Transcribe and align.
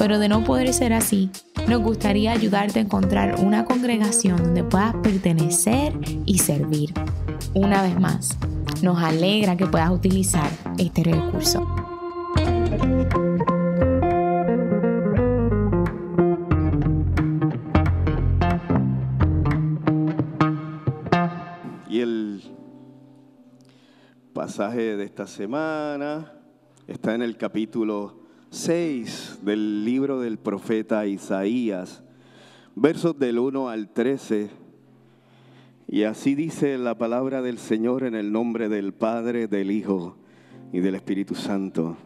pero 0.00 0.18
de 0.18 0.30
no 0.30 0.42
poder 0.44 0.72
ser 0.72 0.94
así, 0.94 1.28
nos 1.68 1.82
gustaría 1.82 2.32
ayudarte 2.32 2.78
a 2.78 2.82
encontrar 2.82 3.38
una 3.38 3.66
congregación 3.66 4.38
donde 4.38 4.64
puedas 4.64 4.94
pertenecer 5.02 5.92
y 6.24 6.38
servir. 6.38 6.94
Una 7.52 7.82
vez 7.82 8.00
más, 8.00 8.38
nos 8.80 8.98
alegra 9.02 9.58
que 9.58 9.66
puedas 9.66 9.90
utilizar 9.90 10.48
este 10.78 11.04
recurso. 11.04 11.66
Y 21.90 22.00
el 22.00 22.42
pasaje 24.32 24.96
de 24.96 25.04
esta 25.04 25.26
semana 25.26 26.32
está 26.86 27.14
en 27.14 27.20
el 27.20 27.36
capítulo 27.36 28.19
6 28.50 29.38
del 29.42 29.84
libro 29.84 30.18
del 30.20 30.36
profeta 30.36 31.06
Isaías, 31.06 32.02
versos 32.74 33.16
del 33.16 33.38
1 33.38 33.68
al 33.68 33.92
13. 33.92 34.50
Y 35.86 36.02
así 36.02 36.34
dice 36.34 36.76
la 36.76 36.98
palabra 36.98 37.42
del 37.42 37.58
Señor 37.58 38.02
en 38.02 38.16
el 38.16 38.32
nombre 38.32 38.68
del 38.68 38.92
Padre, 38.92 39.46
del 39.46 39.70
Hijo 39.70 40.16
y 40.72 40.80
del 40.80 40.96
Espíritu 40.96 41.36
Santo. 41.36 41.96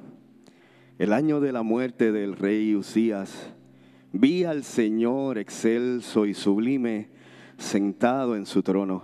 El 0.98 1.14
año 1.14 1.40
de 1.40 1.50
la 1.50 1.62
muerte 1.62 2.12
del 2.12 2.36
rey 2.36 2.74
Usías, 2.74 3.54
vi 4.12 4.44
al 4.44 4.64
Señor 4.64 5.38
excelso 5.38 6.26
y 6.26 6.34
sublime 6.34 7.08
sentado 7.56 8.36
en 8.36 8.44
su 8.44 8.62
trono. 8.62 9.02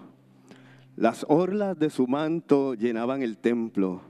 Las 0.94 1.24
orlas 1.26 1.78
de 1.78 1.88
su 1.88 2.06
manto 2.06 2.74
llenaban 2.74 3.22
el 3.22 3.38
templo. 3.38 4.02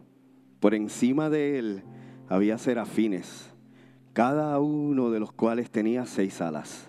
Por 0.58 0.74
encima 0.74 1.30
de 1.30 1.60
él 1.60 1.84
había 2.30 2.58
serafines, 2.58 3.50
cada 4.12 4.60
uno 4.60 5.10
de 5.10 5.18
los 5.18 5.32
cuales 5.32 5.68
tenía 5.68 6.06
seis 6.06 6.40
alas. 6.40 6.88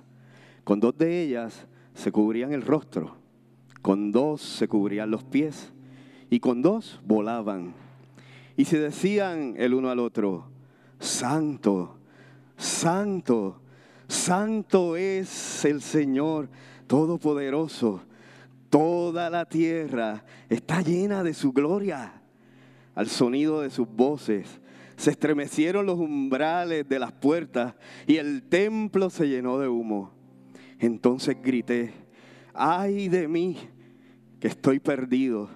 Con 0.63 0.79
dos 0.79 0.95
de 0.95 1.23
ellas 1.23 1.65
se 1.95 2.11
cubrían 2.11 2.53
el 2.53 2.61
rostro, 2.61 3.15
con 3.81 4.11
dos 4.11 4.39
se 4.39 4.67
cubrían 4.67 5.09
los 5.09 5.23
pies 5.23 5.73
y 6.29 6.39
con 6.39 6.61
dos 6.61 7.01
volaban. 7.05 7.73
Y 8.55 8.65
se 8.65 8.79
decían 8.79 9.55
el 9.57 9.73
uno 9.73 9.89
al 9.89 9.97
otro, 9.97 10.45
Santo, 10.99 11.97
Santo, 12.55 13.61
Santo 14.07 14.95
es 14.95 15.65
el 15.65 15.81
Señor 15.81 16.49
Todopoderoso. 16.85 18.03
Toda 18.69 19.31
la 19.31 19.45
tierra 19.45 20.23
está 20.49 20.81
llena 20.81 21.23
de 21.23 21.33
su 21.33 21.51
gloria. 21.51 22.21
Al 22.93 23.07
sonido 23.07 23.61
de 23.61 23.71
sus 23.71 23.87
voces 23.87 24.60
se 25.01 25.09
estremecieron 25.09 25.87
los 25.87 25.97
umbrales 25.97 26.87
de 26.87 26.99
las 26.99 27.11
puertas 27.11 27.73
y 28.05 28.17
el 28.17 28.43
templo 28.43 29.09
se 29.09 29.27
llenó 29.27 29.57
de 29.57 29.67
humo. 29.67 30.11
Entonces 30.77 31.37
grité, 31.41 31.91
ay 32.53 33.09
de 33.09 33.27
mí, 33.27 33.57
que 34.39 34.47
estoy 34.47 34.79
perdido. 34.79 35.49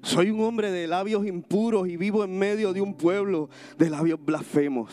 Soy 0.00 0.30
un 0.30 0.42
hombre 0.42 0.70
de 0.70 0.86
labios 0.86 1.26
impuros 1.26 1.88
y 1.88 1.96
vivo 1.96 2.22
en 2.22 2.38
medio 2.38 2.72
de 2.72 2.82
un 2.82 2.94
pueblo 2.94 3.50
de 3.76 3.90
labios 3.90 4.24
blasfemos. 4.24 4.92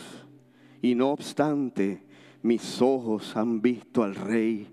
Y 0.80 0.96
no 0.96 1.10
obstante, 1.10 2.04
mis 2.42 2.82
ojos 2.82 3.36
han 3.36 3.62
visto 3.62 4.02
al 4.02 4.16
Rey, 4.16 4.66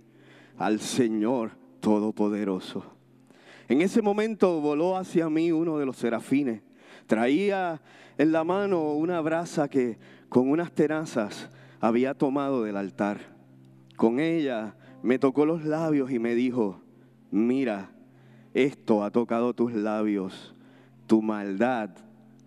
al 0.58 0.80
Señor 0.80 1.52
Todopoderoso. 1.82 2.84
En 3.68 3.82
ese 3.82 4.02
momento 4.02 4.60
voló 4.60 4.98
hacia 4.98 5.30
mí 5.30 5.52
uno 5.52 5.78
de 5.78 5.86
los 5.86 5.98
serafines. 5.98 6.64
Traía 7.06 7.80
en 8.20 8.34
la 8.34 8.44
mano 8.44 8.92
una 8.92 9.22
brasa 9.22 9.70
que 9.70 9.98
con 10.28 10.50
unas 10.50 10.74
tenazas 10.74 11.50
había 11.80 12.14
tomado 12.14 12.64
del 12.64 12.76
altar. 12.76 13.18
Con 13.96 14.20
ella 14.20 14.76
me 15.02 15.18
tocó 15.18 15.46
los 15.46 15.64
labios 15.64 16.12
y 16.12 16.20
me 16.20 16.36
dijo, 16.36 16.82
mira, 17.32 17.92
esto 18.54 19.06
ha 19.06 19.10
tocado 19.10 19.54
tus 19.54 19.74
labios, 19.74 20.54
tu 21.08 21.22
maldad 21.22 21.92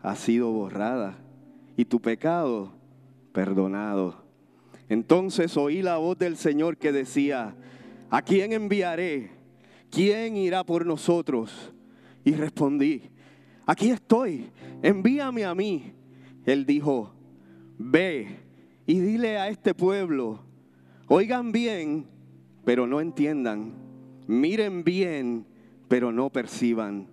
ha 0.03 0.15
sido 0.15 0.53
borrada 0.53 1.17
y 1.75 1.87
tu 1.87 2.01
pecado 2.01 2.75
perdonado. 3.33 4.27
Entonces 4.91 5.57
oí 5.57 5.81
la 5.81 5.97
voz 5.97 6.19
del 6.19 6.37
Señor 6.37 6.77
que 6.77 6.93
decía, 6.93 7.57
¿a 8.11 8.21
quién 8.21 8.53
enviaré? 8.53 9.31
¿Quién 9.91 10.37
irá 10.37 10.65
por 10.65 10.85
nosotros? 10.85 11.73
Y 12.25 12.33
respondí, 12.33 13.05
aquí 13.65 13.89
estoy, 13.89 14.51
envíame 14.83 15.45
a 15.45 15.55
mí. 15.55 15.93
Él 16.45 16.67
dijo, 16.67 17.15
ve 17.79 18.41
y 18.87 18.99
dile 18.99 19.39
a 19.39 19.49
este 19.49 19.75
pueblo, 19.75 20.41
oigan 21.07 21.53
bien, 21.53 22.07
pero 22.65 22.87
no 22.87 23.01
entiendan, 23.01 23.75
miren 24.27 24.85
bien, 24.85 25.47
pero 25.89 26.13
no 26.13 26.31
perciban. 26.31 27.07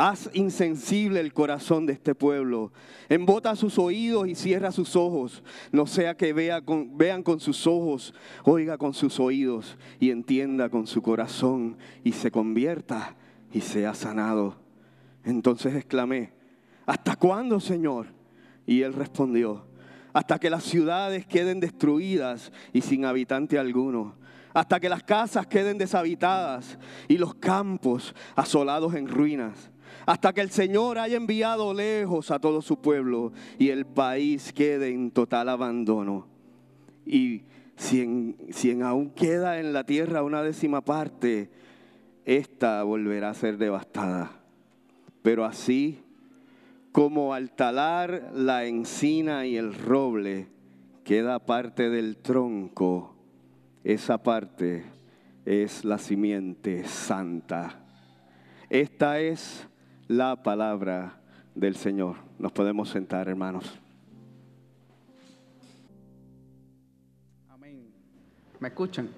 Haz 0.00 0.30
insensible 0.32 1.18
el 1.18 1.32
corazón 1.32 1.84
de 1.84 1.92
este 1.92 2.14
pueblo. 2.14 2.72
Embota 3.08 3.56
sus 3.56 3.80
oídos 3.80 4.28
y 4.28 4.36
cierra 4.36 4.70
sus 4.70 4.94
ojos. 4.94 5.42
No 5.72 5.88
sea 5.88 6.16
que 6.16 6.32
vea 6.32 6.62
vean 6.92 7.24
con 7.24 7.40
sus 7.40 7.66
ojos, 7.66 8.14
oiga 8.44 8.78
con 8.78 8.94
sus 8.94 9.18
oídos 9.18 9.76
y 9.98 10.10
entienda 10.10 10.68
con 10.68 10.86
su 10.86 11.02
corazón 11.02 11.78
y 12.04 12.12
se 12.12 12.30
convierta 12.30 13.16
y 13.52 13.60
sea 13.60 13.92
sanado. 13.92 14.54
Entonces 15.24 15.74
exclamé, 15.74 16.37
¿hasta 16.88 17.16
cuándo, 17.16 17.60
Señor? 17.60 18.06
Y 18.66 18.80
él 18.80 18.94
respondió, 18.94 19.66
hasta 20.14 20.38
que 20.38 20.48
las 20.48 20.64
ciudades 20.64 21.26
queden 21.26 21.60
destruidas 21.60 22.50
y 22.72 22.80
sin 22.80 23.04
habitante 23.04 23.58
alguno, 23.58 24.14
hasta 24.54 24.80
que 24.80 24.88
las 24.88 25.02
casas 25.02 25.46
queden 25.46 25.76
deshabitadas 25.76 26.78
y 27.06 27.18
los 27.18 27.34
campos 27.34 28.14
asolados 28.34 28.94
en 28.94 29.06
ruinas, 29.06 29.70
hasta 30.06 30.32
que 30.32 30.40
el 30.40 30.50
Señor 30.50 30.98
haya 30.98 31.18
enviado 31.18 31.74
lejos 31.74 32.30
a 32.30 32.38
todo 32.38 32.62
su 32.62 32.80
pueblo 32.80 33.32
y 33.58 33.68
el 33.68 33.84
país 33.84 34.50
quede 34.54 34.88
en 34.88 35.10
total 35.10 35.50
abandono. 35.50 36.26
Y 37.04 37.42
si 37.76 38.00
en, 38.00 38.36
si 38.50 38.70
en 38.70 38.82
aún 38.82 39.10
queda 39.10 39.60
en 39.60 39.74
la 39.74 39.84
tierra 39.84 40.22
una 40.22 40.42
décima 40.42 40.80
parte, 40.80 41.50
esta 42.24 42.82
volverá 42.82 43.28
a 43.28 43.34
ser 43.34 43.58
devastada. 43.58 44.30
Pero 45.20 45.44
así 45.44 46.02
como 46.98 47.32
al 47.32 47.52
talar 47.52 48.32
la 48.34 48.64
encina 48.64 49.46
y 49.46 49.56
el 49.56 49.72
roble 49.72 50.48
queda 51.04 51.38
parte 51.38 51.90
del 51.90 52.16
tronco, 52.16 53.14
esa 53.84 54.20
parte 54.20 54.82
es 55.46 55.84
la 55.84 55.98
simiente 55.98 56.82
santa. 56.88 57.78
Esta 58.68 59.20
es 59.20 59.68
la 60.08 60.42
palabra 60.42 61.20
del 61.54 61.76
Señor. 61.76 62.16
Nos 62.36 62.50
podemos 62.50 62.88
sentar, 62.88 63.28
hermanos. 63.28 63.78
Amén. 67.48 67.92
¿Me 68.58 68.66
escuchan? 68.66 69.08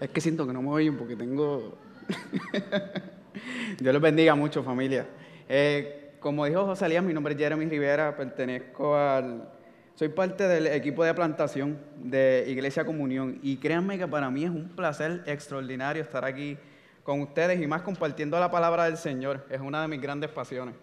Es 0.00 0.08
que 0.08 0.22
siento 0.22 0.46
que 0.46 0.54
no 0.54 0.62
me 0.62 0.70
oyen 0.70 0.96
porque 0.96 1.16
tengo... 1.16 1.76
Dios 3.78 3.92
los 3.92 4.02
bendiga 4.02 4.34
mucho, 4.34 4.62
familia. 4.62 5.06
Eh, 5.46 6.00
como 6.24 6.46
dijo 6.46 6.64
José 6.64 6.86
Elías, 6.86 7.04
mi 7.04 7.12
nombre 7.12 7.34
es 7.34 7.38
Jeremy 7.38 7.66
Rivera, 7.66 8.16
pertenezco 8.16 8.96
al... 8.96 9.46
Soy 9.94 10.08
parte 10.08 10.48
del 10.48 10.68
equipo 10.68 11.04
de 11.04 11.12
plantación 11.12 11.78
de 11.96 12.46
Iglesia 12.48 12.86
Comunión 12.86 13.38
y 13.42 13.58
créanme 13.58 13.98
que 13.98 14.08
para 14.08 14.30
mí 14.30 14.42
es 14.44 14.50
un 14.50 14.70
placer 14.70 15.22
extraordinario 15.26 16.02
estar 16.02 16.24
aquí 16.24 16.56
con 17.02 17.20
ustedes 17.20 17.60
y 17.60 17.66
más 17.66 17.82
compartiendo 17.82 18.40
la 18.40 18.50
palabra 18.50 18.84
del 18.84 18.96
Señor. 18.96 19.46
Es 19.50 19.60
una 19.60 19.82
de 19.82 19.88
mis 19.88 20.00
grandes 20.00 20.30
pasiones. 20.30 20.74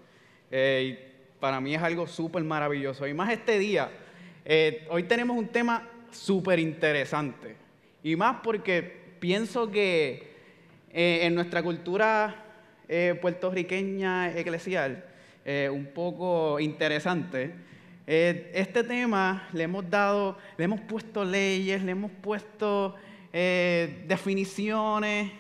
Eh, 0.52 0.92
y 0.92 1.40
para 1.40 1.60
mí 1.60 1.74
es 1.74 1.82
algo 1.82 2.06
súper 2.06 2.44
maravilloso. 2.44 3.08
Y 3.08 3.14
más 3.16 3.32
este 3.32 3.58
día, 3.58 3.90
eh, 4.46 4.86
hoy 4.92 5.04
tenemos 5.04 5.36
un 5.36 5.48
tema 5.48 5.90
súper 6.12 6.60
interesante. 6.60 7.56
Y 8.04 8.16
más 8.16 8.42
porque 8.44 9.16
pienso 9.20 9.72
que 9.72 10.36
en 10.92 11.34
nuestra 11.34 11.64
cultura 11.64 12.46
eh, 12.88 13.18
puertorriqueña 13.20 14.38
eclesial, 14.38 15.06
eh, 15.46 15.70
un 15.72 15.88
poco 15.94 16.60
interesante. 16.60 17.56
Eh, 18.08 18.52
este 18.54 18.84
tema 18.84 19.48
le 19.54 19.64
hemos 19.64 19.90
dado, 19.90 20.38
le 20.58 20.66
hemos 20.66 20.82
puesto 20.82 21.24
leyes, 21.24 21.84
le 21.84 21.92
hemos 21.92 22.12
puesto 22.12 22.96
definiciones 23.34 25.32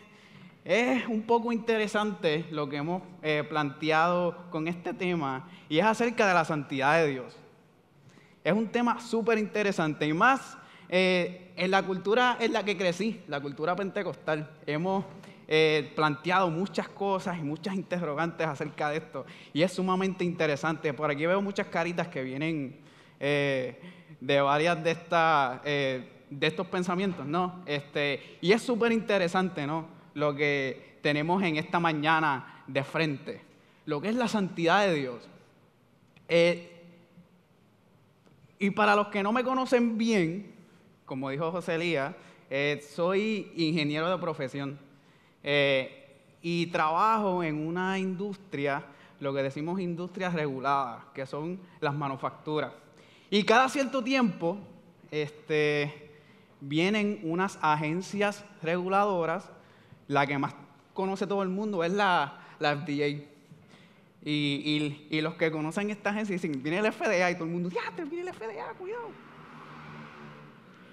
es 0.63 1.07
un 1.07 1.24
poco 1.24 1.51
interesante 1.51 2.45
lo 2.51 2.69
que 2.69 2.77
hemos 2.77 3.01
eh, 3.24 3.44
planteado 3.48 4.50
con 4.51 4.68
este 4.68 4.94
tema 4.94 5.50
y 5.68 5.80
es 5.80 5.86
acerca 5.86 6.27
de 6.27 6.36
la 6.36 6.45
santidad 6.45 7.01
de 7.01 7.07
Dios. 7.07 7.36
Es 8.44 8.54
un 8.54 8.68
tema 8.68 9.00
súper 9.01 9.39
interesante 9.39 10.06
y 10.06 10.13
más 10.13 10.57
eh, 10.88 11.51
en 11.56 11.71
la 11.71 11.81
cultura 11.81 12.38
en 12.39 12.54
la 12.54 12.63
que 12.63 12.77
crecí, 12.77 13.21
la 13.27 13.42
cultura 13.42 13.75
pentecostal. 13.75 14.51
Hemos 14.68 15.04
eh, 15.53 15.92
planteado 15.95 16.50
muchas 16.50 16.88
cosas 16.88 17.38
y 17.38 17.42
muchas 17.42 17.75
interrogantes 17.75 18.48
acerca 18.48 18.89
de 18.89 18.98
esto 18.98 19.25
y 19.51 19.62
es 19.62 19.74
sumamente 19.74 20.24
interesante. 20.24 20.94
Por 20.94 21.12
aquí 21.12 21.25
veo 21.25 21.42
muchas 21.42 21.68
caritas 21.68 22.07
que 22.07 22.24
vienen 22.24 22.80
de 23.19 24.42
varias 24.42 24.83
de, 24.83 24.92
estas, 24.92 25.63
de 25.63 26.07
estos 26.42 26.65
pensamientos, 26.65 27.24
¿no? 27.27 27.62
Este, 27.68 28.38
y 28.42 28.51
es 28.51 28.63
súper 28.63 28.92
interesante, 28.92 29.68
¿no? 29.68 30.01
lo 30.13 30.36
que 30.36 30.98
tenemos 31.01 31.42
en 31.44 31.57
esta 31.57 31.80
mañana 31.80 32.63
de 32.68 32.83
frente, 32.83 33.42
lo 33.86 34.01
que 34.01 34.09
es 34.09 34.15
la 34.15 34.27
santidad 34.27 34.86
de 34.86 34.94
Dios. 34.94 35.30
Eh, 36.27 36.68
y 38.59 38.69
para 38.71 38.95
los 38.95 39.07
que 39.07 39.24
no 39.24 39.31
me 39.31 39.44
conocen 39.44 39.97
bien, 39.97 40.54
como 41.06 41.30
dijo 41.30 41.51
José 41.51 41.75
Elías, 41.75 42.13
eh, 42.50 42.83
soy 42.94 43.51
ingeniero 43.56 44.09
de 44.09 44.18
profesión 44.18 44.80
eh, 45.43 46.17
y 46.41 46.67
trabajo 46.67 47.43
en 47.43 47.67
una 47.67 47.99
industria, 47.99 48.83
lo 49.19 49.33
que 49.33 49.43
decimos 49.43 49.79
industrias 49.79 50.33
reguladas, 50.33 51.03
que 51.13 51.25
son 51.25 51.59
las 51.79 51.93
manufacturas. 51.93 52.71
Y 53.29 53.43
cada 53.43 53.69
cierto 53.69 54.03
tiempo 54.03 54.57
este, 55.11 56.11
vienen 56.59 57.19
unas 57.23 57.57
agencias 57.61 58.43
reguladoras 58.61 59.49
la 60.07 60.27
que 60.27 60.38
más 60.38 60.53
conoce 60.93 61.25
todo 61.25 61.44
el 61.44 61.49
mundo 61.49 61.83
es 61.83 61.91
la, 61.91 62.39
la 62.59 62.75
FDA. 62.75 63.27
Y, 64.23 65.21
los 65.21 65.33
que 65.35 65.51
conocen 65.51 65.89
esta 65.89 66.11
agencia 66.11 66.33
dicen, 66.33 66.61
viene 66.61 66.79
el 66.79 66.91
FDA 66.91 67.31
y 67.31 67.35
todo 67.35 67.45
el 67.45 67.51
mundo, 67.51 67.69
ya, 67.69 67.89
viene 68.05 68.29
el 68.29 68.35
FDA, 68.35 68.73
cuidado. 68.77 69.09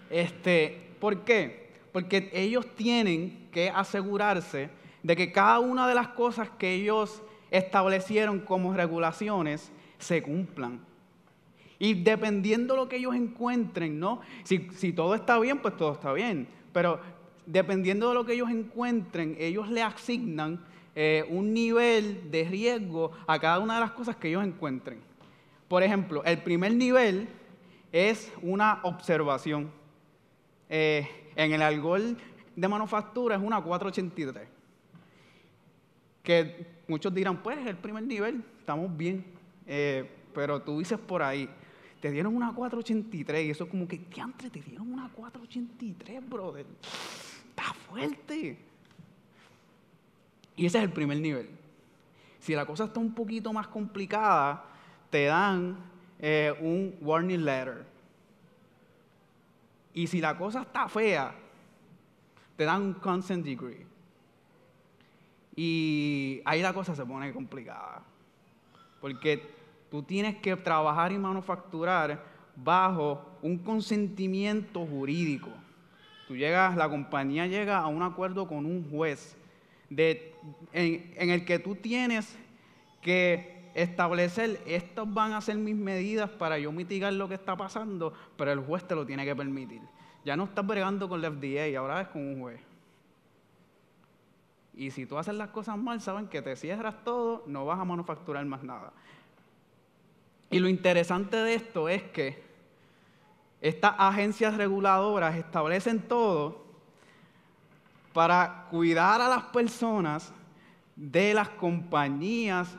Este, 0.09 0.95
¿Por 0.99 1.25
qué? 1.25 1.68
Porque 1.93 2.31
ellos 2.33 2.67
tienen 2.75 3.49
que 3.53 3.71
asegurarse 3.71 4.71
de 5.03 5.17
que 5.17 5.33
cada 5.33 5.61
una 5.61 5.89
de 5.89 5.95
las 5.95 6.09
cosas 6.09 6.51
que 6.51 6.75
ellos 6.75 7.23
establecieron 7.51 8.41
como 8.41 8.75
regulaciones 8.75 9.73
se 9.99 10.23
cumplan. 10.23 10.81
Y 11.79 11.95
dependiendo 11.95 12.75
de 12.75 12.81
lo 12.81 12.89
que 12.89 12.97
ellos 12.97 13.15
encuentren, 13.15 14.01
¿no? 14.01 14.21
Si, 14.43 14.93
todo 14.93 15.15
está 15.15 15.39
bien, 15.39 15.59
pues 15.59 15.77
todo 15.77 15.93
está 15.93 16.13
bien. 16.13 16.49
Pero 16.73 17.01
dependiendo 17.47 18.09
de 18.09 18.15
lo 18.15 18.25
que 18.25 18.35
ellos 18.35 18.51
encuentren, 18.51 19.37
ellos 19.39 19.69
le 19.71 19.83
asignan 19.83 20.61
eh, 20.95 21.25
un 21.31 21.55
nivel 21.55 22.31
de 22.31 22.45
riesgo 22.45 23.13
a 23.27 23.39
cada 23.39 23.61
una 23.61 23.75
de 23.75 23.81
las 23.81 23.93
cosas 23.93 24.17
que 24.17 24.29
ellos 24.29 24.45
encuentren. 24.45 25.01
Por 25.69 25.83
ejemplo, 25.83 26.25
el 26.25 26.39
primer 26.43 26.75
nivel 26.75 27.29
es 27.93 28.33
una 28.43 28.81
observación. 28.83 29.71
Eh, 30.69 31.09
en 31.39 31.53
el 31.53 31.63
alcohol 31.63 32.17
de 32.57 32.69
manufactura 32.69 33.37
es 33.37 33.43
una 33.43 33.63
483. 33.63 34.49
Que 36.23 36.67
muchos 36.89 37.15
dirán, 37.15 37.43
pues 37.43 37.65
el 37.65 37.77
primer 37.77 38.03
nivel, 38.03 38.43
estamos 38.59 38.95
bien. 38.97 39.25
Eh, 39.67 40.11
pero 40.35 40.61
tú 40.61 40.81
dices 40.81 40.99
por 40.99 41.23
ahí, 41.23 41.49
te 42.01 42.11
dieron 42.11 42.35
una 42.35 42.53
483 42.53 43.47
y 43.47 43.51
eso 43.51 43.65
es 43.65 43.71
como 43.71 43.87
que, 43.87 43.99
diantre, 43.99 44.51
te 44.51 44.61
dieron 44.61 44.93
una 44.93 45.09
483, 45.11 46.29
brother 46.29 46.67
está 47.51 47.73
fuerte. 47.73 48.59
Y 50.57 50.67
ese 50.67 50.79
es 50.79 50.85
el 50.85 50.91
primer 50.91 51.21
nivel. 51.21 51.51
Si 52.41 52.55
la 52.55 52.67
cosa 52.67 52.85
está 52.85 52.99
un 52.99 53.15
poquito 53.15 53.53
más 53.53 53.69
complicada, 53.69 54.65
te 55.11 55.27
dan 55.27 55.77
eh, 56.19 56.53
un 56.61 56.97
warning 57.01 57.45
letter. 57.45 57.85
Y 59.99 60.07
si 60.07 60.21
la 60.21 60.39
cosa 60.39 60.63
está 60.63 60.89
fea, 60.89 61.35
te 62.57 62.63
dan 62.63 62.83
un 62.83 62.95
consent 62.95 63.45
degree. 63.45 63.85
Y 65.57 66.41
ahí 66.45 66.63
la 66.63 66.73
cosa 66.73 66.95
se 66.95 67.05
pone 67.05 67.33
complicada. 67.33 68.05
Porque 69.01 69.43
tú 69.91 70.05
tienes 70.05 70.37
que 70.37 70.55
trabajar 70.55 71.11
y 71.11 71.19
manufacturar 71.19 72.23
bajo 72.55 73.39
un 73.43 73.59
consentimiento 73.59 74.87
jurídico. 74.87 75.51
Tú 76.29 76.37
llegas, 76.37 76.77
la 76.77 76.89
compañía 76.89 77.49
llega 77.49 77.79
a 77.79 77.89
un 77.89 78.05
acuerdo 78.05 78.47
con 78.47 78.67
un 78.67 78.89
juez 78.89 79.37
de, 79.91 80.33
en, 80.73 81.31
el 81.31 81.45
que 81.45 81.59
tú 81.59 81.75
tienes 81.75 82.39
que 83.03 83.58
establecer, 83.83 84.61
estas 84.67 85.13
van 85.13 85.33
a 85.33 85.41
ser 85.41 85.57
mis 85.57 85.77
medidas 85.77 86.31
para 86.31 86.59
yo 86.59 86.73
mitigar 86.73 87.13
lo 87.13 87.29
que 87.29 87.35
está 87.35 87.57
pasando, 87.57 88.13
pero 88.37 88.53
el 88.53 88.61
juez 88.61 88.87
te 88.87 88.95
lo 88.95 89.07
tiene 89.07 89.25
que 89.25 89.35
permitir. 89.35 89.83
Ya 90.25 90.37
no 90.37 90.45
estás 90.45 90.67
bregando 90.67 91.09
con 91.09 91.23
la 91.23 91.31
FDA, 91.31 91.79
ahora 91.79 92.01
es 92.03 92.09
con 92.09 92.27
un 92.27 92.41
juez. 92.41 92.61
Y 94.75 94.91
si 94.91 95.07
tú 95.07 95.19
haces 95.19 95.35
las 95.35 95.49
cosas 95.51 95.77
mal, 95.77 96.01
saben 96.01 96.29
que 96.29 96.43
te 96.43 96.55
cierras 96.57 97.03
todo, 97.05 97.43
no 97.47 97.67
vas 97.67 97.81
a 97.81 97.85
manufacturar 97.85 98.45
más 98.45 98.63
nada. 98.63 98.93
Y 100.51 100.59
lo 100.59 100.69
interesante 100.69 101.37
de 101.37 101.55
esto 101.55 101.89
es 101.89 102.03
que 102.05 102.43
estas 103.61 103.95
agencias 103.99 104.57
reguladoras 104.57 105.37
establecen 105.37 106.01
todo 106.01 106.65
para 108.13 108.67
cuidar 108.71 109.21
a 109.21 109.29
las 109.29 109.45
personas 109.45 110.33
de 110.97 111.35
las 111.35 111.49
compañías 111.51 112.77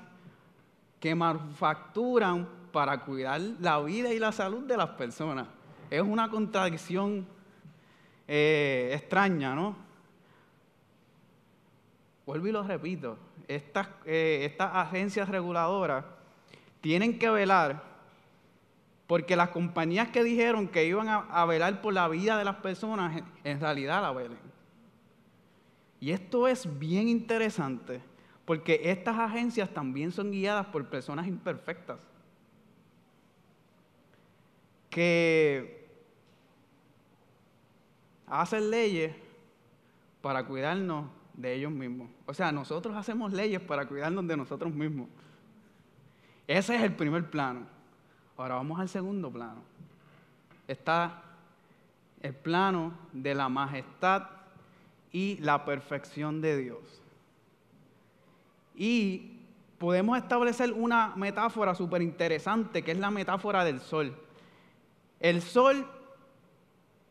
que 0.99 1.15
manufacturan 1.15 2.47
para 2.71 3.03
cuidar 3.03 3.41
la 3.59 3.79
vida 3.81 4.13
y 4.13 4.19
la 4.19 4.31
salud 4.31 4.65
de 4.65 4.77
las 4.77 4.89
personas. 4.91 5.47
Es 5.89 6.01
una 6.01 6.29
contradicción 6.29 7.27
eh, 8.27 8.91
extraña, 8.93 9.55
¿no? 9.55 9.75
Vuelvo 12.25 12.47
y 12.47 12.51
lo 12.51 12.61
repito, 12.61 13.17
estas, 13.47 13.87
eh, 14.05 14.41
estas 14.45 14.75
agencias 14.75 15.27
reguladoras 15.29 16.05
tienen 16.81 17.17
que 17.17 17.29
velar 17.29 17.89
porque 19.07 19.35
las 19.35 19.49
compañías 19.49 20.09
que 20.09 20.23
dijeron 20.23 20.67
que 20.67 20.85
iban 20.85 21.07
a, 21.09 21.45
velar 21.45 21.81
por 21.81 21.91
la 21.91 22.07
vida 22.07 22.37
de 22.37 22.45
las 22.45 22.57
personas, 22.57 23.23
en 23.43 23.59
realidad 23.59 24.03
la 24.03 24.11
velen. 24.11 24.37
Y 25.99 26.11
esto 26.11 26.47
es 26.47 26.77
bien 26.77 27.07
interesante, 27.07 28.01
porque 28.49 28.81
estas 28.85 29.15
agencias 29.19 29.69
también 29.69 30.11
son 30.11 30.31
guiadas 30.31 30.65
por 30.65 30.83
personas 30.89 31.27
imperfectas. 31.27 31.99
Que 34.89 35.87
hacen 38.25 38.71
leyes 38.71 39.15
para 40.23 40.47
cuidarnos 40.47 41.05
de 41.35 41.53
ellos 41.53 41.71
mismos. 41.71 42.09
O 42.25 42.33
sea, 42.33 42.51
nosotros 42.51 42.95
hacemos 42.97 43.33
leyes 43.33 43.61
para 43.61 43.87
cuidarnos 43.87 44.27
de 44.27 44.35
nosotros 44.35 44.73
mismos. 44.73 45.09
Ese 46.47 46.75
es 46.75 46.81
el 46.81 46.95
primer 46.95 47.29
plano. 47.29 47.67
Ahora 48.35 48.55
vamos 48.55 48.79
al 48.79 48.89
segundo 48.89 49.31
plano. 49.31 49.61
Está 50.67 51.21
el 52.23 52.33
plano 52.33 52.93
de 53.13 53.35
la 53.35 53.47
majestad 53.47 54.23
y 55.11 55.37
la 55.37 55.65
perfección 55.65 56.41
de 56.41 56.57
Dios. 56.57 56.99
Y 58.79 59.33
podemos 59.77 60.17
establecer 60.17 60.71
una 60.71 61.13
metáfora 61.17 61.75
súper 61.75 62.01
interesante, 62.01 62.81
que 62.81 62.93
es 62.93 62.97
la 62.97 63.11
metáfora 63.11 63.65
del 63.65 63.81
sol. 63.81 64.15
El 65.19 65.41
sol 65.41 65.85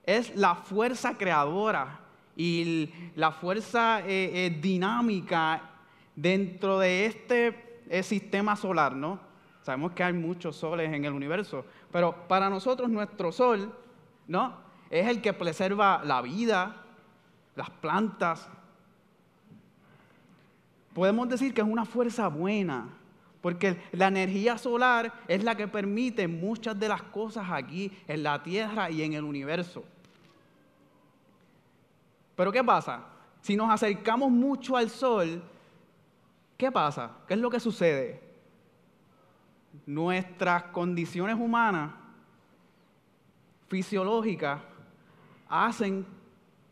es 0.02 0.34
la 0.34 0.54
fuerza 0.54 1.18
creadora 1.18 2.00
y 2.34 2.90
la 3.16 3.32
fuerza 3.32 4.00
eh, 4.00 4.46
eh, 4.46 4.58
dinámica 4.62 5.60
dentro 6.16 6.78
de 6.78 7.04
este 7.04 7.82
eh, 7.90 8.02
sistema 8.02 8.56
solar, 8.56 8.96
¿no? 8.96 9.20
Sabemos 9.60 9.92
que 9.92 10.02
hay 10.02 10.14
muchos 10.14 10.56
soles 10.56 10.90
en 10.90 11.04
el 11.04 11.12
universo, 11.12 11.66
pero 11.92 12.26
para 12.28 12.48
nosotros 12.48 12.88
nuestro 12.88 13.30
sol, 13.30 13.76
¿no? 14.26 14.56
Es 14.88 15.06
el 15.06 15.20
que 15.20 15.34
preserva 15.34 16.00
la 16.02 16.22
vida, 16.22 16.76
las 17.56 17.68
plantas. 17.68 18.48
Podemos 20.98 21.28
decir 21.28 21.54
que 21.54 21.60
es 21.60 21.66
una 21.68 21.84
fuerza 21.84 22.26
buena, 22.26 22.88
porque 23.40 23.80
la 23.92 24.08
energía 24.08 24.58
solar 24.58 25.22
es 25.28 25.44
la 25.44 25.54
que 25.54 25.68
permite 25.68 26.26
muchas 26.26 26.76
de 26.76 26.88
las 26.88 27.02
cosas 27.02 27.46
aquí 27.48 27.92
en 28.08 28.24
la 28.24 28.42
Tierra 28.42 28.90
y 28.90 29.04
en 29.04 29.12
el 29.12 29.22
universo. 29.22 29.84
Pero 32.34 32.50
¿qué 32.50 32.64
pasa? 32.64 33.04
Si 33.40 33.54
nos 33.54 33.70
acercamos 33.70 34.28
mucho 34.28 34.76
al 34.76 34.90
Sol, 34.90 35.40
¿qué 36.56 36.72
pasa? 36.72 37.12
¿Qué 37.28 37.34
es 37.34 37.40
lo 37.40 37.48
que 37.48 37.60
sucede? 37.60 38.20
nuestras 39.86 40.64
condiciones 40.64 41.36
humanas, 41.36 41.92
fisiológicas, 43.68 44.60
hacen 45.48 46.04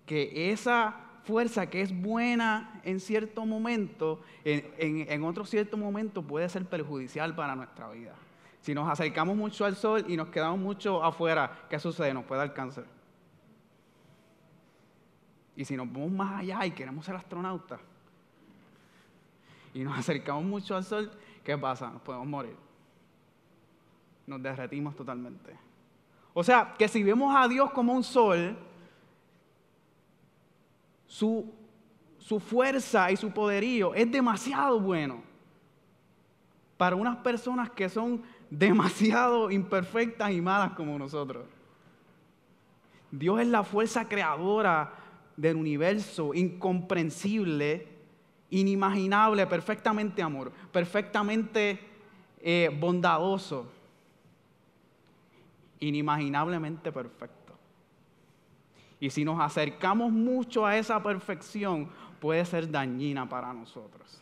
que 0.05 0.51
esa 0.51 1.06
fuerza 1.27 1.69
que 1.69 1.83
es 1.83 2.01
buena 2.01 2.81
en 2.85 3.01
cierto 3.01 3.45
momento, 3.45 4.21
en, 4.45 5.25
otro 5.25 5.45
cierto 5.45 5.77
momento 5.77 6.23
puede 6.23 6.49
ser 6.49 6.65
perjudicial 6.65 7.35
para 7.35 7.57
nuestra 7.57 7.91
vida. 7.91 8.15
Si 8.61 8.75
nos 8.75 8.89
acercamos 8.89 9.37
mucho 9.37 9.65
al 9.65 9.77
sol 9.77 10.05
y 10.09 10.17
nos 10.17 10.29
quedamos 10.29 10.59
mucho 10.59 11.03
afuera, 11.03 11.67
¿qué 11.69 11.79
sucede? 11.79 12.15
Nos 12.15 12.25
puede 12.25 12.41
dar 12.41 12.55
cáncer. 12.55 12.85
Y 15.57 15.65
si 15.65 15.77
nos 15.77 15.93
vamos 15.93 16.13
más 16.13 16.41
allá 16.41 16.65
y 16.65 16.71
queremos 16.71 17.05
ser 17.05 17.17
astronautas, 17.17 17.81
y 19.75 19.83
nos 19.83 19.99
acercamos 19.99 20.45
mucho 20.45 20.77
al 20.77 20.85
sol, 20.85 21.11
¿qué 21.43 21.59
pasa? 21.59 21.91
Nos 21.91 22.03
podemos 22.03 22.27
morir. 22.27 22.57
Nos 24.27 24.43
derretimos 24.43 24.95
totalmente. 24.95 25.57
O 26.35 26.45
sea, 26.45 26.75
que 26.79 26.87
si 26.87 27.03
vemos 27.03 27.35
a 27.35 27.49
Dios 27.49 27.71
como 27.73 27.95
un 27.95 28.05
sol, 28.05 28.57
su, 31.07 31.53
su 32.19 32.41
fuerza 32.41 33.11
y 33.11 33.17
su 33.17 33.31
poderío 33.31 33.95
es 33.95 34.11
demasiado 34.11 34.81
bueno 34.81 35.23
para 36.77 36.97
unas 36.97 37.17
personas 37.19 37.71
que 37.71 37.89
son 37.89 38.23
demasiado 38.51 39.51
imperfectas 39.51 40.31
y 40.33 40.41
malas 40.41 40.73
como 40.73 40.99
nosotros. 40.99 41.47
Dios 43.11 43.41
es 43.41 43.47
la 43.47 43.63
fuerza 43.63 44.09
creadora 44.09 44.93
del 45.37 45.57
universo, 45.57 46.35
incomprensible, 46.35 47.87
inimaginable, 48.51 49.47
perfectamente 49.47 50.23
amor, 50.23 50.53
perfectamente 50.73 51.79
eh, 52.41 52.71
bondadoso, 52.79 53.67
inimaginablemente 55.81 56.93
perfecto. 56.93 57.46
Y 58.99 59.11
si 59.11 59.25
nos 59.25 59.41
acercamos 59.41 60.11
mucho 60.11 60.65
a 60.65 60.77
esa 60.77 61.03
perfección, 61.03 61.89
puede 62.21 62.45
ser 62.45 62.71
dañina 62.71 63.29
para 63.29 63.53
nosotros. 63.53 64.21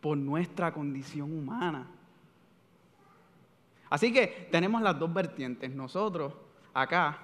Por 0.00 0.16
nuestra 0.16 0.72
condición 0.72 1.32
humana. 1.32 1.86
Así 3.88 4.12
que 4.12 4.48
tenemos 4.50 4.80
las 4.82 4.98
dos 4.98 5.12
vertientes. 5.12 5.74
Nosotros 5.74 6.32
acá 6.72 7.18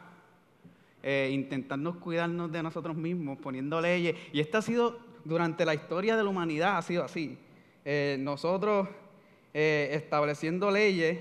eh, 1.03 1.31
intentando 1.33 2.01
cuidarnos 2.01 2.51
de 2.51 2.63
nosotros 2.65 2.97
mismos, 2.97 3.39
poniendo 3.39 3.81
leyes. 3.81 4.17
Y 4.33 4.41
esta 4.41 4.59
ha 4.59 4.63
sido, 4.63 4.99
durante 5.25 5.65
la 5.65 5.75
historia 5.75 6.17
de 6.17 6.25
la 6.25 6.31
humanidad, 6.31 6.77
ha 6.77 6.83
sido 6.83 7.05
así. 7.05 7.39
Eh, 7.85 8.17
nosotros 8.19 8.89
eh, 9.55 9.91
estableciendo 9.93 10.73
leyes, 10.73 11.19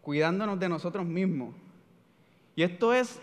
cuidándonos 0.00 0.60
de 0.60 0.68
nosotros 0.68 1.04
mismos. 1.04 1.52
Y 2.58 2.64
esto 2.64 2.92
es 2.92 3.20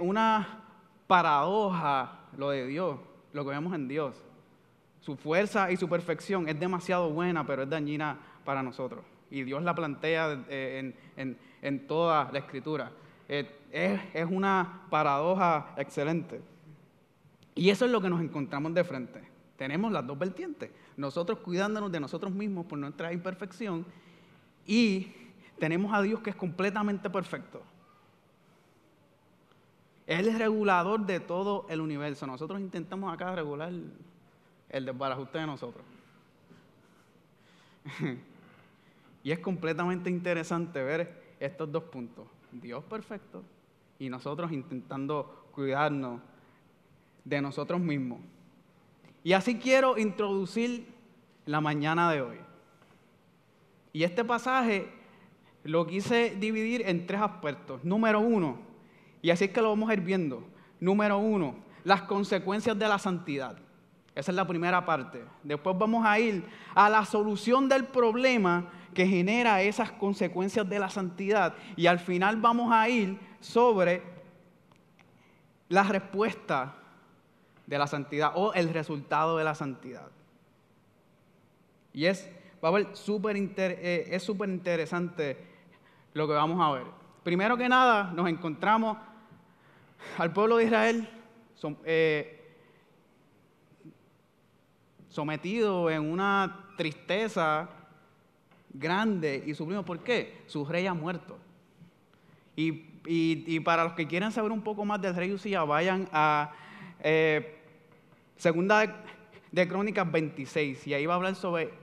una 0.00 0.60
paradoja, 1.06 2.26
lo 2.36 2.50
de 2.50 2.66
Dios, 2.66 2.98
lo 3.32 3.42
que 3.42 3.52
vemos 3.52 3.72
en 3.72 3.88
Dios. 3.88 4.22
Su 5.00 5.16
fuerza 5.16 5.72
y 5.72 5.78
su 5.78 5.88
perfección 5.88 6.46
es 6.46 6.60
demasiado 6.60 7.08
buena, 7.08 7.46
pero 7.46 7.62
es 7.62 7.70
dañina 7.70 8.18
para 8.44 8.62
nosotros. 8.62 9.02
Y 9.30 9.44
Dios 9.44 9.62
la 9.62 9.74
plantea 9.74 10.44
en, 10.50 10.94
en 11.62 11.86
toda 11.86 12.30
la 12.30 12.38
escritura. 12.38 12.92
Eh, 13.30 13.48
es, 14.12 14.26
una 14.30 14.82
paradoja 14.90 15.72
excelente. 15.78 16.42
Y 17.54 17.70
eso 17.70 17.86
es 17.86 17.90
lo 17.90 18.02
que 18.02 18.10
nos 18.10 18.20
encontramos 18.20 18.74
de 18.74 18.84
frente. 18.84 19.22
Tenemos 19.56 19.90
las 19.90 20.06
dos 20.06 20.18
vertientes. 20.18 20.70
Nosotros 20.98 21.38
cuidándonos 21.38 21.90
de 21.90 21.98
nosotros 21.98 22.30
mismos 22.30 22.66
por 22.66 22.78
nuestra 22.78 23.10
imperfección 23.10 23.86
y 24.66 25.14
tenemos 25.58 25.94
a 25.94 26.02
Dios 26.02 26.20
que 26.20 26.28
es 26.28 26.36
completamente 26.36 27.08
perfecto. 27.08 27.62
Es 30.06 30.38
regulador 30.38 31.06
de 31.06 31.20
todo 31.20 31.66
el 31.68 31.80
universo. 31.80 32.26
Nosotros 32.26 32.60
intentamos 32.60 33.12
acá 33.12 33.34
regular 33.34 33.72
el 34.68 34.84
desbarajuste 34.84 35.38
de 35.38 35.46
nosotros. 35.46 35.84
y 39.22 39.30
es 39.30 39.38
completamente 39.38 40.10
interesante 40.10 40.82
ver 40.82 41.34
estos 41.40 41.70
dos 41.70 41.84
puntos. 41.84 42.26
Dios 42.52 42.84
perfecto 42.84 43.42
y 43.98 44.08
nosotros 44.08 44.52
intentando 44.52 45.48
cuidarnos 45.52 46.20
de 47.24 47.40
nosotros 47.40 47.80
mismos. 47.80 48.20
Y 49.22 49.32
así 49.32 49.58
quiero 49.58 49.96
introducir 49.96 50.86
la 51.46 51.60
mañana 51.60 52.10
de 52.12 52.20
hoy. 52.20 52.36
Y 53.92 54.02
este 54.02 54.24
pasaje 54.24 54.88
lo 55.62 55.86
quise 55.86 56.36
dividir 56.38 56.82
en 56.86 57.06
tres 57.06 57.22
aspectos. 57.22 57.84
Número 57.84 58.20
uno, 58.20 58.58
y 59.24 59.30
así 59.30 59.46
es 59.46 59.52
que 59.52 59.62
lo 59.62 59.70
vamos 59.70 59.88
a 59.88 59.94
ir 59.94 60.02
viendo. 60.02 60.44
Número 60.78 61.16
uno, 61.16 61.54
las 61.82 62.02
consecuencias 62.02 62.78
de 62.78 62.86
la 62.86 62.98
santidad. 62.98 63.56
Esa 64.14 64.32
es 64.32 64.36
la 64.36 64.46
primera 64.46 64.84
parte. 64.84 65.24
Después 65.42 65.78
vamos 65.78 66.04
a 66.04 66.20
ir 66.20 66.44
a 66.74 66.90
la 66.90 67.06
solución 67.06 67.66
del 67.66 67.86
problema 67.86 68.70
que 68.92 69.06
genera 69.06 69.62
esas 69.62 69.92
consecuencias 69.92 70.68
de 70.68 70.78
la 70.78 70.90
santidad. 70.90 71.54
Y 71.74 71.86
al 71.86 72.00
final 72.00 72.36
vamos 72.36 72.70
a 72.70 72.86
ir 72.90 73.18
sobre 73.40 74.02
la 75.70 75.84
respuesta 75.84 76.74
de 77.66 77.78
la 77.78 77.86
santidad 77.86 78.32
o 78.34 78.52
el 78.52 78.74
resultado 78.74 79.38
de 79.38 79.44
la 79.44 79.54
santidad. 79.54 80.10
Y 81.94 82.04
es, 82.04 82.30
va 82.62 82.78
a 82.78 82.94
super 82.94 83.34
eh, 83.38 84.06
es 84.10 84.22
súper 84.22 84.50
interesante 84.50 85.38
lo 86.12 86.28
que 86.28 86.34
vamos 86.34 86.60
a 86.60 86.72
ver. 86.72 87.04
Primero 87.22 87.56
que 87.56 87.70
nada, 87.70 88.12
nos 88.14 88.28
encontramos 88.28 88.98
al 90.18 90.32
pueblo 90.32 90.56
de 90.56 90.64
Israel 90.64 91.08
eh, 91.84 92.40
sometido 95.08 95.90
en 95.90 96.10
una 96.10 96.70
tristeza 96.76 97.68
grande 98.72 99.42
y 99.46 99.54
sublime. 99.54 99.82
¿Por 99.82 100.00
qué? 100.00 100.42
Su 100.46 100.64
rey 100.64 100.86
ha 100.86 100.94
muerto. 100.94 101.38
Y, 102.56 103.60
para 103.60 103.84
los 103.84 103.92
que 103.94 104.06
quieran 104.06 104.32
saber 104.32 104.50
un 104.52 104.62
poco 104.62 104.84
más 104.84 105.00
del 105.00 105.14
rey 105.14 105.32
Usía, 105.32 105.62
vayan 105.64 106.08
a 106.12 106.52
eh, 107.00 107.60
Segunda 108.36 109.04
de, 109.52 109.68
Crónicas 109.68 110.10
26 110.10 110.86
y 110.86 110.94
ahí 110.94 111.06
va 111.06 111.14
a 111.14 111.16
hablar 111.16 111.34
sobre 111.34 111.74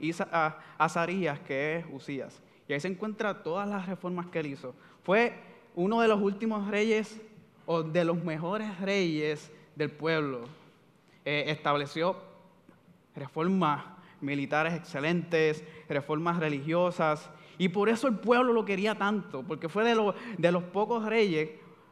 Azarías, 0.78 1.40
que 1.40 1.78
es 1.78 1.86
Usías. 1.90 2.42
Y 2.68 2.72
ahí 2.72 2.80
se 2.80 2.88
encuentra 2.88 3.42
todas 3.42 3.68
las 3.68 3.86
reformas 3.86 4.26
que 4.26 4.40
él 4.40 4.46
hizo. 4.46 4.74
Fue 5.02 5.34
uno 5.74 6.00
de 6.00 6.08
los 6.08 6.20
últimos 6.20 6.68
reyes 6.68 7.20
de 7.80 8.04
los 8.04 8.22
mejores 8.22 8.78
reyes 8.80 9.50
del 9.74 9.90
pueblo. 9.90 10.40
Eh, 11.24 11.44
estableció 11.46 12.16
reformas 13.14 13.84
militares 14.20 14.74
excelentes, 14.74 15.64
reformas 15.88 16.38
religiosas. 16.38 17.30
Y 17.58 17.68
por 17.70 17.88
eso 17.88 18.08
el 18.08 18.16
pueblo 18.16 18.52
lo 18.52 18.64
quería 18.64 18.96
tanto, 18.96 19.42
porque 19.42 19.68
fue 19.68 19.84
de, 19.84 20.14
de 20.36 20.52
los 20.52 20.62
pocos 20.64 21.04
reyes, 21.04 21.50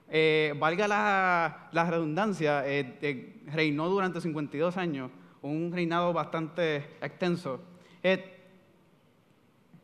eh, 0.08 0.54
valga 0.58 0.88
la, 0.88 1.86
redundancia, 1.88 2.62
eh, 2.66 3.40
reinó 3.46 3.88
durante 3.88 4.20
52 4.20 4.76
años, 4.76 5.10
un 5.42 5.70
reinado 5.72 6.12
bastante 6.12 6.76
extenso. 7.00 7.60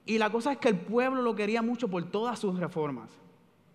Y 0.07 0.19
la 0.19 0.31
cosa 0.31 0.53
es 0.53 0.59
que 0.59 0.69
el 0.69 0.77
pueblo 0.77 1.21
lo 1.21 1.35
quería 1.35 1.63
mucho 1.63 1.89
por 1.89 2.03
todas 2.05 2.39
sus 2.39 2.59
reformas. 2.59 3.11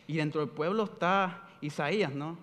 Y 0.08 0.18
dentro 0.18 0.42
del 0.42 0.50
pueblo 0.50 0.84
está 0.84 1.44
Isaías, 1.62 2.14
¿no? 2.14 2.38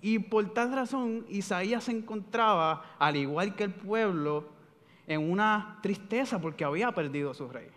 Y 0.00 0.18
por 0.18 0.48
tal 0.54 0.72
razón, 0.72 1.26
Isaías 1.28 1.84
se 1.84 1.92
encontraba, 1.92 2.96
al 2.98 3.16
igual 3.16 3.54
que 3.54 3.64
el 3.64 3.72
pueblo, 3.72 4.48
en 5.06 5.30
una 5.30 5.78
tristeza 5.82 6.40
porque 6.40 6.64
había 6.64 6.92
perdido 6.92 7.30
a 7.30 7.34
su 7.34 7.48
rey. 7.48 7.68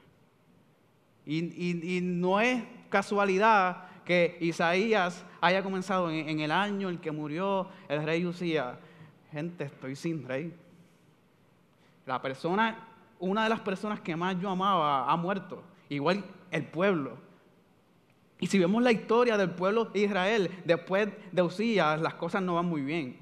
Y, 1.26 2.00
no 2.02 2.40
es 2.40 2.64
casualidad 2.90 3.86
que 4.04 4.38
Isaías 4.42 5.24
haya 5.42 5.62
comenzado 5.62 6.10
en, 6.10 6.40
el 6.40 6.52
año 6.52 6.90
en 6.90 6.98
que 6.98 7.12
murió 7.12 7.70
el 7.88 8.04
rey 8.04 8.26
Usías. 8.26 8.78
Gente, 9.32 9.66
estoy 9.66 9.96
sin 9.96 10.28
rey. 10.28 10.52
La 12.08 12.20
persona, 12.20 12.88
una 13.20 13.44
de 13.44 13.50
las 13.50 13.60
personas 13.60 14.00
que 14.02 14.16
más 14.16 14.40
yo 14.40 14.50
amaba 14.50 15.12
ha 15.12 15.16
muerto. 15.18 15.64
Igual 15.88 16.24
el 16.50 16.66
pueblo. 16.66 17.18
Y 18.40 18.48
si 18.48 18.58
vemos 18.58 18.82
la 18.82 18.92
historia 18.92 19.38
del 19.38 19.52
pueblo 19.52 19.86
de 19.86 20.00
Israel, 20.00 20.62
después 20.64 21.10
de 21.32 21.42
Usías, 21.42 22.00
las 22.00 22.14
cosas 22.14 22.42
no 22.42 22.56
van 22.56 22.66
muy 22.66 22.82
bien. 22.82 23.18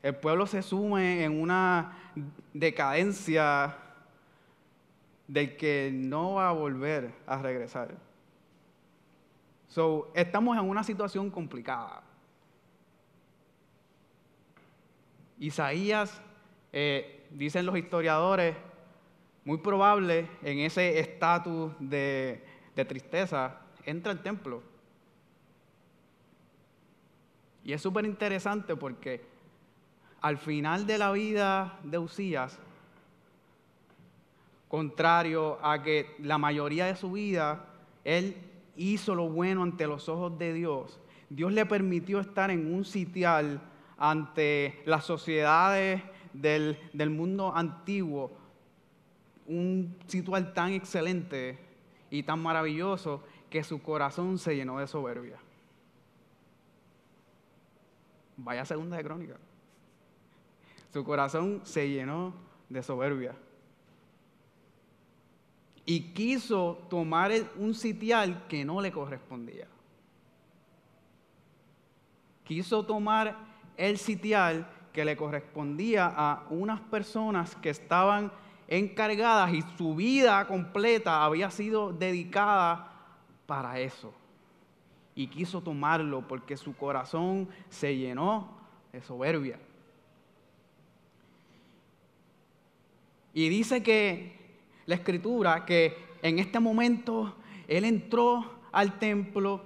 El 0.00 0.14
pueblo 0.14 0.46
se 0.46 0.62
sume 0.62 1.24
en 1.24 1.40
una 1.40 2.12
decadencia 2.52 3.76
del 5.26 5.56
que 5.56 5.90
no 5.92 6.34
va 6.34 6.50
a 6.50 6.52
volver 6.52 7.12
a 7.26 7.38
regresar. 7.38 7.96
So, 9.66 10.12
estamos 10.14 10.56
en 10.56 10.64
una 10.68 10.84
situación 10.84 11.30
complicada. 11.30 12.02
Isaías, 15.38 16.20
eh, 16.72 17.26
dicen 17.30 17.66
los 17.66 17.76
historiadores, 17.76 18.54
muy 19.44 19.58
probable 19.58 20.28
en 20.42 20.60
ese 20.60 21.00
estatus 21.00 21.72
de, 21.80 22.44
de 22.76 22.84
tristeza, 22.84 23.63
entra 23.86 24.12
al 24.12 24.22
templo 24.22 24.62
Y 27.64 27.72
es 27.72 27.80
súper 27.80 28.04
interesante 28.04 28.76
porque 28.76 29.22
al 30.20 30.36
final 30.36 30.86
de 30.86 30.98
la 30.98 31.10
vida 31.12 31.78
de 31.82 31.98
Usías, 31.98 32.58
contrario 34.68 35.58
a 35.62 35.82
que 35.82 36.14
la 36.18 36.36
mayoría 36.36 36.86
de 36.86 36.96
su 36.96 37.12
vida, 37.12 37.64
él 38.04 38.36
hizo 38.76 39.14
lo 39.14 39.28
bueno 39.28 39.62
ante 39.62 39.86
los 39.86 40.08
ojos 40.10 40.38
de 40.38 40.52
Dios. 40.52 41.00
Dios 41.30 41.52
le 41.52 41.64
permitió 41.64 42.20
estar 42.20 42.50
en 42.50 42.72
un 42.72 42.84
sitial 42.84 43.60
ante 43.96 44.82
las 44.84 45.04
sociedades 45.04 46.02
del, 46.34 46.78
del 46.92 47.10
mundo 47.10 47.54
antiguo, 47.54 48.30
un 49.46 49.96
sitial 50.06 50.52
tan 50.52 50.72
excelente 50.72 51.58
y 52.10 52.22
tan 52.22 52.40
maravilloso 52.40 53.22
que 53.54 53.62
su 53.62 53.80
corazón 53.80 54.36
se 54.36 54.56
llenó 54.56 54.80
de 54.80 54.88
soberbia. 54.88 55.36
Vaya 58.36 58.64
segunda 58.64 58.96
de 58.96 59.04
crónica. 59.04 59.36
Su 60.92 61.04
corazón 61.04 61.60
se 61.62 61.88
llenó 61.88 62.34
de 62.68 62.82
soberbia. 62.82 63.36
Y 65.86 66.12
quiso 66.14 66.84
tomar 66.90 67.30
un 67.56 67.74
sitial 67.74 68.44
que 68.48 68.64
no 68.64 68.80
le 68.80 68.90
correspondía. 68.90 69.68
Quiso 72.42 72.84
tomar 72.84 73.36
el 73.76 73.98
sitial 73.98 74.68
que 74.92 75.04
le 75.04 75.16
correspondía 75.16 76.12
a 76.12 76.44
unas 76.50 76.80
personas 76.80 77.54
que 77.54 77.70
estaban 77.70 78.32
encargadas 78.66 79.54
y 79.54 79.62
su 79.78 79.94
vida 79.94 80.44
completa 80.48 81.24
había 81.24 81.52
sido 81.52 81.92
dedicada 81.92 82.90
para 83.46 83.78
eso. 83.80 84.12
Y 85.14 85.28
quiso 85.28 85.60
tomarlo 85.60 86.26
porque 86.26 86.56
su 86.56 86.76
corazón 86.76 87.48
se 87.68 87.96
llenó 87.96 88.48
de 88.92 89.00
soberbia. 89.00 89.58
Y 93.32 93.48
dice 93.48 93.82
que 93.82 94.36
la 94.86 94.94
escritura 94.94 95.64
que 95.64 95.96
en 96.22 96.38
este 96.38 96.60
momento 96.60 97.34
él 97.68 97.84
entró 97.84 98.44
al 98.72 98.98
templo, 98.98 99.62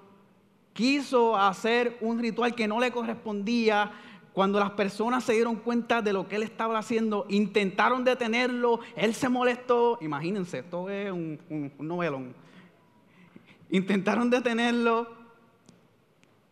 quiso 0.73 1.37
hacer 1.37 1.97
un 2.01 2.19
ritual 2.19 2.55
que 2.55 2.69
no 2.69 2.81
le 2.81 2.91
correspondía. 2.91 3.91
Cuando 4.33 4.61
las 4.61 4.71
personas 4.71 5.25
se 5.25 5.33
dieron 5.33 5.57
cuenta 5.57 6.01
de 6.01 6.13
lo 6.13 6.29
que 6.29 6.37
él 6.37 6.43
estaba 6.43 6.79
haciendo, 6.79 7.27
intentaron 7.29 8.05
detenerlo, 8.05 8.81
él 8.95 9.15
se 9.15 9.29
molestó. 9.29 9.99
Imagínense, 10.01 10.61
esto 10.61 10.89
es 10.89 11.11
un, 11.11 11.39
un 11.51 11.89
novelón. 11.89 12.35
Intentaron 13.71 14.31
detenerlo, 14.31 15.09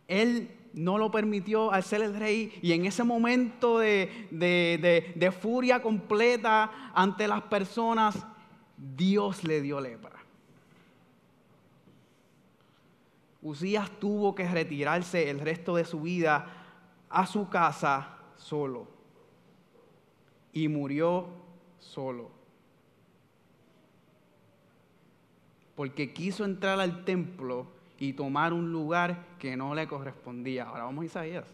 él 0.07 0.51
no 0.73 0.97
lo 0.97 1.09
permitió 1.09 1.71
al 1.71 1.83
ser 1.83 2.01
el 2.01 2.15
rey 2.15 2.57
y 2.61 2.73
en 2.73 2.85
ese 2.85 3.03
momento 3.03 3.79
de, 3.79 5.33
furia 5.41 5.81
completa 5.81 6.91
ante 6.93 7.27
las 7.27 7.41
personas, 7.43 8.15
Dios 8.95 9.43
le 9.43 9.61
dio 9.61 9.81
lepra. 9.81 10.17
Usías 13.41 13.89
tuvo 13.99 14.35
que 14.35 14.47
retirarse 14.47 15.29
el 15.29 15.39
resto 15.39 15.75
de 15.75 15.85
su 15.85 16.01
vida 16.01 16.53
a 17.09 17.25
su 17.25 17.49
casa 17.49 18.17
solo 18.35 18.87
y 20.53 20.67
murió 20.67 21.27
solo. 21.79 22.36
Porque 25.77 26.11
quiso 26.11 26.43
entrar 26.43 26.79
al 26.79 27.05
templo 27.05 27.67
y 27.99 28.13
tomar 28.13 28.51
un 28.51 28.71
lugar 28.71 29.23
que 29.37 29.55
no 29.55 29.75
le 29.75 29.87
correspondía. 29.87 30.63
Ahora 30.63 30.85
vamos 30.85 31.03
a 31.03 31.05
Isaías. 31.05 31.45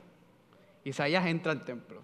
Isaías 0.86 1.26
entra 1.26 1.52
al 1.52 1.66
templo. 1.66 2.02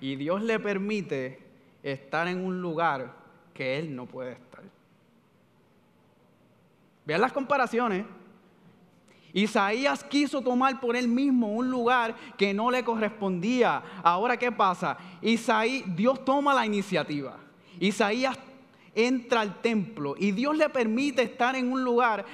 Y 0.00 0.16
Dios 0.16 0.42
le 0.42 0.58
permite 0.58 1.38
estar 1.84 2.26
en 2.26 2.44
un 2.44 2.60
lugar 2.60 3.14
que 3.54 3.78
él 3.78 3.94
no 3.94 4.06
puede 4.06 4.32
estar. 4.32 4.64
Vean 7.06 7.20
las 7.20 7.32
comparaciones. 7.32 8.04
Isaías 9.32 10.02
quiso 10.02 10.40
tomar 10.40 10.80
por 10.80 10.96
él 10.96 11.06
mismo 11.06 11.52
un 11.52 11.70
lugar 11.70 12.16
que 12.36 12.52
no 12.52 12.68
le 12.68 12.82
correspondía. 12.82 13.80
Ahora, 14.02 14.36
¿qué 14.36 14.50
pasa? 14.50 14.98
Isaías, 15.22 15.84
Dios 15.94 16.24
toma 16.24 16.52
la 16.52 16.66
iniciativa. 16.66 17.38
Isaías 17.78 18.36
entra 19.06 19.40
al 19.40 19.60
templo 19.60 20.14
y 20.18 20.32
Dios 20.32 20.56
le 20.56 20.68
permite 20.68 21.22
estar 21.22 21.56
en 21.56 21.72
un 21.72 21.84
lugar 21.84 22.24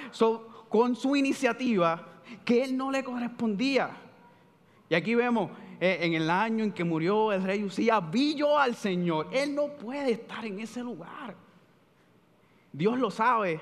con 0.69 0.97
su 0.97 1.17
iniciativa 1.17 2.07
que 2.45 2.65
él 2.65 2.77
no 2.77 2.91
le 2.91 3.05
correspondía. 3.05 3.91
Y 4.89 4.95
aquí 4.95 5.15
vemos 5.15 5.51
eh, 5.81 5.99
en 6.01 6.15
el 6.15 6.31
año 6.31 6.65
en 6.65 6.73
que 6.73 6.85
murió 6.85 7.33
el 7.33 7.43
rey 7.43 7.65
Usías, 7.65 8.11
vi 8.11 8.35
yo 8.35 8.59
al 8.59 8.75
Señor. 8.75 9.29
Él 9.33 9.55
no 9.55 9.69
puede 9.69 10.13
estar 10.13 10.45
en 10.45 10.61
ese 10.61 10.83
lugar. 10.83 11.35
Dios 12.73 12.99
lo 12.99 13.11
sabe. 13.11 13.61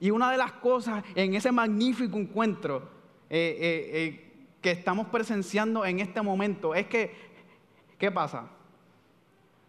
Y 0.00 0.10
una 0.10 0.30
de 0.30 0.36
las 0.36 0.52
cosas 0.52 1.04
en 1.14 1.34
ese 1.34 1.52
magnífico 1.52 2.18
encuentro 2.18 2.88
eh, 3.30 3.90
eh, 3.92 4.32
que 4.60 4.72
estamos 4.72 5.06
presenciando 5.08 5.84
en 5.84 6.00
este 6.00 6.20
momento 6.22 6.74
es 6.74 6.86
que, 6.86 7.14
¿qué 7.98 8.10
pasa? 8.10 8.50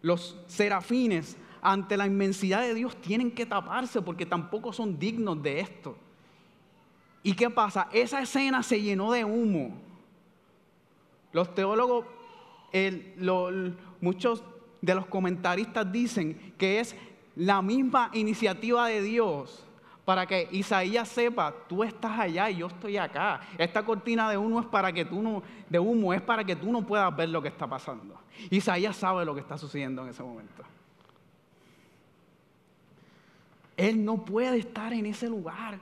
Los 0.06 0.36
serafines 0.46 1.36
ante 1.60 1.96
la 1.96 2.06
inmensidad 2.06 2.60
de 2.60 2.74
Dios 2.74 2.94
tienen 3.00 3.32
que 3.32 3.44
taparse 3.44 4.00
porque 4.00 4.24
tampoco 4.24 4.72
son 4.72 5.00
dignos 5.00 5.42
de 5.42 5.58
esto. 5.58 5.96
¿Y 7.24 7.34
qué 7.34 7.50
pasa? 7.50 7.88
Esa 7.92 8.22
escena 8.22 8.62
se 8.62 8.80
llenó 8.80 9.10
de 9.10 9.24
humo. 9.24 9.76
Los 11.32 11.52
teólogos, 11.56 12.06
muchos 14.00 14.44
de 14.80 14.94
los 14.94 15.06
comentaristas 15.06 15.90
dicen 15.90 16.54
que 16.56 16.78
es 16.78 16.94
la 17.34 17.60
misma 17.60 18.10
iniciativa 18.12 18.86
de 18.86 19.02
Dios 19.02 19.65
para 20.06 20.24
que 20.24 20.48
Isaías 20.52 21.08
sepa, 21.08 21.52
tú 21.68 21.82
estás 21.82 22.16
allá 22.16 22.48
y 22.48 22.58
yo 22.58 22.68
estoy 22.68 22.96
acá. 22.96 23.40
Esta 23.58 23.84
cortina 23.84 24.30
de 24.30 24.38
humo 24.38 24.60
es 24.60 24.66
para 24.66 24.92
que 24.92 25.04
tú 25.04 25.20
no, 25.20 25.42
de 25.68 25.80
humo 25.80 26.14
es 26.14 26.22
para 26.22 26.44
que 26.44 26.54
tú 26.54 26.70
no 26.70 26.86
puedas 26.86 27.14
ver 27.16 27.28
lo 27.28 27.42
que 27.42 27.48
está 27.48 27.66
pasando. 27.66 28.16
Isaías 28.48 28.96
sabe 28.96 29.24
lo 29.24 29.34
que 29.34 29.40
está 29.40 29.58
sucediendo 29.58 30.04
en 30.04 30.10
ese 30.10 30.22
momento. 30.22 30.62
Él 33.76 34.04
no 34.04 34.24
puede 34.24 34.58
estar 34.58 34.92
en 34.92 35.06
ese 35.06 35.28
lugar. 35.28 35.80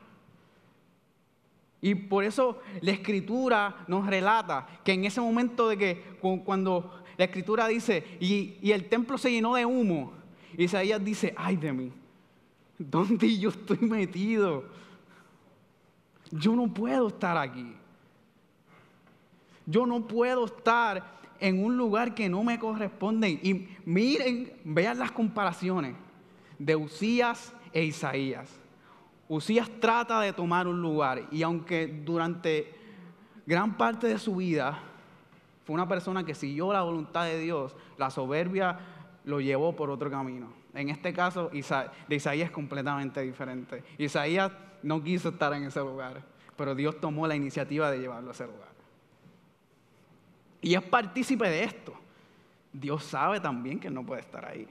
Y 1.83 1.95
por 1.95 2.25
eso 2.25 2.63
la 2.81 2.93
escritura 2.93 3.85
nos 3.89 4.07
relata 4.07 4.67
que 4.83 4.93
en 4.93 5.05
ese 5.05 5.21
momento 5.21 5.69
de 5.69 5.77
que 5.77 6.19
cuando 6.47 7.05
la 7.19 7.27
escritura 7.27 7.69
dice, 7.69 8.17
y, 8.21 8.57
y 8.63 8.73
el 8.73 8.89
templo 8.89 9.19
se 9.19 9.31
llenó 9.31 9.55
de 9.55 9.67
humo, 9.67 10.15
Isaías 10.57 11.05
dice, 11.05 11.35
ay 11.37 11.57
de 11.57 11.75
mí, 11.75 11.93
¿Dónde 12.79 13.39
yo 13.39 13.51
estoy 13.51 13.79
metido? 13.79 14.65
Yo 16.31 16.57
no 16.57 16.73
puedo 16.73 17.09
estar 17.09 17.37
aquí. 17.37 17.75
Yo 19.67 19.87
no 19.87 20.07
puedo 20.07 20.47
estar 20.47 21.15
en 21.41 21.65
un 21.65 21.77
lugar 21.77 22.15
que 22.15 22.29
no 22.29 22.43
me 22.43 22.59
corresponde. 22.59 23.31
Y 23.31 23.69
miren, 23.85 24.53
vean 24.65 24.99
las 24.99 25.13
comparaciones 25.13 25.95
de 26.59 26.77
Usías 26.77 27.53
e 27.73 27.85
Isaías. 27.85 28.51
Usías 29.29 29.71
trata 29.81 30.21
de 30.21 30.33
tomar 30.33 30.67
un 30.67 30.83
lugar 30.83 31.27
y 31.31 31.43
aunque 31.43 31.87
durante 31.87 32.75
gran 33.47 33.77
parte 33.77 34.07
de 34.07 34.19
su 34.19 34.37
vida 34.37 34.79
fue 35.65 35.75
una 35.75 35.89
persona 35.89 36.25
que 36.25 36.35
siguió 36.35 36.73
la 36.73 36.83
voluntad 36.83 37.25
de 37.25 37.41
Dios, 37.41 37.75
la 37.97 38.11
soberbia 38.11 38.79
lo 39.25 39.41
llevó 39.41 39.75
por 39.75 39.91
otro 39.91 40.11
camino. 40.11 40.64
En 40.75 40.91
este 40.91 41.13
caso, 41.13 41.51
de 41.51 42.17
Isaías 42.17 42.49
es 42.49 42.51
completamente 42.51 43.21
diferente. 43.23 43.83
Isaías 43.97 44.53
no 44.83 45.03
quiso 45.03 45.31
estar 45.31 45.53
en 45.55 45.65
ese 45.65 45.81
lugar, 45.81 46.23
pero 46.57 46.75
Dios 46.75 47.01
tomó 47.01 47.27
la 47.27 47.37
iniciativa 47.37 47.91
de 47.91 48.01
llevarlo 48.01 48.31
a 48.31 48.33
ese 48.33 48.47
lugar. 48.47 48.75
Y 50.61 50.75
es 50.75 50.83
partícipe 50.83 51.49
de 51.49 51.65
esto. 51.65 51.95
Dios 52.73 53.05
sabe 53.05 53.39
también 53.39 53.79
que 53.79 53.89
él 53.89 53.95
no 53.95 54.05
puede 54.05 54.23
estar 54.23 54.45
ahí. 54.45 54.67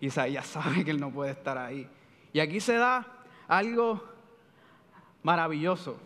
Isaías 0.00 0.46
sabe 0.46 0.84
que 0.84 0.90
él 0.90 1.00
no 1.00 1.10
puede 1.10 1.30
estar 1.30 1.56
ahí. 1.56 1.88
Y 2.32 2.40
aquí 2.40 2.60
se 2.60 2.74
da 2.74 3.06
algo 3.48 4.04
maravilloso. 5.22 5.98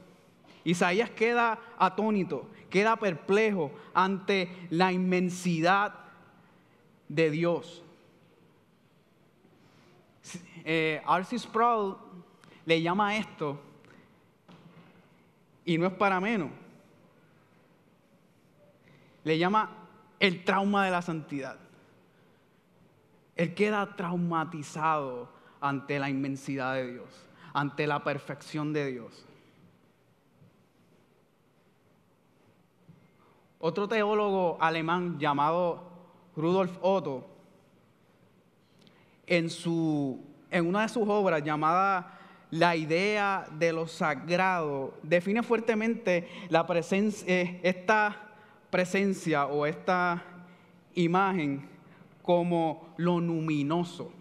Isaías 0.65 1.11
queda 1.11 1.59
atónito, 1.79 2.49
queda 2.71 2.97
perplejo 2.97 3.73
ante 3.93 4.69
la 4.71 4.93
inmensidad 4.93 5.95
de 7.09 7.31
Dios 7.31 7.84
eh, 10.65 11.03
R.C. 11.07 11.39
Sproul 11.39 11.97
le 12.67 12.81
llama 12.81 13.17
esto, 13.17 13.61
y 15.65 15.79
no 15.79 15.87
es 15.87 15.93
para 15.93 16.21
menos, 16.21 16.51
le 19.25 19.39
llama 19.39 19.71
el 20.21 20.45
trauma 20.45 20.85
de 20.85 20.91
la 20.91 21.03
santidad. 21.03 21.59
Él 23.37 23.55
queda 23.55 23.97
traumatizado 23.97 25.29
ante 25.61 25.99
la 25.99 26.09
inmensidad 26.09 26.75
de 26.75 26.93
Dios, 26.93 27.27
ante 27.53 27.87
la 27.87 28.05
perfección 28.05 28.73
de 28.73 28.93
Dios. 28.93 29.27
Otro 33.59 33.89
teólogo 33.89 34.59
alemán 34.61 35.19
llamado 35.19 35.83
Rudolf 36.37 36.77
Otto 36.83 37.34
en, 39.27 39.51
su, 39.51 40.21
en 40.51 40.67
una 40.67 40.83
de 40.83 40.89
sus 40.89 41.09
obras 41.09 41.43
llamada 41.43 42.19
La 42.51 42.77
idea 42.77 43.47
de 43.59 43.73
lo 43.73 43.87
sagrado, 43.87 44.95
define 45.03 45.43
fuertemente 45.43 46.29
eh, 46.49 47.61
esta 47.63 48.37
presencia 48.71 49.47
o 49.47 49.67
esta 49.67 50.23
imagen 50.95 51.69
como 52.23 52.95
lo 52.97 53.21
luminoso. 53.21 54.13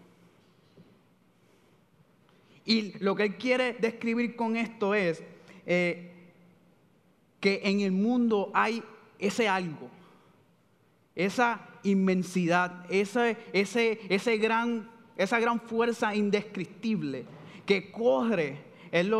Y 2.64 2.98
lo 2.98 3.14
que 3.14 3.24
él 3.24 3.36
quiere 3.36 3.74
describir 3.74 4.36
con 4.36 4.56
esto 4.56 4.94
es 4.94 5.22
eh, 5.66 6.10
que 7.40 7.60
en 7.64 7.80
el 7.80 7.92
mundo 7.92 8.50
hay 8.54 8.82
ese 9.18 9.48
algo, 9.48 9.90
esa 11.14 11.68
inmensidad, 11.82 12.86
ese, 12.90 13.36
ese, 13.52 14.00
ese 14.08 14.38
gran, 14.38 14.90
esa 15.16 15.38
gran 15.38 15.60
fuerza 15.60 16.14
indescriptible 16.14 17.24
que 17.66 17.90
corre, 17.90 18.58
él, 18.90 19.12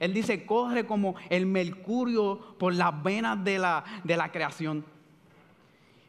él, 0.00 0.14
dice, 0.14 0.44
corre 0.44 0.86
como 0.86 1.14
el 1.30 1.46
mercurio 1.46 2.56
por 2.58 2.74
las 2.74 3.02
venas 3.02 3.42
de 3.42 3.58
la, 3.58 3.84
de 4.04 4.16
la 4.16 4.30
creación. 4.30 4.84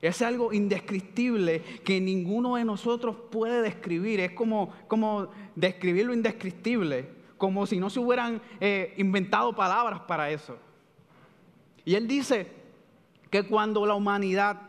Es 0.02 0.22
algo 0.22 0.54
indescriptible 0.54 1.62
que 1.84 2.00
ninguno 2.00 2.56
de 2.56 2.66
nosotros 2.66 3.16
puede 3.32 3.62
describir. 3.62 4.20
Es 4.20 4.32
como, 4.32 4.74
como 4.88 5.30
describir 5.56 6.06
lo 6.06 6.14
indescriptible, 6.14 7.10
como 7.38 7.66
si 7.66 7.80
no 7.80 7.90
se 7.90 8.00
hubieran 8.00 8.42
eh, 8.60 8.94
inventado 8.98 9.56
palabras 9.56 10.02
para 10.02 10.30
eso. 10.30 10.58
Y 11.84 11.96
él 11.96 12.08
dice 12.08 12.52
que 13.32 13.44
cuando 13.44 13.86
la 13.86 13.96
humanidad 13.96 14.62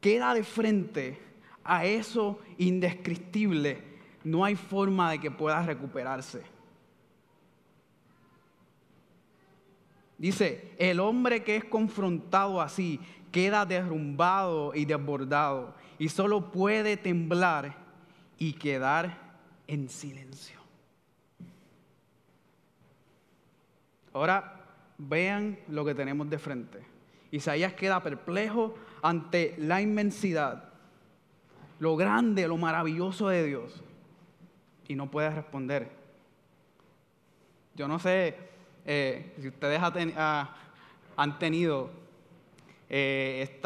queda 0.00 0.34
de 0.34 0.44
frente 0.44 1.25
a 1.66 1.84
eso 1.84 2.40
indescriptible, 2.58 3.82
no 4.24 4.44
hay 4.44 4.56
forma 4.56 5.10
de 5.10 5.18
que 5.18 5.30
pueda 5.30 5.62
recuperarse. 5.62 6.42
Dice, 10.18 10.72
el 10.78 11.00
hombre 11.00 11.42
que 11.42 11.56
es 11.56 11.64
confrontado 11.64 12.60
así 12.60 13.00
queda 13.30 13.66
derrumbado 13.66 14.74
y 14.74 14.86
desbordado 14.86 15.74
y 15.98 16.08
solo 16.08 16.50
puede 16.50 16.96
temblar 16.96 17.76
y 18.38 18.54
quedar 18.54 19.18
en 19.66 19.88
silencio. 19.88 20.58
Ahora 24.12 24.64
vean 24.96 25.58
lo 25.68 25.84
que 25.84 25.94
tenemos 25.94 26.30
de 26.30 26.38
frente. 26.38 26.80
Isaías 27.30 27.74
queda 27.74 28.02
perplejo 28.02 28.74
ante 29.02 29.54
la 29.58 29.82
inmensidad, 29.82 30.70
lo 31.78 31.96
grande, 31.96 32.48
lo 32.48 32.56
maravilloso 32.56 33.28
de 33.28 33.44
Dios 33.44 33.82
y 34.88 34.94
no 34.94 35.10
puede 35.10 35.30
responder. 35.30 35.90
Yo 37.74 37.88
no 37.88 37.98
sé 37.98 38.36
eh, 38.84 39.34
si 39.40 39.48
ustedes 39.48 39.80
han 41.16 41.38
tenido 41.38 41.90
eh, 42.88 43.58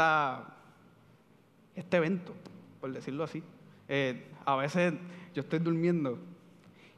este 1.77 1.97
evento, 1.97 2.35
por 2.81 2.93
decirlo 2.93 3.25
así. 3.25 3.43
Eh, 3.89 4.27
a 4.45 4.57
veces 4.57 4.95
yo 5.35 5.43
estoy 5.43 5.59
durmiendo 5.59 6.19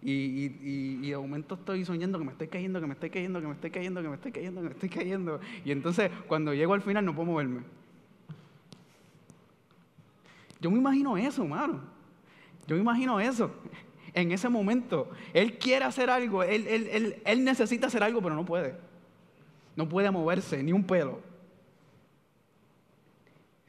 y, 0.01 1.11
de 1.11 1.17
momento 1.17 1.55
estoy 1.55 1.85
soñando 1.85 2.19
que 2.19 2.25
me 2.25 2.33
estoy 2.33 2.49
cayendo, 2.49 2.81
que 2.81 2.87
me 2.87 2.95
estoy 2.95 3.11
cayendo, 3.11 3.41
que 3.41 3.47
me 3.47 3.55
estoy 3.55 3.71
cayendo, 3.71 4.03
que 4.03 4.09
me 4.09 4.15
estoy 4.15 4.33
cayendo, 4.33 4.61
que 4.61 4.69
me 4.69 4.75
estoy 4.75 4.89
cayendo. 4.89 5.41
Y 5.65 5.73
entonces 5.73 6.11
cuando 6.27 6.55
llego 6.55 6.75
al 6.75 6.83
final 6.83 7.05
no 7.05 7.15
puedo 7.15 7.31
moverme. 7.31 7.63
Yo 10.63 10.71
me 10.71 10.79
imagino 10.79 11.19
eso, 11.19 11.43
hermano. 11.43 11.81
Yo 12.69 12.77
me 12.77 12.81
imagino 12.81 13.21
eso. 13.21 13.51
En 14.15 14.31
ese 14.31 14.49
momento, 14.49 15.11
él 15.35 15.59
quiere 15.59 15.85
hacer 15.85 16.09
algo, 16.09 16.43
él, 16.45 17.19
él 17.25 17.45
necesita 17.45 17.89
hacer 17.89 18.03
algo, 18.03 18.23
pero 18.23 18.37
no 18.37 18.45
puede. 18.45 18.77
No 19.75 19.89
puede 19.89 20.11
moverse, 20.11 20.63
ni 20.63 20.73
un 20.73 20.85
pelo. 20.85 21.21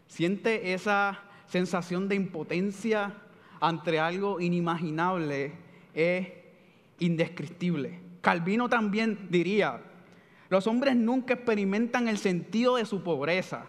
Siente 0.05 0.73
esa 0.73 1.19
sensación 1.47 2.07
de 2.07 2.15
impotencia 2.15 3.15
ante 3.59 3.99
algo 3.99 4.39
inimaginable, 4.39 5.53
es 5.95 6.27
indescriptible. 6.99 7.99
Calvino 8.21 8.69
también 8.69 9.29
diría, 9.31 9.81
los 10.49 10.67
hombres 10.67 10.95
nunca 10.95 11.33
experimentan 11.33 12.07
el 12.07 12.19
sentido 12.19 12.75
de 12.75 12.85
su 12.85 13.01
pobreza 13.01 13.65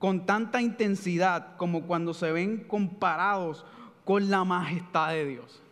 con 0.00 0.24
tanta 0.24 0.62
intensidad 0.62 1.58
como 1.58 1.82
cuando 1.82 2.14
se 2.14 2.32
ven 2.32 2.64
comparados 2.64 3.66
con 4.06 4.30
la 4.30 4.44
majestad 4.44 5.10
de 5.10 5.26
Dios. 5.26 5.62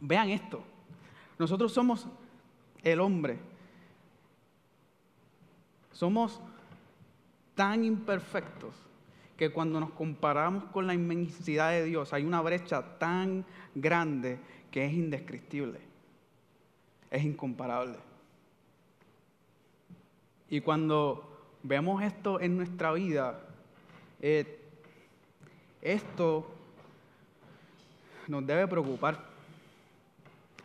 Vean 0.00 0.30
esto, 0.30 0.64
nosotros 1.38 1.70
somos 1.70 2.08
el 2.82 2.98
hombre, 2.98 3.38
somos 5.92 6.40
tan 7.54 7.84
imperfectos 7.84 8.74
que 9.36 9.52
cuando 9.52 9.78
nos 9.78 9.90
comparamos 9.90 10.64
con 10.72 10.86
la 10.86 10.94
inmensidad 10.94 11.72
de 11.72 11.84
Dios 11.84 12.14
hay 12.14 12.24
una 12.24 12.40
brecha 12.40 12.98
tan 12.98 13.44
grande 13.74 14.40
que 14.70 14.86
es 14.86 14.94
indescriptible, 14.94 15.78
es 17.10 17.22
incomparable. 17.22 17.98
Y 20.48 20.62
cuando 20.62 21.31
vemos 21.62 22.02
esto 22.02 22.40
en 22.40 22.56
nuestra 22.56 22.92
vida, 22.92 23.40
eh, 24.20 24.60
esto 25.80 26.50
nos 28.28 28.46
debe 28.46 28.66
preocupar. 28.68 29.30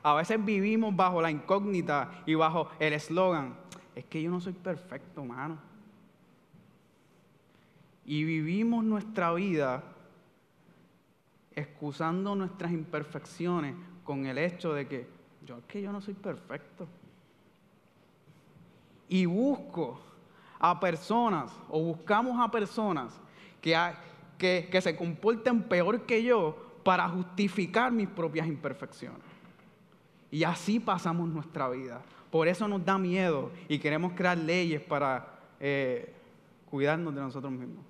A 0.03 0.13
veces 0.13 0.43
vivimos 0.43 0.95
bajo 0.95 1.21
la 1.21 1.31
incógnita 1.31 2.23
y 2.25 2.35
bajo 2.35 2.69
el 2.79 2.93
eslogan, 2.93 3.55
es 3.95 4.05
que 4.05 4.21
yo 4.21 4.29
no 4.29 4.39
soy 4.39 4.53
perfecto, 4.53 5.25
mano 5.25 5.67
y 8.07 8.23
vivimos 8.23 8.85
nuestra 8.85 9.33
vida 9.33 9.83
excusando 11.53 12.35
nuestras 12.35 12.71
imperfecciones 12.71 13.75
con 14.05 14.25
el 14.25 14.37
hecho 14.37 14.73
de 14.73 14.87
que 14.87 15.07
yo 15.45 15.57
es 15.57 15.65
que 15.65 15.81
yo 15.81 15.91
no 15.91 15.99
soy 15.99 16.13
perfecto. 16.13 16.87
Y 19.09 19.25
busco 19.25 19.99
a 20.59 20.79
personas 20.79 21.51
o 21.69 21.81
buscamos 21.81 22.39
a 22.39 22.49
personas 22.49 23.13
que, 23.61 23.75
que, 24.37 24.81
se 24.81 24.95
comporten 24.95 25.63
peor 25.63 26.01
que 26.05 26.23
yo 26.23 26.55
para 26.83 27.07
justificar 27.09 27.91
mis 27.91 28.07
propias 28.07 28.47
imperfecciones. 28.47 29.21
Y 30.31 30.43
así 30.43 30.79
pasamos 30.79 31.29
nuestra 31.29 31.69
vida. 31.69 32.01
Por 32.31 32.47
eso 32.47 32.67
nos 32.67 32.83
da 32.83 32.97
miedo 32.97 33.51
y 33.67 33.79
queremos 33.79 34.13
crear 34.13 34.37
leyes 34.37 34.81
para 34.81 35.39
eh, 35.59 36.13
cuidarnos 36.69 37.13
de 37.15 37.21
nosotros 37.21 37.51
mismos. 37.51 37.85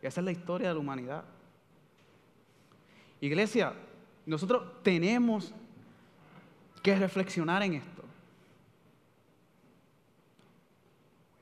Esa 0.00 0.20
es 0.20 0.24
la 0.24 0.32
historia 0.32 0.68
de 0.68 0.74
la 0.74 0.80
humanidad. 0.80 1.24
Iglesia, 3.20 3.72
nosotros 4.26 4.82
tenemos 4.82 5.54
que 6.82 6.96
reflexionar 6.96 7.62
en 7.62 7.74
esto. 7.74 7.91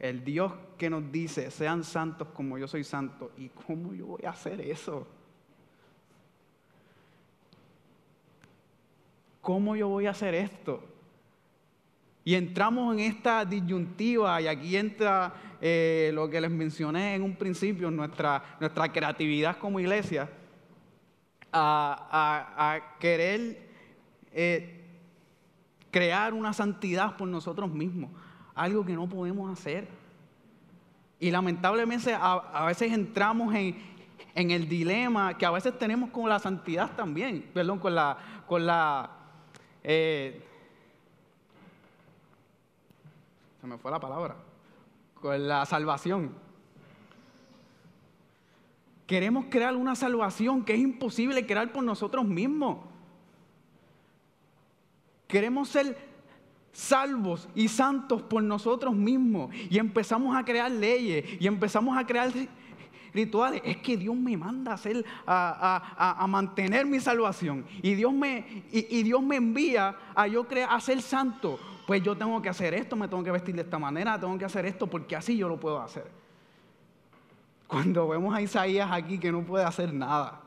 El 0.01 0.25
Dios 0.25 0.53
que 0.79 0.89
nos 0.89 1.13
dice, 1.13 1.51
sean 1.51 1.85
santos 1.85 2.29
como 2.35 2.57
yo 2.57 2.67
soy 2.67 2.83
santo. 2.83 3.33
¿Y 3.37 3.51
cómo 3.51 3.95
yo 3.95 4.07
voy 4.07 4.25
a 4.25 4.31
hacer 4.31 4.61
eso? 4.63 5.07
¿Cómo 9.43 9.77
yo 9.77 9.89
voy 9.89 10.07
a 10.07 10.11
hacer 10.11 10.35
esto? 10.35 10.83
Y 12.25 12.35
entramos 12.35 12.95
en 12.95 13.01
esta 13.01 13.45
disyuntiva 13.45 14.41
y 14.41 14.47
aquí 14.47 14.77
entra 14.77 15.35
eh, 15.61 16.11
lo 16.15 16.29
que 16.29 16.41
les 16.41 16.51
mencioné 16.51 17.15
en 17.15 17.23
un 17.23 17.37
principio, 17.37 17.91
nuestra, 17.91 18.57
nuestra 18.59 18.91
creatividad 18.91 19.59
como 19.59 19.81
iglesia, 19.81 20.31
a, 21.53 22.95
querer 23.01 23.69
eh, 24.33 24.85
crear 25.91 26.33
una 26.33 26.53
santidad 26.53 27.17
por 27.17 27.29
nosotros 27.29 27.71
mismos, 27.71 28.11
algo 28.55 28.85
que 28.85 28.95
no 28.95 29.09
podemos 29.09 29.51
hacer. 29.53 29.89
Y 31.19 31.31
lamentablemente 31.31 32.17
a, 32.19 32.65
veces 32.67 32.93
entramos 32.93 33.55
en, 33.55 33.77
el 34.35 34.69
dilema 34.69 35.37
que 35.37 35.45
a 35.45 35.51
veces 35.51 35.79
tenemos 35.79 36.11
con 36.11 36.29
la 36.29 36.39
santidad 36.39 36.95
también, 36.97 37.51
perdón, 37.53 37.79
con 37.79 37.95
la... 37.95 38.17
Con 38.47 38.67
la 38.67 39.11
eh, 39.83 40.43
se 43.61 43.67
me 43.67 43.77
fue 43.77 43.91
la 43.91 44.01
palabra, 44.01 44.37
con 45.21 45.47
la 45.47 45.67
salvación. 45.67 46.33
Queremos 49.07 49.47
crear 49.51 49.77
una 49.77 49.95
salvación 49.95 50.65
que 50.65 50.75
es 50.75 50.81
imposible 50.81 51.47
crear 51.47 51.71
por 51.73 51.83
nosotros 51.83 52.25
mismos. 52.25 52.79
Queremos 55.27 55.69
ser 55.69 56.10
salvos 56.73 57.49
y 57.55 57.69
santos 57.69 58.23
por 58.23 58.43
nosotros 58.43 58.95
mismos 58.95 59.55
y 59.69 59.79
empezamos 59.79 60.37
a 60.37 60.45
crear 60.45 60.71
leyes 60.71 61.25
y 61.41 61.47
empezamos 61.47 61.97
a 61.97 62.07
crear 62.07 62.31
rituales. 63.13 63.61
Es 63.65 63.79
que 63.79 63.97
Dios 63.97 64.17
me 64.17 64.37
manda 64.37 64.73
a, 64.73 64.75
hacer, 64.75 65.05
a, 65.27 66.27
mantener 66.29 66.87
mi 66.87 67.01
salvación 67.01 67.65
y 67.83 67.95
Dios, 67.95 68.13
me, 68.13 68.65
y, 68.71 69.03
Dios 69.03 69.23
me 69.23 69.37
envía 69.37 69.97
a 70.15 70.27
yo 70.27 70.47
crear, 70.47 70.73
a 70.73 70.81
ser 70.81 71.03
santo. 71.03 71.59
Pues 71.87 72.03
yo 72.03 72.17
tengo 72.17 72.41
que 72.41 72.49
hacer 72.49 72.73
esto, 72.75 72.95
me 72.95 73.09
tengo 73.09 73.25
que 73.25 73.33
vestir 73.33 73.55
de 73.55 73.63
esta 73.63 73.79
manera, 73.79 74.19
tengo 74.19 74.39
que 74.39 74.45
hacer 74.45 74.65
esto 74.65 74.87
porque 74.87 75.17
así 75.17 75.37
yo 75.37 75.49
lo 75.49 75.59
puedo 75.59 75.81
hacer. 75.81 76.07
Cuando 77.67 78.09
vemos 78.09 78.35
a 78.35 78.43
Isaías 78.43 78.91
aquí 78.93 79.19
que 79.19 79.33
no 79.33 79.43
puede 79.43 79.65
hacer 79.65 79.93
nada. 79.93 80.41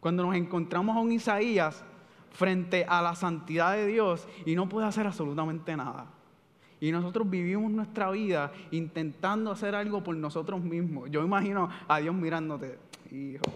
Cuando 0.00 0.24
nos 0.24 0.34
encontramos 0.34 0.96
a 0.96 1.00
un 1.00 1.12
Isaías 1.12 1.84
frente 2.30 2.84
a 2.88 3.02
la 3.02 3.14
santidad 3.14 3.74
de 3.74 3.86
Dios 3.86 4.26
y 4.46 4.54
no 4.54 4.68
puede 4.68 4.86
hacer 4.86 5.06
absolutamente 5.06 5.76
nada. 5.76 6.06
Y 6.80 6.92
nosotros 6.92 7.28
vivimos 7.28 7.70
nuestra 7.70 8.10
vida 8.10 8.52
intentando 8.70 9.50
hacer 9.50 9.74
algo 9.74 10.02
por 10.02 10.16
nosotros 10.16 10.62
mismos. 10.62 11.10
Yo 11.10 11.22
imagino 11.22 11.68
a 11.86 11.98
Dios 11.98 12.14
mirándote, 12.14 12.78
hijo. 13.10 13.42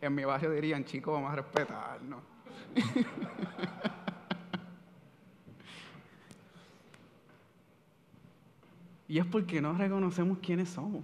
En 0.00 0.14
mi 0.14 0.24
barrio 0.24 0.50
dirían, 0.50 0.84
chicos, 0.84 1.14
vamos 1.14 1.32
a 1.32 1.36
respetarnos. 1.36 2.20
Y 9.08 9.18
es 9.18 9.26
porque 9.26 9.60
no 9.60 9.74
reconocemos 9.74 10.38
quiénes 10.38 10.70
somos. 10.70 11.02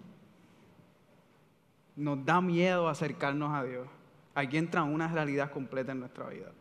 Nos 1.96 2.24
da 2.24 2.40
miedo 2.40 2.88
acercarnos 2.88 3.52
a 3.52 3.62
Dios. 3.64 3.86
Aquí 4.34 4.56
entra 4.56 4.82
una 4.84 5.08
realidad 5.08 5.50
completa 5.50 5.92
en 5.92 6.00
nuestra 6.00 6.28
vida. 6.28 6.52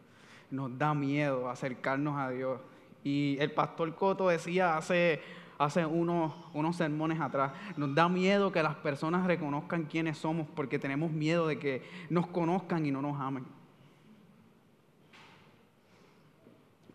Nos 0.52 0.78
da 0.78 0.94
miedo 0.94 1.50
acercarnos 1.50 2.18
a 2.18 2.30
Dios. 2.30 2.60
Y 3.04 3.38
el 3.40 3.52
pastor 3.52 3.96
Coto 3.96 4.28
decía 4.28 4.76
hace, 4.76 5.22
hace 5.58 5.86
unos, 5.86 6.34
unos 6.54 6.76
sermones 6.76 7.22
atrás, 7.22 7.54
nos 7.78 7.96
da 7.96 8.10
miedo 8.10 8.52
que 8.52 8.62
las 8.62 8.76
personas 8.76 9.26
reconozcan 9.26 9.86
quiénes 9.86 10.18
somos 10.18 10.48
porque 10.56 10.80
tenemos 10.80 11.12
miedo 11.12 11.48
de 11.48 11.60
que 11.60 11.84
nos 12.10 12.28
conozcan 12.28 12.86
y 12.86 12.92
no 12.92 13.02
nos 13.02 13.20
amen. 13.20 13.59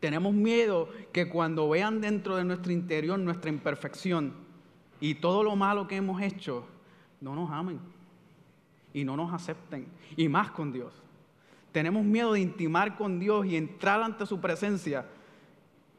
Tenemos 0.05 0.35
miedo 0.35 0.90
que 1.14 1.31
cuando 1.31 1.67
vean 1.67 2.03
dentro 2.03 2.37
de 2.37 2.45
nuestro 2.45 2.71
interior 2.75 3.19
nuestra 3.19 3.49
imperfección 3.49 4.35
y 5.01 5.14
todo 5.14 5.43
lo 5.43 5.57
malo 5.57 5.88
que 5.88 5.97
hemos 5.97 6.21
hecho, 6.21 6.67
no 7.23 7.35
nos 7.35 7.51
amen 7.51 7.81
y 8.93 9.03
no 9.03 9.17
nos 9.17 9.33
acepten. 9.33 9.87
Y 10.14 10.29
más 10.29 10.51
con 10.51 10.75
Dios. 10.75 10.93
Tenemos 11.73 12.05
miedo 12.05 12.35
de 12.35 12.40
intimar 12.40 12.99
con 12.99 13.19
Dios 13.19 13.47
y 13.47 13.57
entrar 13.57 14.03
ante 14.03 14.27
su 14.27 14.43
presencia. 14.43 15.07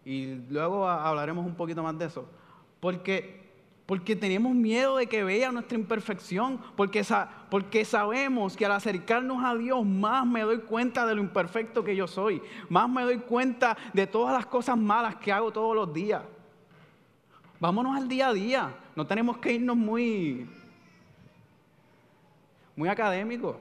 Y 0.06 0.36
luego 0.52 0.88
hablaremos 0.88 1.44
un 1.44 1.56
poquito 1.56 1.82
más 1.82 1.98
de 1.98 2.06
eso. 2.06 2.30
Porque 2.80 3.45
porque 3.86 4.16
tenemos 4.16 4.56
miedo 4.56 4.98
de 4.98 5.08
que 5.08 5.24
vea 5.24 5.52
nuestra 5.52 5.78
imperfección, 5.78 6.60
porque, 6.76 7.04
sabemos 7.04 8.58
que 8.58 8.66
al 8.66 8.72
acercarnos 8.72 9.44
a 9.44 9.56
Dios 9.56 9.86
más 9.86 10.26
me 10.26 10.42
doy 10.42 10.60
cuenta 10.62 11.06
de 11.06 11.14
lo 11.14 11.22
imperfecto 11.22 11.84
que 11.84 11.96
yo 11.96 12.08
soy, 12.08 12.42
más 12.68 12.90
me 12.90 13.04
doy 13.04 13.20
cuenta 13.20 13.78
de 13.94 14.08
todas 14.08 14.34
las 14.34 14.48
cosas 14.48 14.76
malas 14.76 15.18
que 15.18 15.32
hago 15.32 15.52
todos 15.52 15.76
los 15.76 15.94
días. 15.94 16.24
Vámonos 17.60 17.96
al 17.96 18.08
día 18.08 18.30
a 18.30 18.34
día, 18.34 18.76
no 18.96 19.06
tenemos 19.06 19.38
que 19.38 19.54
irnos 19.54 19.78
muy, 19.78 20.50
muy 22.76 22.90
académicos. 22.90 23.58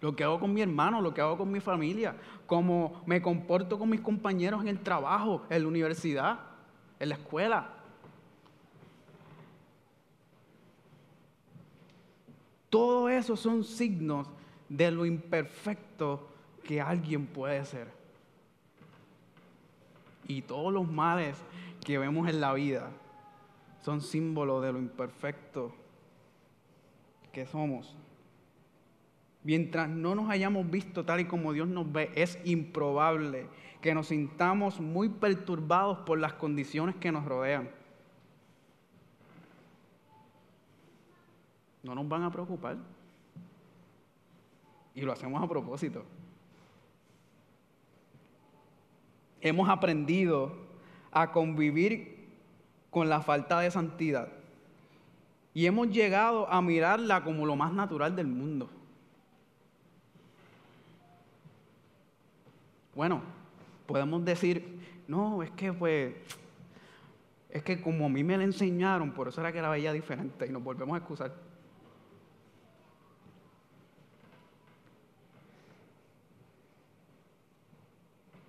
Lo 0.00 0.14
que 0.14 0.24
hago 0.24 0.38
con 0.38 0.52
mi 0.52 0.62
hermano, 0.62 1.00
lo 1.00 1.14
que 1.14 1.20
hago 1.20 1.38
con 1.38 1.50
mi 1.50 1.60
familia, 1.60 2.16
cómo 2.46 3.02
me 3.06 3.22
comporto 3.22 3.78
con 3.78 3.88
mis 3.88 4.00
compañeros 4.00 4.62
en 4.62 4.68
el 4.68 4.80
trabajo, 4.80 5.44
en 5.48 5.62
la 5.62 5.68
universidad 5.68 6.47
en 6.98 7.08
la 7.08 7.14
escuela. 7.14 7.74
Todo 12.70 13.08
eso 13.08 13.36
son 13.36 13.64
signos 13.64 14.28
de 14.68 14.90
lo 14.90 15.06
imperfecto 15.06 16.28
que 16.64 16.80
alguien 16.80 17.26
puede 17.26 17.64
ser. 17.64 17.88
Y 20.26 20.42
todos 20.42 20.72
los 20.72 20.86
males 20.86 21.36
que 21.84 21.96
vemos 21.96 22.28
en 22.28 22.40
la 22.40 22.52
vida 22.52 22.90
son 23.82 24.02
símbolos 24.02 24.62
de 24.62 24.72
lo 24.72 24.78
imperfecto 24.78 25.74
que 27.32 27.46
somos. 27.46 27.96
Mientras 29.42 29.88
no 29.88 30.14
nos 30.14 30.28
hayamos 30.28 30.70
visto 30.70 31.06
tal 31.06 31.20
y 31.20 31.24
como 31.24 31.54
Dios 31.54 31.68
nos 31.68 31.90
ve, 31.90 32.10
es 32.14 32.38
improbable 32.44 33.46
que 33.80 33.94
nos 33.94 34.08
sintamos 34.08 34.80
muy 34.80 35.08
perturbados 35.08 35.98
por 35.98 36.18
las 36.18 36.34
condiciones 36.34 36.96
que 36.96 37.12
nos 37.12 37.24
rodean. 37.24 37.70
No 41.82 41.94
nos 41.94 42.08
van 42.08 42.24
a 42.24 42.30
preocupar. 42.30 42.76
Y 44.94 45.02
lo 45.02 45.12
hacemos 45.12 45.42
a 45.42 45.48
propósito. 45.48 46.04
Hemos 49.40 49.68
aprendido 49.68 50.52
a 51.12 51.30
convivir 51.30 52.18
con 52.90 53.08
la 53.08 53.20
falta 53.20 53.60
de 53.60 53.70
santidad. 53.70 54.28
Y 55.54 55.66
hemos 55.66 55.88
llegado 55.88 56.50
a 56.50 56.60
mirarla 56.60 57.22
como 57.22 57.46
lo 57.46 57.54
más 57.54 57.72
natural 57.72 58.16
del 58.16 58.26
mundo. 58.26 58.68
Bueno, 62.94 63.37
podemos 63.88 64.22
decir, 64.22 64.78
no, 65.08 65.42
es 65.42 65.50
que 65.52 65.72
pues, 65.72 66.14
es 67.48 67.62
que 67.62 67.80
como 67.80 68.04
a 68.04 68.08
mí 68.10 68.22
me 68.22 68.36
la 68.36 68.44
enseñaron, 68.44 69.12
por 69.12 69.28
eso 69.28 69.40
era 69.40 69.50
que 69.50 69.62
la 69.62 69.70
veía 69.70 69.94
diferente 69.94 70.46
y 70.46 70.50
nos 70.50 70.62
volvemos 70.62 70.94
a 70.94 70.98
excusar. 70.98 71.34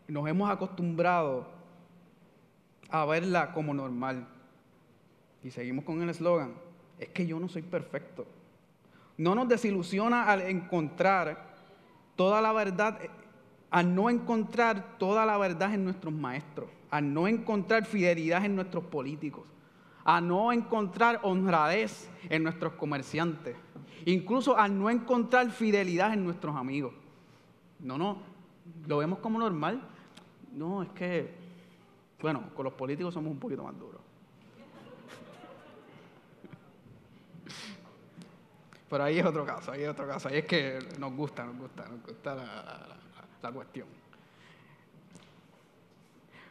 Nos 0.10 0.28
hemos 0.28 0.50
acostumbrado 0.50 1.48
a 2.90 3.06
verla 3.06 3.54
como 3.54 3.74
normal. 3.74 4.28
Y 5.42 5.52
seguimos 5.52 5.86
con 5.86 6.02
el 6.02 6.10
eslogan, 6.10 6.54
es 7.00 7.08
que 7.10 7.26
yo 7.26 7.40
no 7.40 7.48
soy 7.48 7.62
perfecto. 7.62 8.28
No 9.16 9.36
nos 9.36 9.48
desilusiona 9.48 10.26
al 10.26 10.42
encontrar 10.42 11.48
toda 12.18 12.42
la 12.42 12.52
verdad 12.52 13.00
al 13.72 13.94
no 13.94 14.10
encontrar 14.10 14.98
toda 14.98 15.26
la 15.26 15.38
verdad 15.38 15.74
en 15.74 15.84
nuestros 15.84 16.14
maestros, 16.14 16.70
al 16.90 17.14
no 17.14 17.28
encontrar 17.28 17.86
fidelidad 17.86 18.44
en 18.46 18.56
nuestros 18.56 18.84
políticos, 18.86 19.48
a 20.04 20.22
no 20.22 20.52
encontrar 20.52 21.20
honradez 21.24 22.10
en 22.30 22.44
nuestros 22.44 22.74
comerciantes, 22.74 23.56
incluso 24.06 24.58
al 24.58 24.78
no 24.78 24.90
encontrar 24.90 25.52
fidelidad 25.52 26.14
en 26.14 26.24
nuestros 26.24 26.56
amigos. 26.56 26.94
No, 27.80 27.98
no, 27.98 28.18
lo 28.88 28.98
vemos 28.98 29.20
como 29.20 29.40
normal. 29.40 29.82
No, 30.52 30.82
es 30.82 30.90
que, 30.90 31.34
bueno, 32.20 32.50
con 32.56 32.66
los 32.66 32.74
políticos 32.74 33.14
somos 33.14 33.32
un 33.32 33.40
poquito 33.40 33.64
más 33.64 33.78
duros. 33.78 34.02
Pero 38.90 39.04
ahí 39.04 39.20
es 39.20 39.26
otro 39.26 39.46
caso, 39.46 39.72
ahí 39.72 39.84
es 39.84 39.90
otro 39.90 40.08
caso. 40.08 40.28
Ahí 40.28 40.40
es 40.40 40.46
que 40.46 40.80
nos 40.98 41.14
gusta, 41.14 41.46
nos 41.46 41.56
gusta, 41.58 41.88
nos 41.88 42.02
gusta 42.04 42.34
la, 42.34 42.46
la 42.46 42.99
cuestión. 43.52 43.88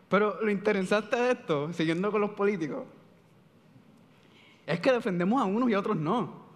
Pero 0.09 0.43
lo 0.43 0.51
interesante 0.51 1.17
de 1.17 1.33
esto, 1.33 1.73
siguiendo 1.73 2.11
con 2.11 2.21
los 2.21 2.31
políticos, 2.31 2.85
es 4.67 4.81
que 4.81 4.93
defendemos 4.93 5.41
a 5.41 5.45
unos 5.45 5.71
y 5.71 5.75
a 5.75 5.81
otros 5.81 5.97
no. 5.97 6.49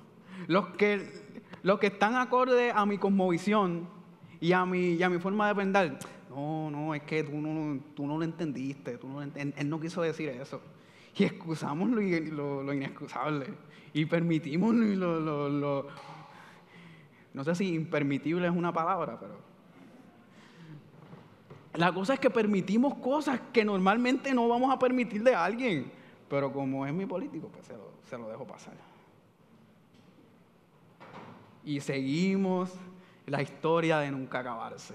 Los 0.46 0.68
que, 0.68 1.22
los 1.62 1.78
que 1.78 1.88
están 1.88 2.16
acorde 2.16 2.72
a 2.72 2.84
mi 2.86 2.98
cosmovisión 2.98 3.88
y 4.40 4.52
a 4.52 4.64
mi, 4.64 4.94
y 4.94 5.02
a 5.02 5.10
mi 5.10 5.18
forma 5.18 5.48
de 5.48 5.54
pensar, 5.54 5.98
no, 6.30 6.70
no, 6.70 6.94
es 6.94 7.02
que 7.02 7.22
tú 7.24 7.36
no, 7.36 7.80
tú 7.94 8.06
no 8.06 8.18
lo 8.18 8.24
entendiste, 8.24 8.96
tú 8.96 9.08
no 9.08 9.22
él, 9.22 9.54
no 9.66 9.80
quiso 9.80 10.02
decir 10.02 10.30
eso. 10.30 10.60
Y 11.16 11.24
excusamos 11.24 11.90
lo, 11.90 12.72
inexcusable. 12.72 13.46
Y 13.92 14.06
permitimos 14.06 14.74
lo, 14.74 15.86
No 17.34 17.44
sé 17.44 17.54
si 17.54 17.74
impermitible 17.74 18.46
es 18.46 18.54
una 18.54 18.72
palabra, 18.72 19.18
pero 19.20 19.51
la 21.74 21.92
cosa 21.92 22.14
es 22.14 22.20
que 22.20 22.28
permitimos 22.28 22.94
cosas 22.96 23.40
que 23.52 23.64
normalmente 23.64 24.34
no 24.34 24.48
vamos 24.48 24.72
a 24.72 24.78
permitir 24.78 25.22
de 25.22 25.34
alguien. 25.34 25.90
Pero 26.28 26.52
como 26.52 26.86
es 26.86 26.92
mi 26.92 27.06
político, 27.06 27.48
pues 27.48 27.66
se 27.66 28.18
lo, 28.18 28.28
dejo 28.28 28.46
pasar. 28.46 28.74
Y 31.64 31.80
seguimos 31.80 32.72
la 33.26 33.40
historia 33.40 33.98
de 33.98 34.10
nunca 34.10 34.40
acabarse. 34.40 34.94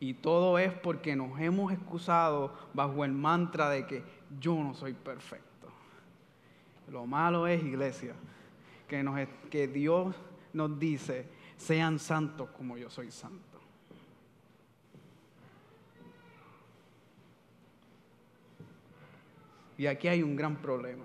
Y 0.00 0.14
todo 0.14 0.58
es 0.58 0.72
porque 0.72 1.14
nos 1.14 1.38
hemos 1.40 1.72
excusado 1.72 2.52
bajo 2.72 3.04
el 3.04 3.12
mantra 3.12 3.70
de 3.70 3.86
que 3.86 4.02
yo 4.40 4.56
no 4.56 4.74
soy 4.74 4.92
perfecto. 4.92 5.68
Lo 6.90 7.06
malo 7.06 7.46
es, 7.46 7.62
iglesia, 7.62 8.14
que, 8.88 9.28
que 9.50 9.68
Dios 9.68 10.16
nos 10.52 10.78
dice, 10.78 11.26
sean 11.56 11.98
santos 11.98 12.50
como 12.50 12.76
yo 12.76 12.90
soy 12.90 13.10
santo. 13.10 13.53
Y 19.76 19.86
aquí 19.86 20.08
hay 20.08 20.22
un 20.22 20.36
gran 20.36 20.56
problema. 20.56 21.04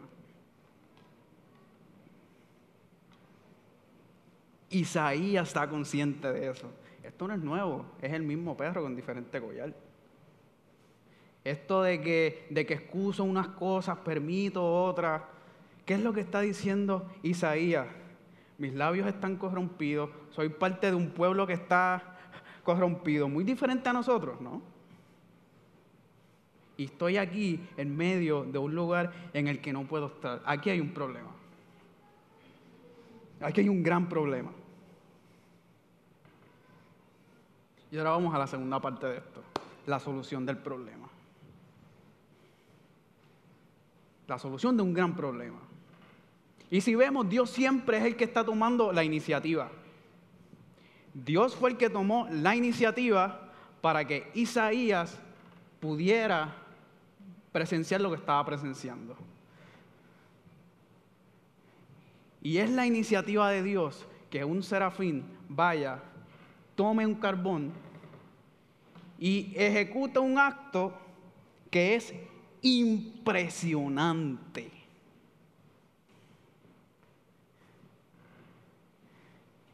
Isaías 4.69 5.47
está 5.47 5.67
consciente 5.67 6.32
de 6.32 6.49
eso. 6.49 6.71
Esto 7.03 7.27
no 7.27 7.34
es 7.34 7.39
nuevo, 7.39 7.86
es 8.01 8.13
el 8.13 8.23
mismo 8.23 8.55
perro 8.55 8.84
con 8.84 8.95
diferente 8.95 9.41
collar. 9.41 9.73
Esto 11.43 11.82
de 11.82 12.01
que, 12.01 12.47
de 12.49 12.65
que 12.65 12.75
excuso 12.75 13.23
unas 13.23 13.47
cosas, 13.47 13.97
permito 13.99 14.63
otras. 14.86 15.23
¿Qué 15.86 15.95
es 15.95 16.01
lo 16.01 16.13
que 16.13 16.21
está 16.21 16.41
diciendo 16.41 17.10
Isaías? 17.23 17.88
Mis 18.60 18.73
labios 18.73 19.08
están 19.08 19.38
corrompidos, 19.38 20.10
soy 20.32 20.49
parte 20.49 20.88
de 20.88 20.95
un 20.95 21.12
pueblo 21.12 21.47
que 21.47 21.53
está 21.53 22.17
corrompido, 22.63 23.29
muy 23.29 23.43
diferente 23.43 23.89
a 23.89 23.93
nosotros, 23.93 24.39
¿no? 24.41 24.62
Y 26.79 26.85
estoy 26.85 27.17
aquí 27.17 27.59
en 27.75 27.93
medio 27.93 28.45
de 28.45 28.57
un 28.57 28.73
lugar 28.73 29.11
en 29.33 29.49
el 29.49 29.59
que 29.59 29.73
no 29.73 29.83
puedo 29.83 30.07
estar. 30.07 30.41
Aquí 30.45 30.69
hay 30.69 30.79
un 30.79 30.93
problema. 30.93 31.29
Aquí 33.41 33.59
hay 33.59 33.67
un 33.67 33.83
gran 33.83 34.07
problema. 34.07 34.49
Y 37.91 37.97
ahora 37.97 38.11
vamos 38.11 38.33
a 38.33 38.37
la 38.37 38.47
segunda 38.47 38.79
parte 38.79 39.07
de 39.07 39.17
esto, 39.17 39.43
la 39.87 39.99
solución 39.99 40.45
del 40.45 40.57
problema. 40.57 41.09
La 44.29 44.39
solución 44.39 44.77
de 44.77 44.83
un 44.83 44.93
gran 44.93 45.17
problema. 45.17 45.59
Y 46.71 46.79
si 46.79 46.95
vemos, 46.95 47.27
Dios 47.27 47.49
siempre 47.49 47.97
es 47.97 48.05
el 48.05 48.15
que 48.15 48.23
está 48.23 48.45
tomando 48.45 48.93
la 48.93 49.03
iniciativa. 49.03 49.69
Dios 51.13 51.57
fue 51.57 51.71
el 51.71 51.77
que 51.77 51.89
tomó 51.89 52.25
la 52.31 52.55
iniciativa 52.55 53.51
para 53.81 54.07
que 54.07 54.31
Isaías 54.33 55.19
pudiera 55.81 56.67
presenciar 57.51 58.01
lo 58.01 58.09
que 58.09 58.17
estaba 58.17 58.45
presenciando. 58.45 59.15
Y 62.41 62.57
es 62.57 62.69
la 62.69 62.85
iniciativa 62.85 63.49
de 63.49 63.63
Dios 63.63 64.05
que 64.29 64.45
un 64.45 64.63
serafín 64.63 65.25
vaya 65.49 66.01
tome 66.75 67.05
un 67.05 67.15
carbón 67.15 67.73
y 69.17 69.51
ejecuta 69.55 70.21
un 70.21 70.39
acto 70.39 70.93
que 71.69 71.95
es 71.95 72.13
impresionante. 72.62 74.71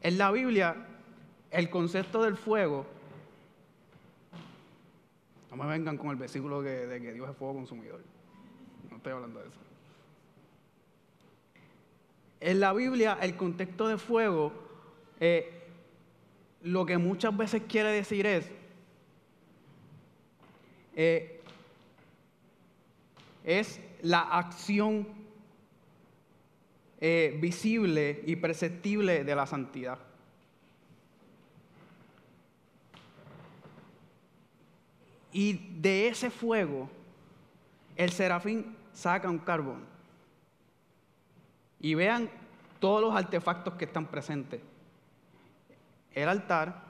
En 0.00 0.18
la 0.18 0.30
Biblia, 0.30 0.86
el 1.50 1.68
concepto 1.70 2.22
del 2.22 2.36
fuego, 2.36 2.86
no 5.56 5.64
me 5.64 5.70
vengan 5.70 5.96
con 5.96 6.10
el 6.10 6.16
versículo 6.16 6.62
de 6.62 7.00
que 7.00 7.12
Dios 7.12 7.28
es 7.30 7.36
fuego 7.36 7.54
consumidor, 7.54 8.00
no 8.90 8.96
estoy 8.96 9.12
hablando 9.12 9.40
de 9.40 9.48
eso. 9.48 9.58
En 12.40 12.60
la 12.60 12.72
Biblia, 12.72 13.18
el 13.22 13.36
contexto 13.36 13.88
de 13.88 13.96
fuego 13.96 14.52
eh, 15.18 15.62
lo 16.62 16.84
que 16.84 16.98
muchas 16.98 17.36
veces 17.36 17.62
quiere 17.68 17.90
decir 17.90 18.26
es, 18.26 18.50
eh, 20.94 21.40
es 23.44 23.80
la 24.02 24.20
acción 24.20 25.06
eh, 27.00 27.38
visible 27.40 28.22
y 28.26 28.36
perceptible 28.36 29.24
de 29.24 29.34
la 29.34 29.46
santidad. 29.46 29.98
Y 35.36 35.52
de 35.82 36.08
ese 36.08 36.30
fuego, 36.30 36.88
el 37.94 38.10
serafín 38.10 38.74
saca 38.94 39.28
un 39.28 39.36
carbón. 39.36 39.84
Y 41.78 41.94
vean 41.94 42.30
todos 42.80 43.02
los 43.02 43.14
artefactos 43.14 43.74
que 43.74 43.84
están 43.84 44.06
presentes 44.06 44.62
el 46.14 46.30
altar, 46.30 46.82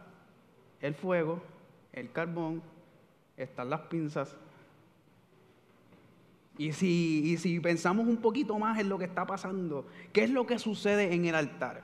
el 0.81 0.95
fuego, 0.95 1.43
el 1.93 2.13
carbón, 2.13 2.63
están 3.37 3.69
las 3.69 3.81
pinzas. 3.81 4.37
Y 6.57 6.71
si, 6.71 7.37
si 7.39 7.59
pensamos 7.59 8.07
un 8.07 8.19
poquito 8.19 8.57
más 8.61 8.79
en 8.79 8.89
lo 8.89 8.97
que 8.97 9.07
está 9.07 9.27
pasando, 9.27 9.89
¿qué 10.13 10.23
es 10.23 10.31
lo 10.31 10.47
que 10.47 10.61
sucede 10.61 11.13
en 11.13 11.25
el 11.25 11.35
altar? 11.35 11.83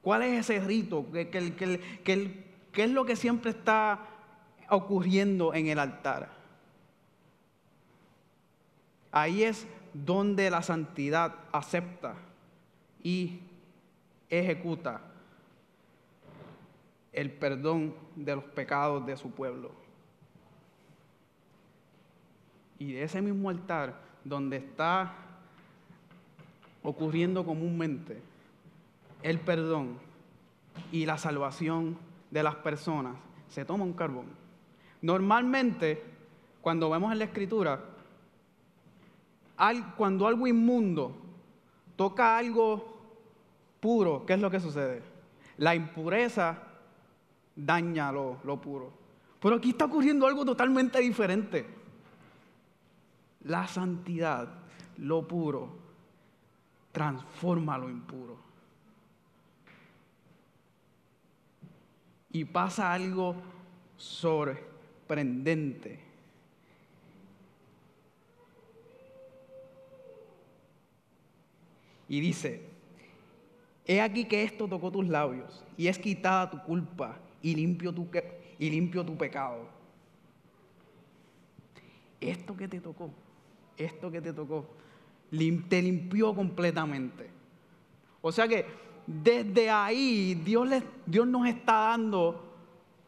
¿Cuál 0.00 0.22
es 0.22 0.48
ese 0.48 0.64
rito? 0.64 1.04
¿Qué, 1.12 1.28
qué 2.04 2.84
es 2.84 2.90
lo 2.90 3.04
que 3.04 3.16
siempre 3.16 3.50
está 3.50 4.13
ocurriendo 4.70 5.54
en 5.54 5.66
el 5.68 5.78
altar? 5.78 6.30
Ahí 9.12 9.44
es 9.44 9.66
donde 9.92 10.50
la 10.50 10.62
santidad 10.62 11.36
acepta 11.52 12.16
y 13.02 13.40
ejecuta 14.28 15.00
el 17.12 17.30
perdón 17.30 17.94
de 18.16 18.34
los 18.34 18.44
pecados 18.44 19.06
de 19.06 19.16
su 19.16 19.30
pueblo. 19.30 19.70
Y 22.78 22.92
de 22.92 23.04
ese 23.04 23.22
mismo 23.22 23.50
altar, 23.50 24.00
donde 24.24 24.56
está 24.56 25.14
ocurriendo 26.82 27.44
comúnmente 27.46 28.20
el 29.22 29.38
perdón 29.38 29.98
y 30.90 31.06
la 31.06 31.18
salvación 31.18 31.96
de 32.30 32.42
las 32.42 32.56
personas, 32.56 33.16
se 33.48 33.64
toma 33.64 33.84
un 33.84 33.92
carbón. 33.92 34.43
Normalmente, 35.04 36.02
cuando 36.62 36.88
vemos 36.88 37.12
en 37.12 37.18
la 37.18 37.26
escritura, 37.26 37.78
cuando 39.98 40.26
algo 40.26 40.46
inmundo 40.46 41.14
toca 41.94 42.38
algo 42.38 43.02
puro, 43.80 44.24
¿qué 44.24 44.32
es 44.32 44.40
lo 44.40 44.50
que 44.50 44.60
sucede? 44.60 45.02
La 45.58 45.74
impureza 45.74 46.56
daña 47.54 48.10
lo, 48.10 48.58
puro. 48.62 48.94
Pero 49.40 49.56
aquí 49.56 49.70
está 49.70 49.84
ocurriendo 49.84 50.26
algo 50.26 50.42
totalmente 50.42 51.00
diferente. 51.00 51.66
La 53.42 53.68
santidad, 53.68 54.48
lo 54.96 55.28
puro, 55.28 55.68
transforma 56.92 57.76
lo 57.76 57.90
impuro. 57.90 58.38
Y 62.32 62.46
pasa 62.46 62.90
algo 62.90 63.36
Y 72.08 72.20
dice, 72.20 72.62
he 73.86 74.00
aquí 74.00 74.24
que 74.24 74.42
esto 74.42 74.68
tocó 74.68 74.90
tus 74.90 75.08
labios 75.08 75.64
y 75.76 75.88
es 75.88 75.98
quitada 75.98 76.50
tu 76.50 76.62
culpa 76.62 77.18
y 77.42 77.54
limpio 77.54 77.92
tu, 77.92 78.08
y 78.58 78.70
limpio 78.70 79.04
tu 79.04 79.16
pecado. 79.16 79.68
Esto 82.20 82.56
que 82.56 82.68
te 82.68 82.80
tocó, 82.80 83.10
esto 83.76 84.10
que 84.10 84.20
te 84.20 84.32
tocó, 84.32 84.66
te 85.68 85.82
limpió 85.82 86.34
completamente. 86.34 87.28
O 88.22 88.32
sea 88.32 88.48
que 88.48 88.64
desde 89.06 89.68
ahí 89.70 90.34
Dios, 90.34 90.68
Dios 91.04 91.26
nos 91.26 91.46
está 91.46 91.72
dando 91.72 92.53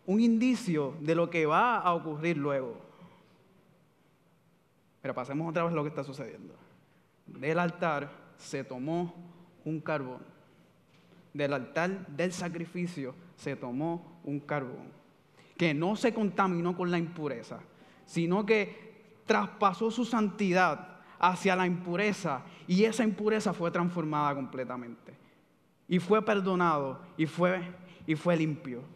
un 0.06 0.20
indicio 0.20 0.94
de 1.00 1.14
lo 1.14 1.28
que 1.28 1.46
va 1.46 1.78
a 1.78 1.92
ocurrir 1.92 2.36
luego. 2.36 2.76
Pero 5.02 5.14
pasemos 5.14 5.48
otra 5.48 5.64
vez 5.64 5.72
lo 5.72 5.82
que 5.82 5.88
está 5.88 6.04
sucediendo. 6.04 6.54
Del 7.26 7.58
altar 7.58 8.10
se 8.36 8.64
tomó 8.64 9.14
un 9.64 9.80
carbón. 9.80 10.22
Del 11.34 11.52
altar 11.52 12.06
del 12.06 12.32
sacrificio 12.32 13.14
se 13.36 13.56
tomó 13.56 14.20
un 14.24 14.40
carbón, 14.40 14.90
que 15.58 15.74
no 15.74 15.94
se 15.96 16.14
contaminó 16.14 16.76
con 16.76 16.90
la 16.90 16.98
impureza, 16.98 17.60
sino 18.06 18.46
que 18.46 19.20
traspasó 19.26 19.90
su 19.90 20.04
santidad 20.04 20.96
hacia 21.18 21.56
la 21.56 21.66
impureza 21.66 22.42
y 22.66 22.84
esa 22.84 23.04
impureza 23.04 23.52
fue 23.52 23.70
transformada 23.70 24.34
completamente. 24.34 25.14
Y 25.88 25.98
fue 25.98 26.24
perdonado 26.24 27.00
y 27.16 27.26
fue, 27.26 27.60
y 28.06 28.16
fue 28.16 28.36
limpio. 28.36 28.95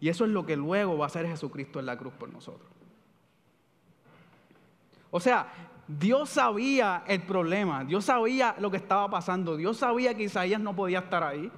Y 0.00 0.08
eso 0.08 0.24
es 0.24 0.30
lo 0.30 0.44
que 0.44 0.56
luego 0.56 0.98
va 0.98 1.06
a 1.06 1.08
hacer 1.08 1.26
Jesucristo 1.26 1.80
en 1.80 1.86
la 1.86 1.96
cruz 1.96 2.12
por 2.14 2.32
nosotros. 2.32 2.68
O 5.10 5.20
sea, 5.20 5.46
Dios 5.88 6.30
sabía 6.30 7.04
el 7.06 7.22
problema, 7.22 7.84
Dios 7.84 8.04
sabía 8.04 8.56
lo 8.58 8.70
que 8.70 8.76
estaba 8.76 9.08
pasando, 9.08 9.56
Dios 9.56 9.78
sabía 9.78 10.14
que 10.14 10.24
Isaías 10.24 10.60
no 10.60 10.74
podía 10.74 10.98
estar 10.98 11.22
ahí. 11.22 11.50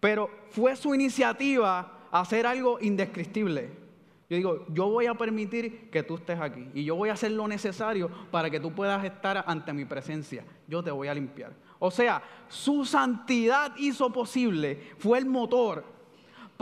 Pero 0.00 0.30
fue 0.50 0.76
su 0.76 0.94
iniciativa 0.94 2.08
hacer 2.10 2.46
algo 2.46 2.78
indescriptible. 2.80 3.84
Yo 4.28 4.36
digo, 4.36 4.66
yo 4.68 4.88
voy 4.88 5.06
a 5.06 5.14
permitir 5.14 5.90
que 5.90 6.02
tú 6.02 6.16
estés 6.16 6.40
aquí 6.40 6.68
y 6.74 6.84
yo 6.84 6.94
voy 6.96 7.08
a 7.08 7.14
hacer 7.14 7.30
lo 7.30 7.48
necesario 7.48 8.10
para 8.30 8.50
que 8.50 8.60
tú 8.60 8.72
puedas 8.72 9.04
estar 9.04 9.44
ante 9.46 9.72
mi 9.72 9.84
presencia. 9.84 10.44
Yo 10.68 10.82
te 10.82 10.90
voy 10.90 11.08
a 11.08 11.14
limpiar. 11.14 11.52
O 11.78 11.90
sea, 11.90 12.22
su 12.48 12.84
santidad 12.84 13.74
hizo 13.76 14.12
posible, 14.12 14.92
fue 14.98 15.18
el 15.18 15.26
motor 15.26 15.93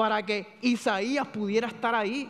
para 0.03 0.27
que 0.27 0.59
Isaías 0.63 1.29
pudiera 1.29 1.69
estar 1.69 1.95
ahí. 1.95 2.29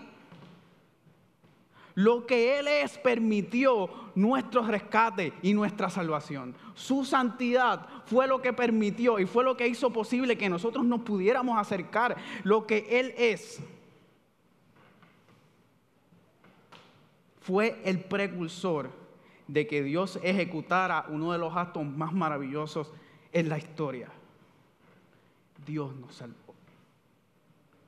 Lo 1.94 2.26
que 2.26 2.58
Él 2.58 2.68
es 2.68 2.98
permitió 2.98 3.88
nuestro 4.14 4.60
rescate 4.60 5.32
y 5.40 5.54
nuestra 5.54 5.88
salvación. 5.88 6.54
Su 6.74 7.02
santidad 7.06 7.88
fue 8.04 8.26
lo 8.26 8.42
que 8.42 8.52
permitió 8.52 9.18
y 9.18 9.24
fue 9.24 9.42
lo 9.42 9.56
que 9.56 9.66
hizo 9.66 9.90
posible 9.90 10.36
que 10.36 10.50
nosotros 10.50 10.84
nos 10.84 11.00
pudiéramos 11.00 11.58
acercar. 11.58 12.14
Lo 12.44 12.66
que 12.66 12.86
Él 12.90 13.14
es 13.16 13.62
fue 17.40 17.80
el 17.86 18.00
precursor 18.00 18.90
de 19.48 19.66
que 19.66 19.82
Dios 19.82 20.20
ejecutara 20.22 21.06
uno 21.08 21.32
de 21.32 21.38
los 21.38 21.56
actos 21.56 21.86
más 21.86 22.12
maravillosos 22.12 22.92
en 23.32 23.48
la 23.48 23.56
historia. 23.56 24.10
Dios 25.64 25.96
nos 25.96 26.16
salvó 26.16 26.41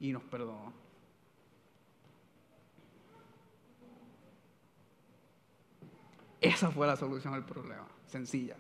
y 0.05 0.13
nos 0.13 0.23
perdonó. 0.25 0.71
Esa 6.43 6.71
fue 6.71 6.87
la 6.87 6.95
solución 6.95 7.33
al 7.33 7.47
problema, 7.47 7.89
sencilla. 8.07 8.55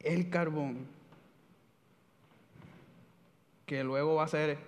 El 0.00 0.28
carbón, 0.28 0.86
que 3.64 3.82
luego 3.82 4.16
va 4.16 4.24
a 4.24 4.28
ser 4.28 4.58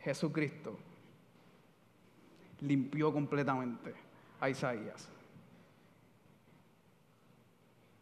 Jesucristo, 0.00 0.76
limpió 2.60 3.12
completamente 3.12 3.94
a 4.40 4.50
Isaías. 4.50 5.08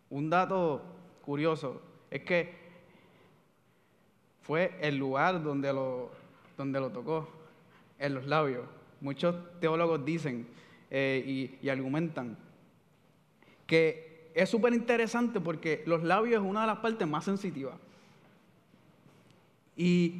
Un 0.09 0.31
dato 0.31 0.83
curioso 1.21 1.83
es 2.11 2.23
que 2.23 2.68
fue 4.49 4.75
el 4.81 4.97
lugar 4.97 5.43
donde 5.43 5.71
lo, 5.75 6.11
donde 6.57 6.81
lo 6.81 6.89
tocó, 6.89 7.29
en 7.99 8.15
los 8.15 8.25
labios. 8.25 8.65
Muchos 9.03 9.37
teólogos 9.61 10.03
dicen 10.07 10.49
eh, 10.91 11.59
y, 11.63 11.69
argumentan 11.69 12.39
que 13.67 14.31
es 14.35 14.49
súper 14.49 14.73
interesante 14.73 15.39
porque 15.39 15.83
los 15.85 16.03
labios 16.03 16.43
es 16.43 16.49
una 16.49 16.63
de 16.63 16.67
las 16.69 16.79
partes 16.79 17.07
más 17.07 17.27
sensitivas. 17.27 17.75
Y 19.77 20.15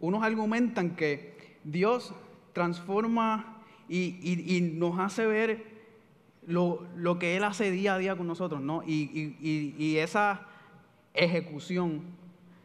unos 0.00 0.24
argumentan 0.24 0.96
que 0.96 1.56
Dios 1.62 2.12
transforma 2.54 3.62
y, 3.88 4.72
nos 4.74 4.98
hace 4.98 5.26
ver 5.26 5.64
lo, 6.44 6.88
que 7.20 7.36
Él 7.36 7.44
hace 7.44 7.70
día 7.70 7.94
a 7.94 7.98
día 7.98 8.16
con 8.16 8.26
nosotros, 8.26 8.60
¿no? 8.60 8.82
Y, 8.84 9.96
esa 9.98 10.48
ejecución 11.14 12.23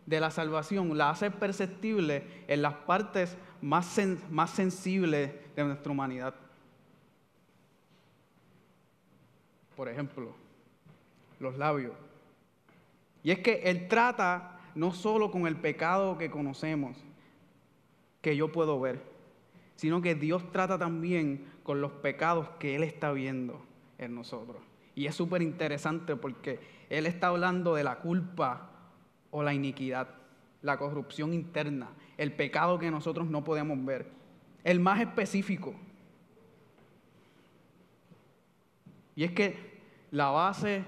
de 0.10 0.20
la 0.20 0.32
salvación 0.32 0.97
la 0.97 1.12
hace 1.12 1.30
perceptible 1.30 2.24
en 2.47 2.64
las 2.64 2.74
partes 2.74 3.38
más, 3.62 3.95
más 4.32 4.49
sensible 4.49 5.39
de 5.55 5.64
nuestra 5.64 5.91
humanidad. 5.91 6.34
Por 9.76 9.88
ejemplo, 9.88 10.34
los 11.39 11.55
labios. 11.60 11.93
Y 13.22 13.30
es 13.30 13.39
que 13.39 13.62
Él 13.66 13.88
trata 13.88 14.60
no 14.74 14.93
solo 14.93 15.30
con 15.30 15.45
el 15.45 15.55
pecado 15.55 16.18
que 16.18 16.32
conocemos, 16.32 16.97
que 18.22 18.36
yo 18.36 18.51
puedo 18.51 18.80
ver, 18.80 19.03
sino 19.76 20.01
que 20.01 20.16
Dios 20.16 20.51
trata 20.51 20.80
también 20.80 21.45
con 21.62 21.82
los 21.82 21.91
pecados 21.91 22.49
que 22.57 22.76
Él 22.76 22.82
está 22.82 23.12
viendo 23.12 23.64
en 23.99 24.16
nosotros. 24.16 24.64
Y 24.95 25.05
es 25.05 25.14
súper 25.14 25.43
interesante 25.43 26.16
porque 26.16 26.60
Él 26.89 27.05
está 27.05 27.28
hablando 27.28 27.76
de 27.76 27.84
la 27.84 27.99
culpa 27.99 28.72
o 29.32 29.43
la 29.43 29.53
iniquidad, 29.53 30.07
la 30.61 30.77
corrupción 30.77 31.34
interna, 31.34 31.89
el 32.17 32.34
pecado 32.34 32.80
que 32.80 32.91
nosotros 32.91 33.27
no 33.30 33.43
podemos 33.43 33.84
ver. 33.86 34.07
El 34.63 34.80
más 34.80 34.99
específico. 34.99 35.73
Y 39.15 39.23
es 39.23 39.32
que 39.32 39.80
la 40.11 40.30
base 40.30 40.84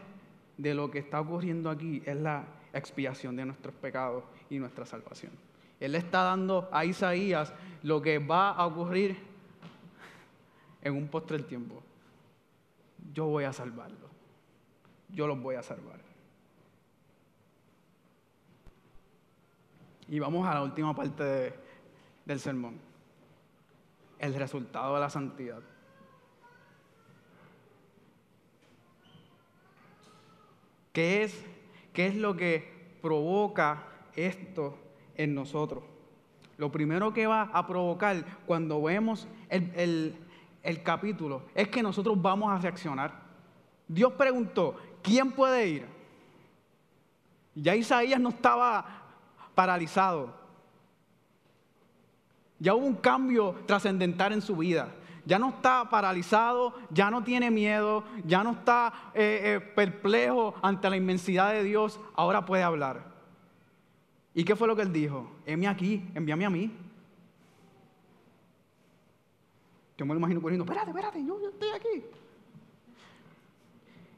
de 0.58 0.74
lo 0.74 0.92
que 0.92 1.00
está 1.00 1.22
ocurriendo 1.22 1.70
aquí 1.70 2.02
es 2.06 2.16
la 2.16 2.46
expiación 2.74 3.36
de 3.36 3.46
nuestros 3.46 3.76
pecados 3.76 4.24
y 4.50 4.60
nuestra 4.60 4.86
salvación. 4.86 5.32
Él 5.80 5.96
está 5.96 6.24
dando 6.24 6.70
a 6.72 6.86
Isaías 6.86 7.54
lo 7.84 8.02
que 8.02 8.20
va 8.20 8.52
a 8.52 8.66
ocurrir 8.68 9.18
en 10.82 10.96
un 10.96 11.08
postre 11.08 11.38
del 11.38 11.46
tiempo. 11.46 11.82
Yo 13.14 13.26
voy 13.26 13.44
a 13.46 13.54
salvarlo. 13.54 14.10
Yo 15.10 15.28
los 15.28 15.42
voy 15.42 15.56
a 15.56 15.64
salvar. 15.64 16.11
Y 20.12 20.20
vamos 20.20 20.46
a 20.46 20.54
la 20.54 20.62
última 20.62 20.94
parte 20.94 21.54
del 22.26 22.40
sermón. 22.42 22.78
El 24.20 24.36
resultado 24.36 24.96
de 24.96 25.00
la 25.00 25.10
santidad. 25.10 25.62
¿Qué 30.92 31.24
es, 31.24 31.46
qué 31.94 32.08
es 32.08 32.18
lo 32.18 32.36
que 32.36 32.98
provoca 33.02 33.88
esto 34.14 34.78
en 35.16 35.34
nosotros? 35.34 35.82
Lo 36.58 36.74
primero 36.74 37.14
que 37.14 37.26
va 37.26 37.44
a 37.44 37.66
provocar 37.66 38.26
cuando 38.46 38.82
vemos 38.82 39.30
el, 39.48 40.18
el 40.62 40.84
capítulo 40.84 41.44
es 41.56 41.70
que 41.70 41.82
nosotros 41.82 42.22
vamos 42.22 42.52
a 42.52 42.58
reaccionar. 42.58 43.14
Dios 43.88 44.12
preguntó, 44.12 44.76
¿quién 45.02 45.32
puede 45.32 45.68
ir? 45.70 46.02
Ya 47.56 47.76
Isaías 47.78 48.20
no 48.20 48.30
estaba 48.30 49.01
paralizado. 49.56 50.34
Ya 52.60 52.76
hubo 52.76 52.86
un 52.86 52.96
cambio 52.96 53.56
trascendental 53.66 54.34
en 54.34 54.42
su 54.42 54.56
vida. 54.56 54.94
Ya 55.26 55.38
no 55.38 55.50
está 55.50 55.90
paralizado, 55.90 56.74
ya 56.90 57.12
no 57.12 57.24
tiene 57.24 57.52
miedo, 57.52 58.04
ya 58.26 58.44
no 58.44 58.52
está 58.52 59.12
eh, 59.14 59.42
eh, 59.44 59.60
perplejo 59.60 60.56
ante 60.62 60.90
la 60.90 60.98
inmensidad 60.98 61.54
de 61.54 61.64
Dios, 61.64 62.00
ahora 62.16 62.46
puede 62.46 62.64
hablar. 62.64 63.12
¿Y 64.34 64.44
qué 64.44 64.56
fue 64.56 64.68
lo 64.68 64.76
que 64.76 64.82
él 64.82 64.94
dijo? 64.94 65.30
Heme 65.46 65.68
aquí, 65.68 66.06
envíame 66.16 66.46
a 66.46 66.50
mí. 66.50 66.72
Yo 69.98 70.06
me 70.06 70.14
lo 70.14 70.20
imagino 70.20 70.42
corriendo, 70.42 70.64
espérate, 70.64 70.90
espérate, 70.90 71.26
yo, 71.26 71.40
yo 71.40 71.50
estoy 71.50 71.70
aquí. 71.70 72.04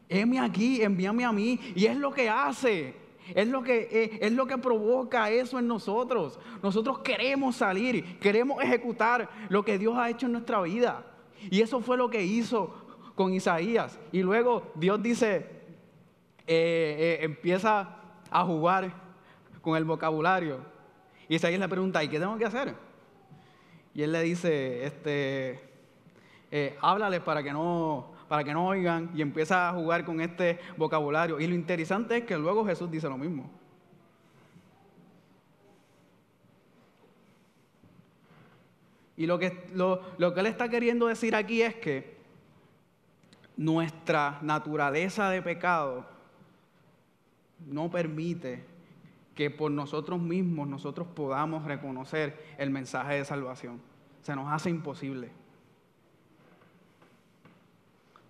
Heme 0.07 0.39
aquí, 0.39 0.81
envíame 0.81 1.25
a 1.25 1.31
mí. 1.31 1.59
Y 1.75 1.85
es 1.85 1.97
lo 1.97 2.13
que 2.13 2.29
hace. 2.29 3.02
Es 3.35 3.47
lo, 3.47 3.63
que, 3.63 3.87
eh, 3.91 4.19
es 4.21 4.31
lo 4.33 4.45
que 4.45 4.57
provoca 4.57 5.29
eso 5.29 5.59
en 5.59 5.67
nosotros. 5.67 6.39
Nosotros 6.61 6.99
queremos 6.99 7.55
salir, 7.55 8.19
queremos 8.19 8.61
ejecutar 8.61 9.29
lo 9.49 9.63
que 9.63 9.77
Dios 9.77 9.97
ha 9.97 10.09
hecho 10.09 10.25
en 10.25 10.33
nuestra 10.33 10.61
vida. 10.61 11.05
Y 11.49 11.61
eso 11.61 11.79
fue 11.81 11.97
lo 11.97 12.09
que 12.09 12.23
hizo 12.23 12.73
con 13.15 13.33
Isaías. 13.33 13.99
Y 14.11 14.21
luego 14.21 14.71
Dios 14.75 15.01
dice, 15.01 15.37
eh, 16.45 16.45
eh, 16.47 17.17
empieza 17.21 17.97
a 18.29 18.43
jugar 18.43 18.93
con 19.61 19.77
el 19.77 19.85
vocabulario. 19.85 20.59
Y 21.29 21.35
Isaías 21.35 21.59
le 21.59 21.69
pregunta, 21.69 22.03
¿y 22.03 22.09
qué 22.09 22.19
tengo 22.19 22.37
que 22.37 22.45
hacer? 22.45 22.75
Y 23.93 24.01
él 24.01 24.11
le 24.11 24.21
dice, 24.21 24.85
este, 24.85 25.61
háblales 26.81 27.21
para 27.21 27.41
que 27.41 27.53
no 27.53 28.12
para 28.33 28.43
que 28.43 28.51
no 28.51 28.65
oigan 28.65 29.11
y 29.13 29.21
empieza 29.21 29.69
a 29.69 29.73
jugar 29.73 30.03
con 30.03 30.19
este 30.19 30.59
vocabulario. 30.75 31.39
Y 31.39 31.45
lo 31.45 31.53
interesante 31.53 32.17
es 32.17 32.23
que 32.23 32.35
luego 32.35 32.65
Jesús 32.65 32.89
dice 32.89 33.07
lo 33.07 33.15
mismo. 33.15 33.47
Y 39.15 39.27
lo 39.27 39.37
que, 39.37 39.67
lo, 39.75 40.01
lo 40.17 40.33
que 40.33 40.39
él 40.39 40.47
está 40.47 40.67
queriendo 40.67 41.05
decir 41.05 41.35
aquí 41.35 41.61
es 41.61 41.75
que 41.75 42.17
nuestra 43.55 44.39
naturaleza 44.41 45.29
de 45.29 45.43
pecado 45.43 46.03
no 47.67 47.91
permite 47.91 48.65
que 49.35 49.51
por 49.51 49.69
nosotros 49.69 50.19
mismos 50.19 50.67
nosotros 50.67 51.07
podamos 51.07 51.65
reconocer 51.65 52.43
el 52.57 52.71
mensaje 52.71 53.13
de 53.13 53.25
salvación. 53.25 53.79
Se 54.23 54.35
nos 54.35 54.51
hace 54.51 54.71
imposible. 54.71 55.42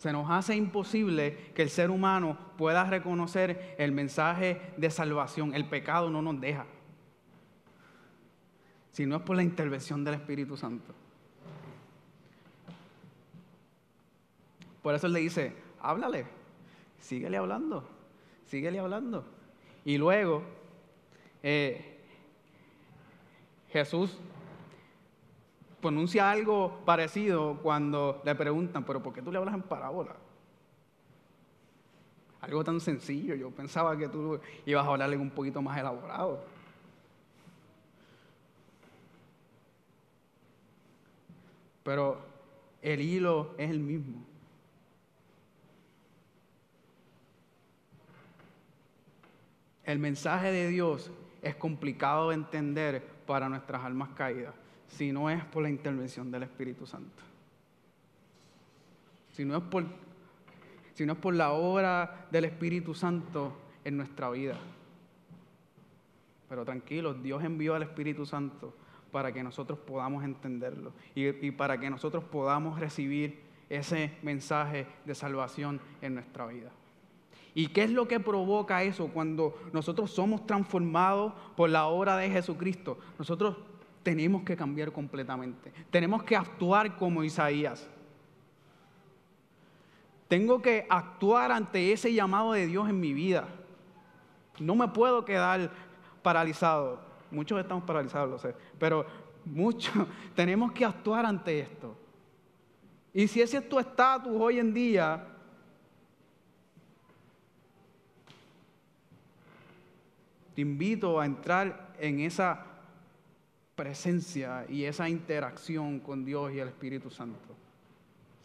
Se 0.03 0.11
nos 0.11 0.29
hace 0.29 0.53
imposible 0.53 1.53
que 1.55 1.61
el 1.61 1.69
ser 1.69 1.89
humano 1.89 2.37
pueda 2.57 2.83
reconocer 2.83 3.73
el 3.77 3.93
mensaje 3.93 4.59
de 4.75 4.91
salvación. 4.91 5.55
El 5.55 5.63
pecado 5.69 6.09
no 6.09 6.21
nos 6.21 6.41
deja. 6.41 6.65
Si 8.91 9.05
no 9.05 9.15
es 9.15 9.21
por 9.21 9.37
la 9.37 9.43
intervención 9.43 10.03
del 10.03 10.15
Espíritu 10.15 10.57
Santo. 10.57 10.93
Por 14.81 14.93
eso 14.93 15.07
él 15.07 15.13
le 15.13 15.21
dice, 15.21 15.55
háblale, 15.79 16.25
síguele 16.99 17.37
hablando, 17.37 17.87
síguele 18.45 18.79
hablando. 18.79 19.23
Y 19.85 19.97
luego 19.97 20.43
eh, 21.41 21.97
Jesús 23.69 24.19
pronuncia 25.83 26.31
algo 26.31 26.79
parecido 26.85 27.59
cuando 27.61 28.21
le 28.23 28.33
preguntan, 28.35 28.85
pero 28.85 29.03
¿por 29.03 29.13
qué 29.13 29.21
tú 29.21 29.31
le 29.33 29.37
hablas 29.37 29.53
en 29.53 29.63
parábola? 29.63 30.15
Algo 32.39 32.63
tan 32.63 32.79
sencillo, 32.79 33.35
yo 33.35 33.51
pensaba 33.51 33.97
que 33.97 34.07
tú 34.07 34.39
ibas 34.65 34.85
a 34.85 34.89
hablarle 34.89 35.17
un 35.17 35.29
poquito 35.29 35.61
más 35.61 35.77
elaborado. 35.77 36.41
Pero 41.83 42.17
el 42.81 43.01
hilo 43.01 43.53
es 43.57 43.69
el 43.69 43.79
mismo. 43.79 44.23
El 49.83 49.99
mensaje 49.99 50.49
de 50.49 50.69
Dios 50.69 51.11
es 51.41 51.55
complicado 51.55 52.29
de 52.29 52.35
entender 52.35 53.05
para 53.27 53.49
nuestras 53.49 53.83
almas 53.83 54.09
caídas 54.15 54.62
si 54.93 55.11
no 55.11 55.29
es 55.29 55.43
por 55.45 55.63
la 55.63 55.69
intervención 55.69 56.31
del 56.31 56.43
Espíritu 56.43 56.85
Santo. 56.85 57.23
Si 59.31 59.43
no 59.43 59.57
es 59.57 59.63
por, 59.63 59.85
es 60.95 61.17
por 61.17 61.33
la 61.33 61.51
obra 61.51 62.27
del 62.31 62.45
Espíritu 62.45 62.93
Santo 62.93 63.57
en 63.83 63.97
nuestra 63.97 64.29
vida. 64.29 64.55
Pero 66.47 66.63
tranquilos, 66.63 67.21
Dios 67.23 67.43
envió 67.43 67.73
al 67.73 67.83
Espíritu 67.83 68.25
Santo 68.25 68.75
para 69.11 69.31
que 69.31 69.43
nosotros 69.43 69.79
podamos 69.79 70.23
entenderlo 70.23 70.93
y, 71.15 71.27
y 71.45 71.51
para 71.51 71.79
que 71.79 71.89
nosotros 71.89 72.23
podamos 72.23 72.79
recibir 72.79 73.41
ese 73.69 74.11
mensaje 74.21 74.85
de 75.05 75.15
salvación 75.15 75.81
en 76.01 76.13
nuestra 76.13 76.45
vida. 76.45 76.71
¿Y 77.55 77.67
qué 77.67 77.83
es 77.83 77.91
lo 77.91 78.07
que 78.07 78.19
provoca 78.19 78.83
eso 78.83 79.07
cuando 79.07 79.59
nosotros 79.73 80.11
somos 80.11 80.45
transformados 80.45 81.33
por 81.55 81.69
la 81.69 81.85
obra 81.85 82.17
de 82.17 82.29
Jesucristo? 82.29 82.97
Nosotros 83.19 83.57
tenemos 84.03 84.43
que 84.43 84.55
cambiar 84.55 84.91
completamente. 84.91 85.71
Tenemos 85.89 86.23
que 86.23 86.35
actuar 86.35 86.97
como 86.97 87.23
Isaías. 87.23 87.89
Tengo 90.27 90.61
que 90.61 90.85
actuar 90.89 91.51
ante 91.51 91.91
ese 91.93 92.13
llamado 92.13 92.53
de 92.53 92.67
Dios 92.67 92.89
en 92.89 92.99
mi 92.99 93.13
vida. 93.13 93.47
No 94.59 94.75
me 94.75 94.87
puedo 94.89 95.23
quedar 95.23 95.71
paralizado. 96.21 97.01
Muchos 97.31 97.59
estamos 97.59 97.85
paralizados, 97.85 98.29
lo 98.29 98.37
sé. 98.37 98.55
Pero 98.77 99.05
muchos 99.45 99.93
tenemos 100.35 100.71
que 100.73 100.85
actuar 100.85 101.25
ante 101.25 101.59
esto. 101.59 101.97
Y 103.13 103.27
si 103.27 103.41
ese 103.41 103.57
es 103.57 103.69
tu 103.69 103.79
estatus 103.79 104.33
hoy 104.35 104.59
en 104.59 104.73
día, 104.73 105.27
te 110.55 110.61
invito 110.61 111.19
a 111.19 111.25
entrar 111.25 111.93
en 111.99 112.19
esa 112.19 112.72
presencia 113.75 114.65
y 114.69 114.85
esa 114.85 115.09
interacción 115.09 115.99
con 115.99 116.25
Dios 116.25 116.53
y 116.53 116.59
el 116.59 116.67
Espíritu 116.67 117.09
Santo. 117.09 117.55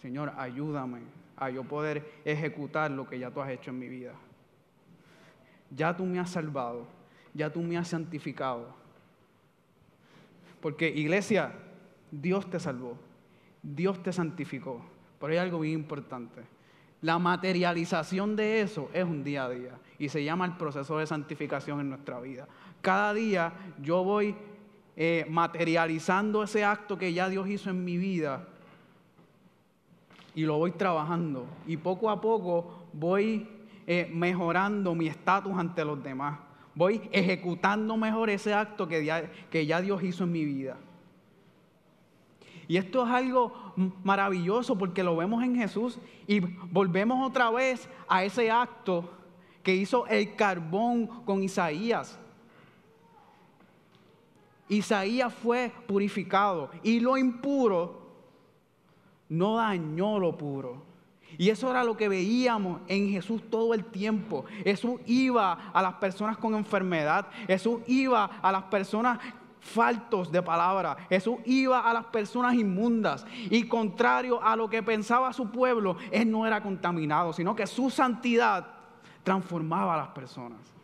Señor, 0.01 0.33
ayúdame 0.37 1.01
a 1.37 1.51
yo 1.51 1.65
poder 1.65 2.21
ejecutar 2.25 2.91
lo 2.91 3.09
que 3.09 3.19
ya 3.19 3.31
tú 3.31 3.41
has 3.41 3.51
hecho 3.51 3.71
en 3.71 3.79
mi 3.79 3.89
vida. 3.89 4.13
Ya 5.71 5.97
tú 5.97 6.05
me 6.05 6.19
has 6.19 6.31
salvado, 6.31 6.87
ya 7.35 7.53
tú 7.53 7.61
me 7.63 7.77
has 7.77 7.89
santificado. 7.89 8.75
Porque 10.61 10.89
iglesia, 10.89 11.53
Dios 12.11 12.49
te 12.49 12.59
salvó, 12.59 12.97
Dios 13.63 14.03
te 14.03 14.13
santificó. 14.13 14.83
Pero 15.21 15.33
hay 15.33 15.39
algo 15.39 15.61
bien 15.61 15.75
importante. 15.75 16.43
La 17.03 17.19
materialización 17.19 18.35
de 18.35 18.61
eso 18.61 18.91
es 18.93 19.05
un 19.05 19.23
día 19.23 19.45
a 19.45 19.51
día 19.51 19.79
y 19.99 20.09
se 20.09 20.25
llama 20.25 20.47
el 20.47 20.57
proceso 20.57 20.99
de 20.99 21.07
santificación 21.07 21.81
en 21.81 21.91
nuestra 21.91 22.19
vida. 22.21 22.49
Cada 22.81 23.15
día 23.15 23.53
yo 23.81 24.03
voy 24.03 24.35
eh, 25.01 25.25
materializando 25.31 26.43
ese 26.43 26.65
acto 26.65 26.99
que 26.99 27.13
ya 27.13 27.29
Dios 27.29 27.49
hizo 27.49 27.71
en 27.71 27.85
mi 27.85 27.97
vida 27.97 28.49
y 30.35 30.43
lo 30.43 30.59
voy 30.59 30.73
trabajando 30.73 31.47
y 31.69 31.77
poco 31.77 32.11
a 32.11 32.21
poco 32.21 32.89
voy 32.93 33.47
eh, 33.87 34.11
mejorando 34.13 34.97
mi 34.97 35.07
estatus 35.07 35.57
ante 35.57 35.85
los 35.85 36.03
demás. 36.03 36.41
Voy 36.75 37.09
ejecutando 37.13 37.97
mejor 37.97 38.29
ese 38.29 38.53
acto 38.53 38.89
que 38.89 39.29
que 39.53 39.67
ya 39.67 39.81
Dios 39.81 40.03
hizo 40.03 40.25
en 40.25 40.33
mi 40.33 40.45
vida. 40.45 40.77
Y 42.67 42.77
esto 42.77 43.07
es 43.07 43.13
algo 43.13 43.53
maravilloso 44.03 44.77
porque 44.77 45.05
lo 45.05 45.17
vemos 45.17 45.45
en 45.45 45.55
Jesús 45.55 46.01
y 46.27 46.41
volvemos 46.41 47.25
otra 47.25 47.53
vez 47.53 47.89
a 48.09 48.25
ese 48.25 48.51
acto 48.51 49.09
que 49.63 49.77
hizo 49.77 50.09
el 50.09 50.35
carbón 50.35 51.07
con 51.25 51.45
Isaías. 51.45 52.19
Isaías 54.69 55.33
fue 55.33 55.73
purificado 55.87 56.71
y 56.83 57.01
lo 57.01 57.17
impuro 57.17 58.09
no 59.29 59.57
dañó 59.57 60.19
lo 60.19 60.37
puro. 60.37 60.89
Y 61.37 61.51
eso 61.51 61.71
era 61.71 61.85
lo 61.85 61.97
que 61.97 62.09
veíamos 62.09 62.81
en 62.89 63.11
Jesús 63.11 63.43
todo 63.51 63.75
el 63.75 63.85
tiempo. 63.85 64.45
Jesús 64.65 65.01
iba 65.07 65.71
a 65.73 65.83
las 65.83 65.95
personas 65.95 66.39
con 66.39 66.55
enfermedad. 66.55 67.29
Jesús 67.47 67.81
iba 67.87 68.25
a 68.25 68.51
las 68.51 68.65
personas 68.65 69.19
faltos 69.61 70.33
de 70.33 70.43
palabra. 70.43 70.97
Jesús 71.09 71.37
iba 71.45 71.81
a 71.81 71.93
las 71.93 72.07
personas 72.07 72.55
inmundas 72.55 73.27
y 73.51 73.65
contrario 73.69 74.43
a 74.43 74.57
lo 74.57 74.71
que 74.71 74.83
pensaba 74.83 75.33
su 75.33 75.51
pueblo, 75.51 75.97
él 76.11 76.31
no 76.31 76.47
era 76.47 76.63
contaminado, 76.63 77.33
sino 77.33 77.55
que 77.55 77.67
su 77.67 77.91
santidad 77.91 78.67
transformaba 79.23 79.95
a 79.95 79.99
las 79.99 80.09
personas. 80.09 80.78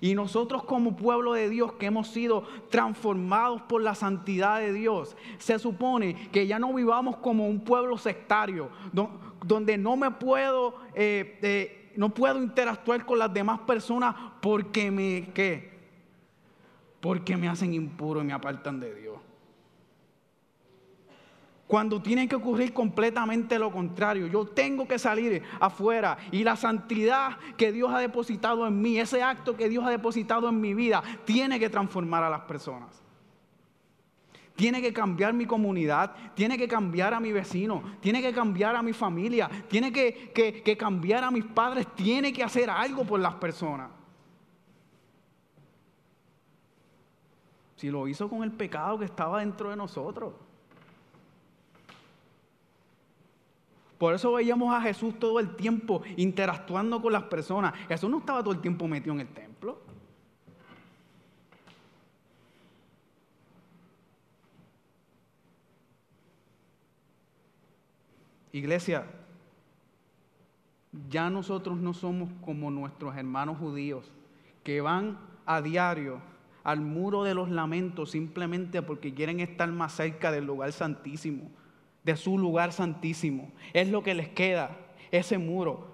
Y 0.00 0.14
nosotros 0.14 0.64
como 0.64 0.96
pueblo 0.96 1.32
de 1.32 1.48
Dios 1.48 1.72
que 1.72 1.86
hemos 1.86 2.08
sido 2.08 2.44
transformados 2.70 3.62
por 3.62 3.82
la 3.82 3.94
santidad 3.94 4.60
de 4.60 4.72
Dios, 4.72 5.16
se 5.38 5.58
supone 5.58 6.28
que 6.30 6.46
ya 6.46 6.58
no 6.58 6.72
vivamos 6.72 7.16
como 7.16 7.48
un 7.48 7.60
pueblo 7.60 7.96
sectario, 7.98 8.70
donde 9.44 9.78
no 9.78 9.96
me 9.96 10.10
puedo 10.10 10.74
eh, 10.94 11.38
eh, 11.42 11.86
no 11.96 12.10
puedo 12.10 12.42
interactuar 12.42 13.04
con 13.04 13.18
las 13.18 13.32
demás 13.32 13.60
personas 13.60 14.14
porque 14.40 14.90
me, 14.90 15.30
¿qué? 15.32 15.76
Porque 17.00 17.36
me 17.36 17.48
hacen 17.48 17.74
impuro 17.74 18.20
y 18.20 18.24
me 18.24 18.32
apartan 18.32 18.80
de 18.80 18.94
Dios. 18.94 19.16
Cuando 21.66 22.00
tiene 22.00 22.28
que 22.28 22.36
ocurrir 22.36 22.72
completamente 22.72 23.58
lo 23.58 23.72
contrario, 23.72 24.28
yo 24.28 24.46
tengo 24.46 24.86
que 24.86 25.00
salir 25.00 25.42
afuera 25.58 26.16
y 26.30 26.44
la 26.44 26.54
santidad 26.54 27.38
que 27.56 27.72
Dios 27.72 27.92
ha 27.92 27.98
depositado 27.98 28.66
en 28.68 28.80
mí, 28.80 29.00
ese 29.00 29.20
acto 29.20 29.56
que 29.56 29.68
Dios 29.68 29.84
ha 29.84 29.90
depositado 29.90 30.48
en 30.48 30.60
mi 30.60 30.74
vida, 30.74 31.02
tiene 31.24 31.58
que 31.58 31.68
transformar 31.68 32.22
a 32.22 32.30
las 32.30 32.42
personas. 32.42 33.02
Tiene 34.54 34.80
que 34.80 34.92
cambiar 34.92 35.34
mi 35.34 35.44
comunidad, 35.44 36.14
tiene 36.34 36.56
que 36.56 36.68
cambiar 36.68 37.12
a 37.12 37.20
mi 37.20 37.32
vecino, 37.32 37.82
tiene 38.00 38.22
que 38.22 38.32
cambiar 38.32 38.76
a 38.76 38.82
mi 38.82 38.92
familia, 38.92 39.50
tiene 39.68 39.92
que, 39.92 40.76
cambiar 40.78 41.24
a 41.24 41.32
mis 41.32 41.44
padres, 41.44 41.86
tiene 41.94 42.32
que 42.32 42.44
hacer 42.44 42.70
algo 42.70 43.04
por 43.04 43.18
las 43.18 43.34
personas. 43.34 43.90
Si 47.74 47.90
lo 47.90 48.06
hizo 48.06 48.30
con 48.30 48.44
el 48.44 48.52
pecado 48.52 48.98
que 48.98 49.04
estaba 49.04 49.40
dentro 49.40 49.68
de 49.68 49.76
nosotros. 49.76 50.32
Por 53.98 54.14
eso 54.14 54.32
veíamos 54.32 54.74
a 54.74 54.80
Jesús 54.80 55.18
todo 55.18 55.40
el 55.40 55.56
tiempo 55.56 56.02
interactuando 56.16 57.00
con 57.00 57.12
las 57.12 57.24
personas. 57.24 57.74
Jesús 57.88 58.10
no 58.10 58.18
estaba 58.18 58.42
todo 58.42 58.52
el 58.52 58.60
tiempo 58.60 58.86
metido 58.86 59.14
en 59.14 59.20
el 59.20 59.28
templo. 59.28 59.80
Iglesia, 68.52 69.06
ya 71.10 71.28
nosotros 71.28 71.76
no 71.76 71.92
somos 71.92 72.30
como 72.42 72.70
nuestros 72.70 73.14
hermanos 73.16 73.58
judíos 73.58 74.10
que 74.64 74.80
van 74.80 75.18
a 75.44 75.60
diario 75.60 76.20
al 76.64 76.80
muro 76.80 77.22
de 77.22 77.34
los 77.34 77.50
lamentos 77.50 78.12
simplemente 78.12 78.82
porque 78.82 79.14
quieren 79.14 79.40
estar 79.40 79.70
más 79.70 79.92
cerca 79.92 80.32
del 80.32 80.46
lugar 80.46 80.72
santísimo, 80.72 81.50
de 82.06 82.16
su 82.16 82.38
lugar 82.38 82.72
santísimo. 82.72 83.50
Es 83.72 83.90
lo 83.90 84.00
que 84.00 84.14
les 84.14 84.28
queda, 84.28 84.76
ese 85.10 85.38
muro. 85.38 85.88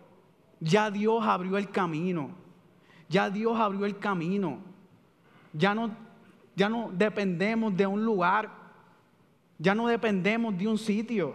Ya 0.60 0.90
Dios 0.90 1.24
abrió 1.24 1.56
el 1.56 1.70
camino. 1.70 2.30
Ya 3.08 3.30
Dios 3.30 3.58
abrió 3.58 3.86
el 3.86 3.98
camino. 3.98 4.58
Ya 5.54 5.74
no, 5.74 5.90
ya 6.54 6.68
no 6.68 6.90
dependemos 6.92 7.74
de 7.74 7.86
un 7.86 8.04
lugar. 8.04 8.50
Ya 9.58 9.74
no 9.74 9.86
dependemos 9.86 10.56
de 10.58 10.68
un 10.68 10.76
sitio. 10.76 11.34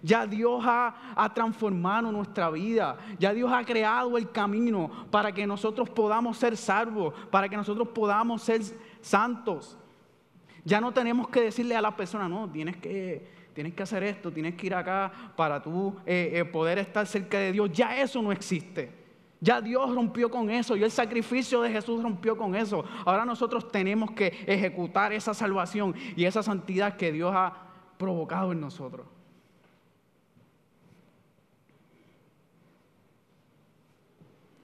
Ya 0.00 0.24
Dios 0.24 0.62
ha, 0.64 0.94
transformado 1.34 2.12
nuestra 2.12 2.48
vida. 2.48 2.98
Ya 3.18 3.34
Dios 3.34 3.50
ha 3.52 3.64
creado 3.64 4.16
el 4.16 4.30
camino 4.30 4.88
para 5.10 5.32
que 5.32 5.48
nosotros 5.48 5.90
podamos 5.90 6.38
ser 6.38 6.56
salvos, 6.56 7.12
para 7.28 7.48
que 7.48 7.56
nosotros 7.56 7.88
podamos 7.88 8.40
ser 8.40 8.62
santos. 9.00 9.76
Ya 10.64 10.80
no 10.80 10.92
tenemos 10.92 11.26
que 11.26 11.40
decirle 11.40 11.74
a 11.74 11.82
la 11.82 11.96
persona, 11.96 12.28
no, 12.28 12.48
tienes 12.48 12.76
que, 12.76 13.41
tienes 13.54 13.74
que 13.74 13.82
hacer 13.82 14.02
esto, 14.02 14.30
tienes 14.30 14.54
que 14.54 14.66
ir 14.66 14.74
acá 14.74 15.12
para 15.36 15.62
tú 15.62 15.96
eh, 16.06 16.32
eh, 16.34 16.44
poder 16.44 16.78
estar 16.78 17.06
cerca 17.06 17.38
de 17.38 17.52
Dios. 17.52 17.70
Ya 17.72 18.00
eso 18.00 18.22
no 18.22 18.32
existe. 18.32 19.02
Ya 19.40 19.60
Dios 19.60 19.92
rompió 19.92 20.30
con 20.30 20.50
eso 20.50 20.76
y 20.76 20.84
el 20.84 20.90
sacrificio 20.90 21.62
de 21.62 21.70
Jesús 21.70 22.00
rompió 22.02 22.36
con 22.36 22.54
eso. 22.54 22.84
Ahora 23.04 23.24
nosotros 23.24 23.72
tenemos 23.72 24.12
que 24.12 24.26
ejecutar 24.46 25.12
esa 25.12 25.34
salvación 25.34 25.94
y 26.14 26.24
esa 26.24 26.44
santidad 26.44 26.96
que 26.96 27.10
Dios 27.10 27.32
ha 27.34 27.52
provocado 27.98 28.52
en 28.52 28.60
nosotros. 28.60 29.06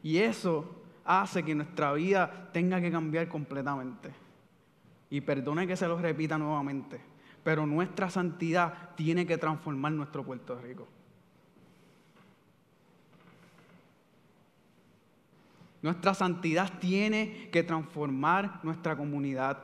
Y 0.03 0.19
eso 0.19 0.65
hace 1.05 1.43
que 1.43 1.55
nuestra 1.55 1.93
vida 1.95 2.51
tenga 2.53 2.81
que 2.81 2.91
cambiar 2.91 3.29
completamente. 3.29 4.11
Y 5.11 5.21
perdone 5.23 5.67
que 5.67 5.77
se 5.77 5.89
lo 5.89 5.99
repita 5.99 6.39
nuevamente, 6.39 7.01
pero 7.45 7.67
nuestra 7.67 8.11
santidad 8.11 8.95
tiene 8.97 9.27
que 9.27 9.39
transformar 9.39 9.93
nuestro 9.93 10.25
Puerto 10.25 10.59
Rico. 10.61 10.87
Nuestra 15.81 16.13
santidad 16.13 16.79
tiene 16.81 17.49
que 17.53 17.63
transformar 17.63 18.61
nuestra 18.65 18.97
comunidad. 18.97 19.59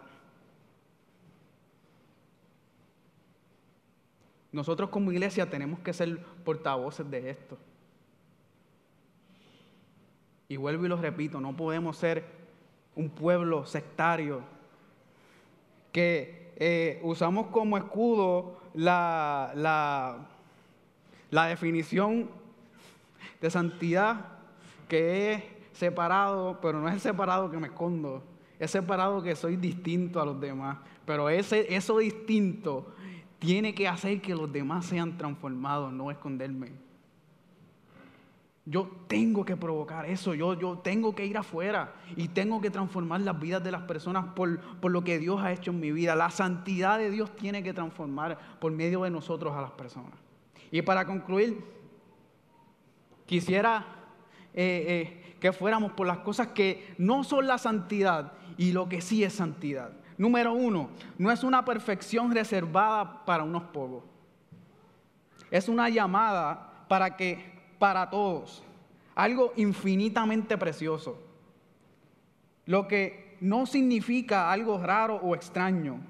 Nosotros 4.52 4.90
como 4.90 5.10
iglesia 5.10 5.50
tenemos 5.50 5.80
que 5.80 5.92
ser 5.92 6.22
portavoces 6.44 7.10
de 7.10 7.30
esto. 7.30 7.58
Y 10.48 10.56
vuelvo 10.56 10.86
y 10.86 10.88
lo 10.88 10.96
repito, 10.96 11.40
no 11.40 11.56
podemos 11.56 11.96
ser 11.96 12.24
un 12.94 13.10
pueblo 13.10 13.66
sectario 13.66 14.42
que 15.90 16.43
eh, 16.56 17.00
usamos 17.02 17.48
como 17.48 17.76
escudo 17.76 18.58
la, 18.74 19.52
la, 19.54 20.26
la 21.30 21.46
definición 21.46 22.28
de 23.40 23.50
santidad 23.50 24.26
que 24.88 25.32
es 25.32 25.42
separado, 25.72 26.60
pero 26.60 26.80
no 26.80 26.88
es 26.88 27.02
separado 27.02 27.50
que 27.50 27.58
me 27.58 27.68
escondo, 27.68 28.22
es 28.58 28.70
separado 28.70 29.22
que 29.22 29.34
soy 29.34 29.56
distinto 29.56 30.20
a 30.20 30.24
los 30.24 30.40
demás. 30.40 30.78
Pero 31.04 31.28
ese, 31.28 31.74
eso 31.74 31.98
distinto 31.98 32.86
tiene 33.38 33.74
que 33.74 33.88
hacer 33.88 34.20
que 34.20 34.34
los 34.34 34.50
demás 34.50 34.86
sean 34.86 35.18
transformados, 35.18 35.92
no 35.92 36.10
esconderme. 36.10 36.83
Yo 38.66 38.88
tengo 39.08 39.44
que 39.44 39.56
provocar 39.56 40.06
eso, 40.06 40.32
yo, 40.32 40.54
yo 40.58 40.78
tengo 40.78 41.14
que 41.14 41.26
ir 41.26 41.36
afuera 41.36 41.92
y 42.16 42.28
tengo 42.28 42.62
que 42.62 42.70
transformar 42.70 43.20
las 43.20 43.38
vidas 43.38 43.62
de 43.62 43.70
las 43.70 43.82
personas 43.82 44.24
por, 44.34 44.58
por 44.80 44.90
lo 44.90 45.04
que 45.04 45.18
Dios 45.18 45.42
ha 45.42 45.52
hecho 45.52 45.70
en 45.70 45.80
mi 45.80 45.92
vida. 45.92 46.14
La 46.14 46.30
santidad 46.30 46.98
de 46.98 47.10
Dios 47.10 47.36
tiene 47.36 47.62
que 47.62 47.74
transformar 47.74 48.38
por 48.60 48.72
medio 48.72 49.02
de 49.02 49.10
nosotros 49.10 49.54
a 49.54 49.60
las 49.60 49.72
personas. 49.72 50.14
Y 50.70 50.80
para 50.80 51.04
concluir, 51.04 51.62
quisiera 53.26 53.84
eh, 54.54 54.84
eh, 54.88 55.36
que 55.40 55.52
fuéramos 55.52 55.92
por 55.92 56.06
las 56.06 56.18
cosas 56.18 56.48
que 56.48 56.94
no 56.96 57.22
son 57.22 57.46
la 57.46 57.58
santidad 57.58 58.32
y 58.56 58.72
lo 58.72 58.88
que 58.88 59.02
sí 59.02 59.24
es 59.24 59.34
santidad. 59.34 59.92
Número 60.16 60.52
uno, 60.52 60.90
no 61.18 61.30
es 61.30 61.44
una 61.44 61.64
perfección 61.64 62.32
reservada 62.32 63.24
para 63.26 63.44
unos 63.44 63.64
pocos. 63.64 64.04
Es 65.50 65.68
una 65.68 65.88
llamada 65.88 66.86
para 66.88 67.16
que 67.16 67.53
para 67.78 68.08
todos, 68.10 68.62
algo 69.14 69.52
infinitamente 69.56 70.56
precioso. 70.58 71.20
Lo 72.66 72.88
que 72.88 73.36
no 73.40 73.66
significa 73.66 74.50
algo 74.50 74.78
raro 74.78 75.16
o 75.16 75.34
extraño, 75.34 76.00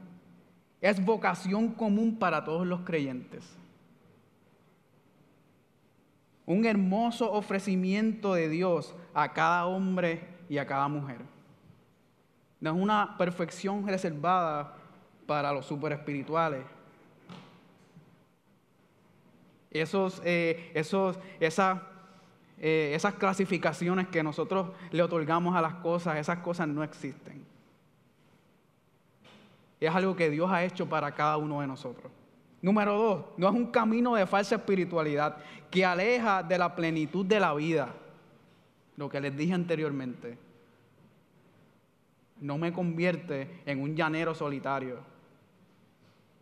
es 0.80 1.04
vocación 1.04 1.68
común 1.68 2.18
para 2.18 2.44
todos 2.44 2.66
los 2.66 2.80
creyentes 2.80 3.56
un 6.46 6.64
hermoso 6.66 7.32
ofrecimiento 7.32 8.34
de 8.34 8.48
Dios 8.48 8.94
a 9.14 9.32
cada 9.32 9.66
hombre 9.66 10.28
y 10.48 10.58
a 10.58 10.66
cada 10.66 10.88
mujer. 10.88 11.18
No 12.60 12.70
es 12.74 12.76
una 12.76 13.16
perfección 13.16 13.86
reservada 13.86 14.76
para 15.26 15.52
los 15.52 15.66
super 15.66 15.92
Esos, 19.74 20.22
eh, 20.24 20.70
esos, 20.72 21.18
eh, 21.40 22.92
esas 22.94 23.14
clasificaciones 23.14 24.08
que 24.08 24.22
nosotros 24.22 24.68
le 24.92 25.02
otorgamos 25.02 25.54
a 25.56 25.60
las 25.60 25.74
cosas, 25.74 26.16
esas 26.16 26.38
cosas 26.38 26.68
no 26.68 26.82
existen. 26.82 27.44
Es 29.80 29.94
algo 29.94 30.16
que 30.16 30.30
Dios 30.30 30.50
ha 30.50 30.64
hecho 30.64 30.88
para 30.88 31.12
cada 31.12 31.36
uno 31.36 31.60
de 31.60 31.66
nosotros. 31.66 32.10
Número 32.62 32.96
dos, 32.96 33.24
no 33.36 33.48
es 33.48 33.54
un 33.54 33.66
camino 33.66 34.14
de 34.14 34.26
falsa 34.26 34.54
espiritualidad 34.54 35.36
que 35.70 35.84
aleja 35.84 36.42
de 36.42 36.56
la 36.56 36.74
plenitud 36.74 37.26
de 37.26 37.40
la 37.40 37.52
vida. 37.52 37.92
Lo 38.96 39.10
que 39.10 39.20
les 39.20 39.36
dije 39.36 39.52
anteriormente. 39.52 40.38
No 42.40 42.56
me 42.56 42.72
convierte 42.72 43.60
en 43.66 43.82
un 43.82 43.94
llanero 43.94 44.34
solitario, 44.34 44.98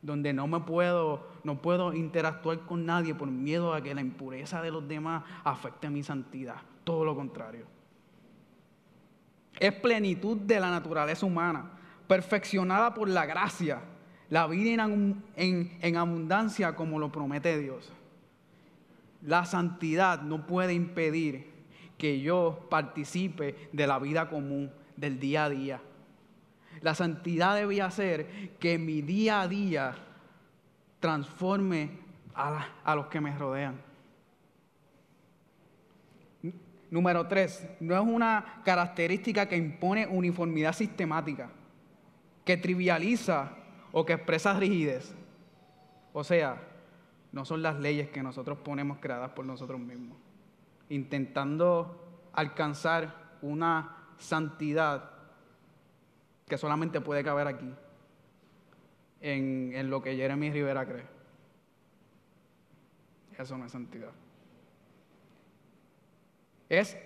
donde 0.02 0.32
no 0.32 0.46
me 0.46 0.60
puedo, 0.60 1.26
no 1.44 1.60
puedo 1.60 1.92
interactuar 1.92 2.60
con 2.60 2.86
nadie 2.86 3.14
por 3.14 3.28
miedo 3.28 3.74
a 3.74 3.82
que 3.82 3.94
la 3.94 4.00
impureza 4.00 4.62
de 4.62 4.70
los 4.70 4.86
demás 4.86 5.24
afecte 5.44 5.90
mi 5.90 6.02
santidad. 6.02 6.56
Todo 6.84 7.04
lo 7.04 7.14
contrario. 7.14 7.66
Es 9.58 9.72
plenitud 9.72 10.38
de 10.38 10.58
la 10.58 10.70
naturaleza 10.70 11.26
humana, 11.26 11.70
perfeccionada 12.06 12.94
por 12.94 13.08
la 13.08 13.26
gracia 13.26 13.82
la 14.32 14.46
vida 14.46 14.88
en, 15.36 15.96
abundancia 15.98 16.74
como 16.74 16.98
lo 16.98 17.12
promete 17.12 17.58
Dios. 17.58 17.92
La 19.20 19.44
santidad 19.44 20.22
no 20.22 20.46
puede 20.46 20.72
impedir 20.72 21.52
que 21.98 22.18
yo 22.18 22.66
participe 22.70 23.68
de 23.74 23.86
la 23.86 23.98
vida 23.98 24.30
común, 24.30 24.72
del 24.96 25.20
día 25.20 25.44
a 25.44 25.50
día. 25.50 25.82
La 26.80 26.94
santidad 26.94 27.56
debe 27.56 27.82
hacer 27.82 28.56
que 28.58 28.78
mi 28.78 29.02
día 29.02 29.42
a 29.42 29.48
día 29.48 29.96
transforme 31.02 31.90
a, 32.32 32.94
los 32.94 33.08
que 33.08 33.20
me 33.20 33.36
rodean. 33.36 33.78
Número 36.90 37.26
tres, 37.26 37.68
no 37.80 37.94
es 37.94 38.00
una 38.00 38.62
característica 38.64 39.46
que 39.48 39.56
impone 39.56 40.06
uniformidad 40.06 40.72
sistemática, 40.72 41.50
que 42.44 42.56
trivializa 42.56 43.50
o 43.90 44.06
que 44.06 44.12
expresa 44.12 44.54
rigidez. 44.54 45.12
O 46.12 46.22
sea, 46.22 46.62
no 47.32 47.44
son 47.44 47.62
las 47.62 47.80
leyes 47.80 48.08
que 48.10 48.22
nosotros 48.22 48.58
ponemos 48.58 48.98
creadas 48.98 49.30
por 49.30 49.44
nosotros 49.44 49.80
mismos, 49.80 50.16
intentando 50.88 52.30
alcanzar 52.32 53.38
una 53.42 53.96
santidad 54.18 55.10
que 56.46 56.58
solamente 56.58 57.00
puede 57.00 57.24
caber 57.24 57.48
aquí, 57.48 57.74
en, 59.22 59.88
lo 59.88 60.02
que 60.02 60.16
Jeremy 60.16 60.50
Rivera 60.50 60.84
cree. 60.84 61.04
Eso 63.38 63.56
no 63.56 63.64
es 63.64 63.72
santidad. 63.72 64.10
Es 66.68 66.96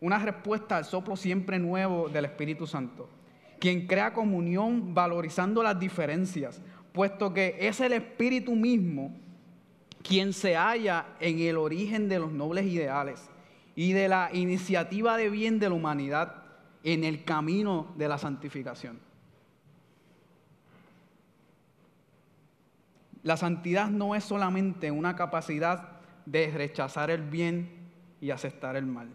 una 0.00 0.18
respuesta 0.18 0.76
al 0.76 0.84
soplo 0.84 1.16
siempre 1.16 1.58
nuevo 1.58 2.08
del 2.08 2.26
Espíritu 2.26 2.66
Santo 2.66 3.08
quien 3.62 3.86
crea 3.86 4.12
comunión 4.12 4.92
valorizando 4.92 5.62
las 5.62 5.78
diferencias, 5.78 6.60
puesto 6.92 7.32
que 7.32 7.56
es 7.60 7.78
el 7.78 7.92
Espíritu 7.92 8.56
mismo 8.56 9.14
quien 10.02 10.32
se 10.32 10.56
halla 10.56 11.06
en 11.20 11.38
el 11.38 11.56
origen 11.56 12.08
de 12.08 12.18
los 12.18 12.32
nobles 12.32 12.66
ideales 12.66 13.30
y 13.76 13.92
de 13.92 14.08
la 14.08 14.30
iniciativa 14.32 15.16
de 15.16 15.30
bien 15.30 15.60
de 15.60 15.68
la 15.68 15.76
humanidad 15.76 16.42
en 16.82 17.04
el 17.04 17.22
camino 17.22 17.94
de 17.96 18.08
la 18.08 18.18
santificación. 18.18 18.98
La 23.22 23.36
santidad 23.36 23.88
no 23.88 24.14
es 24.14 24.24
solamente 24.24 24.90
una 24.90 25.14
capacidad 25.14 26.00
de 26.26 26.50
rechazar 26.50 27.10
el 27.10 27.22
bien 27.22 27.68
y 28.20 28.30
aceptar 28.30 28.76
el 28.76 28.86
mal. 28.86 29.08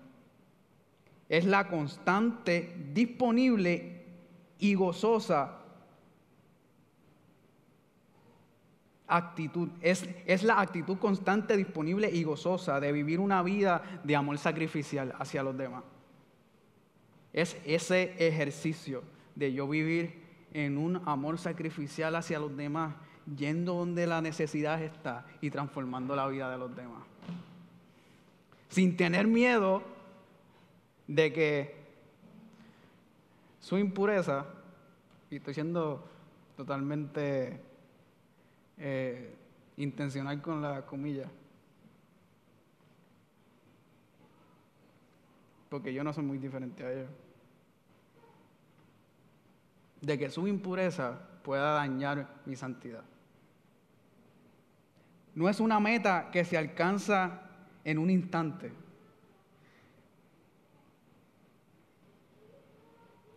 Es 1.30 1.46
la 1.46 1.68
constante, 1.68 2.76
disponible 2.94 4.06
y 4.60 4.74
gozosa 4.76 5.58
actitud. 9.08 9.70
Es, 9.82 10.08
es, 10.26 10.44
la 10.44 10.60
actitud 10.60 10.98
constante, 10.98 11.58
disponible 11.58 12.10
y 12.10 12.24
gozosa 12.24 12.80
de 12.80 12.92
vivir 12.92 13.20
una 13.20 13.42
vida 13.42 13.82
de 14.04 14.16
amor 14.16 14.38
sacrificial 14.38 15.14
hacia 15.18 15.44
los 15.44 15.58
demás. 15.58 15.84
Es 17.34 17.58
ese 17.66 18.16
ejercicio 18.18 19.04
de 19.36 19.54
yo 19.54 19.68
vivir 19.68 20.24
en 20.54 20.78
un 20.78 21.02
amor 21.06 21.38
sacrificial 21.38 22.16
hacia 22.16 22.40
los 22.40 22.56
demás, 22.56 22.96
yendo 23.36 23.74
donde 23.74 24.08
la 24.08 24.22
necesidad 24.22 24.82
está 24.82 25.26
y 25.42 25.50
transformando 25.50 26.16
la 26.16 26.28
vida 26.28 26.50
de 26.50 26.58
los 26.58 26.76
demás. 26.76 27.04
Sin 28.70 28.96
tener 28.96 29.28
miedo 29.28 29.82
de 31.08 31.34
que 31.34 31.76
su 33.60 33.78
impureza, 33.78 34.46
y 35.30 35.38
estoy 35.38 35.54
siendo 35.54 36.08
totalmente 36.56 37.62
eh, 38.78 39.36
intencional 39.78 40.42
con 40.42 40.62
la 40.62 40.86
comilla, 40.86 41.30
porque 45.70 45.94
yo 45.94 46.04
no 46.04 46.14
soy 46.14 46.24
muy 46.24 46.38
diferente 46.38 46.84
a 46.84 46.92
ellos. 46.92 47.10
De 50.00 50.18
que 50.18 50.30
su 50.30 50.48
impureza 50.48 51.20
pueda 51.44 51.74
dañar 51.74 52.28
mi 52.46 52.56
santidad. 52.56 53.04
No 55.38 55.48
es 55.48 55.60
una 55.60 55.80
meta 55.80 56.32
que 56.32 56.44
se 56.44 56.58
alcanza 56.58 57.42
en 57.84 58.00
un 58.00 58.10
instante. 58.10 58.72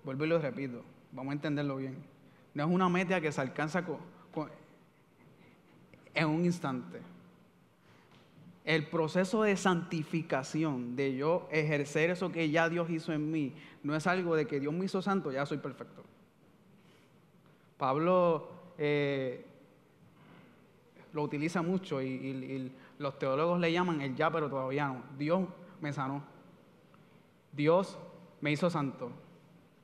Vuelvo 0.02 0.24
y 0.24 0.28
lo 0.28 0.38
repito, 0.38 0.82
vamos 1.12 1.32
a 1.32 1.34
entenderlo 1.34 1.76
bien. 1.76 2.02
No 2.54 2.64
es 2.64 2.70
una 2.70 2.88
meta 2.88 3.20
que 3.20 3.30
se 3.30 3.42
alcanza 3.42 3.84
en 6.14 6.26
un 6.26 6.42
instante. 6.46 7.02
El 8.64 8.86
proceso 8.86 9.42
de 9.42 9.58
santificación, 9.58 10.96
de 10.96 11.14
yo 11.14 11.50
ejercer 11.52 12.08
eso 12.08 12.32
que 12.32 12.48
ya 12.48 12.70
Dios 12.70 12.88
hizo 12.88 13.12
en 13.12 13.30
mí, 13.30 13.52
no 13.82 13.94
es 13.94 14.06
algo 14.06 14.36
de 14.36 14.46
que 14.46 14.58
Dios 14.58 14.72
me 14.72 14.86
hizo 14.86 15.02
santo, 15.02 15.32
ya 15.32 15.44
soy 15.44 15.58
perfecto. 15.58 16.02
Pablo 17.76 18.48
eh, 18.78 19.49
lo 21.12 21.22
utiliza 21.22 21.62
mucho 21.62 22.00
y, 22.02 22.72
los 22.98 23.18
teólogos 23.18 23.58
le 23.58 23.72
llaman 23.72 24.00
el 24.00 24.14
ya, 24.14 24.30
pero 24.30 24.50
todavía 24.50 24.88
no. 24.88 25.02
Dios 25.16 25.48
me 25.80 25.92
sanó. 25.92 26.22
Dios 27.52 27.98
me 28.40 28.52
hizo 28.52 28.68
santo. 28.68 29.10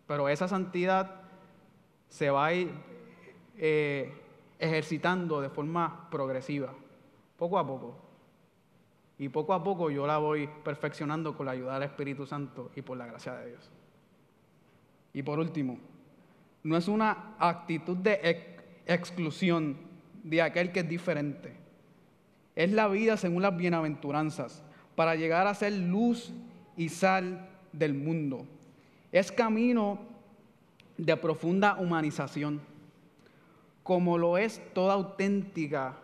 Pero 0.07 0.29
esa 0.29 0.49
santidad 0.49 1.23
se 2.09 2.31
va 2.31 2.47
a 2.47 2.55
ir 2.55 2.71
eh, 3.57 4.23
ejercitando 4.59 5.41
de 5.41 5.49
forma 5.49 6.09
progresiva, 6.11 6.73
poco 7.37 7.59
a 7.59 7.67
poco. 7.67 7.97
Y 9.19 9.31
poco 9.31 9.55
a 9.55 9.65
poco 9.65 9.91
yo 9.91 10.07
la 10.07 10.19
voy 10.19 10.49
perfeccionando 10.63 11.37
con 11.37 11.47
la 11.47 11.53
ayuda 11.53 11.75
del 11.75 11.85
Espíritu 11.85 12.27
Santo 12.27 12.71
y 12.77 12.83
por 12.83 12.99
la 12.99 13.07
gracia 13.07 13.35
de 13.35 13.49
Dios. 13.49 13.71
Y 15.15 15.23
por 15.23 15.39
último, 15.39 15.79
no 16.63 16.77
es 16.77 16.87
una 16.89 17.35
actitud 17.39 17.97
de 17.97 18.55
exclusión 18.87 19.79
de 20.27 20.43
aquel 20.43 20.73
que 20.73 20.81
es 20.81 20.89
diferente. 20.89 21.53
Es 22.57 22.73
la 22.73 22.89
vida 22.89 23.17
según 23.17 23.43
las 23.43 23.57
bienaventuranzas, 23.57 24.63
para 24.97 25.15
llegar 25.15 25.47
a 25.47 25.55
ser 25.55 25.73
luz 25.73 26.33
y 26.77 26.89
sal 26.89 27.49
del 27.73 27.95
mundo. 27.95 28.45
Es 29.13 29.31
camino 29.31 30.01
de 30.97 31.17
profunda 31.17 31.77
humanización, 31.77 32.61
como 33.83 34.19
lo 34.19 34.37
es 34.37 34.61
toda 34.75 34.95
auténtica 34.95 35.97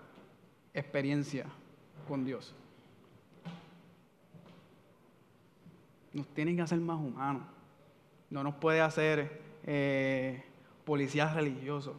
experiencia 0.72 1.46
con 2.06 2.24
Dios. 2.24 2.54
Nos 6.12 6.28
tiene 6.28 6.54
que 6.54 6.62
hacer 6.62 6.78
más 6.78 6.98
humanos. 6.98 7.42
No 8.30 8.44
nos 8.44 8.54
puede 8.54 8.80
hacer 8.82 9.40
eh, 9.64 10.44
policías 10.84 11.34
religiosos. 11.34 11.96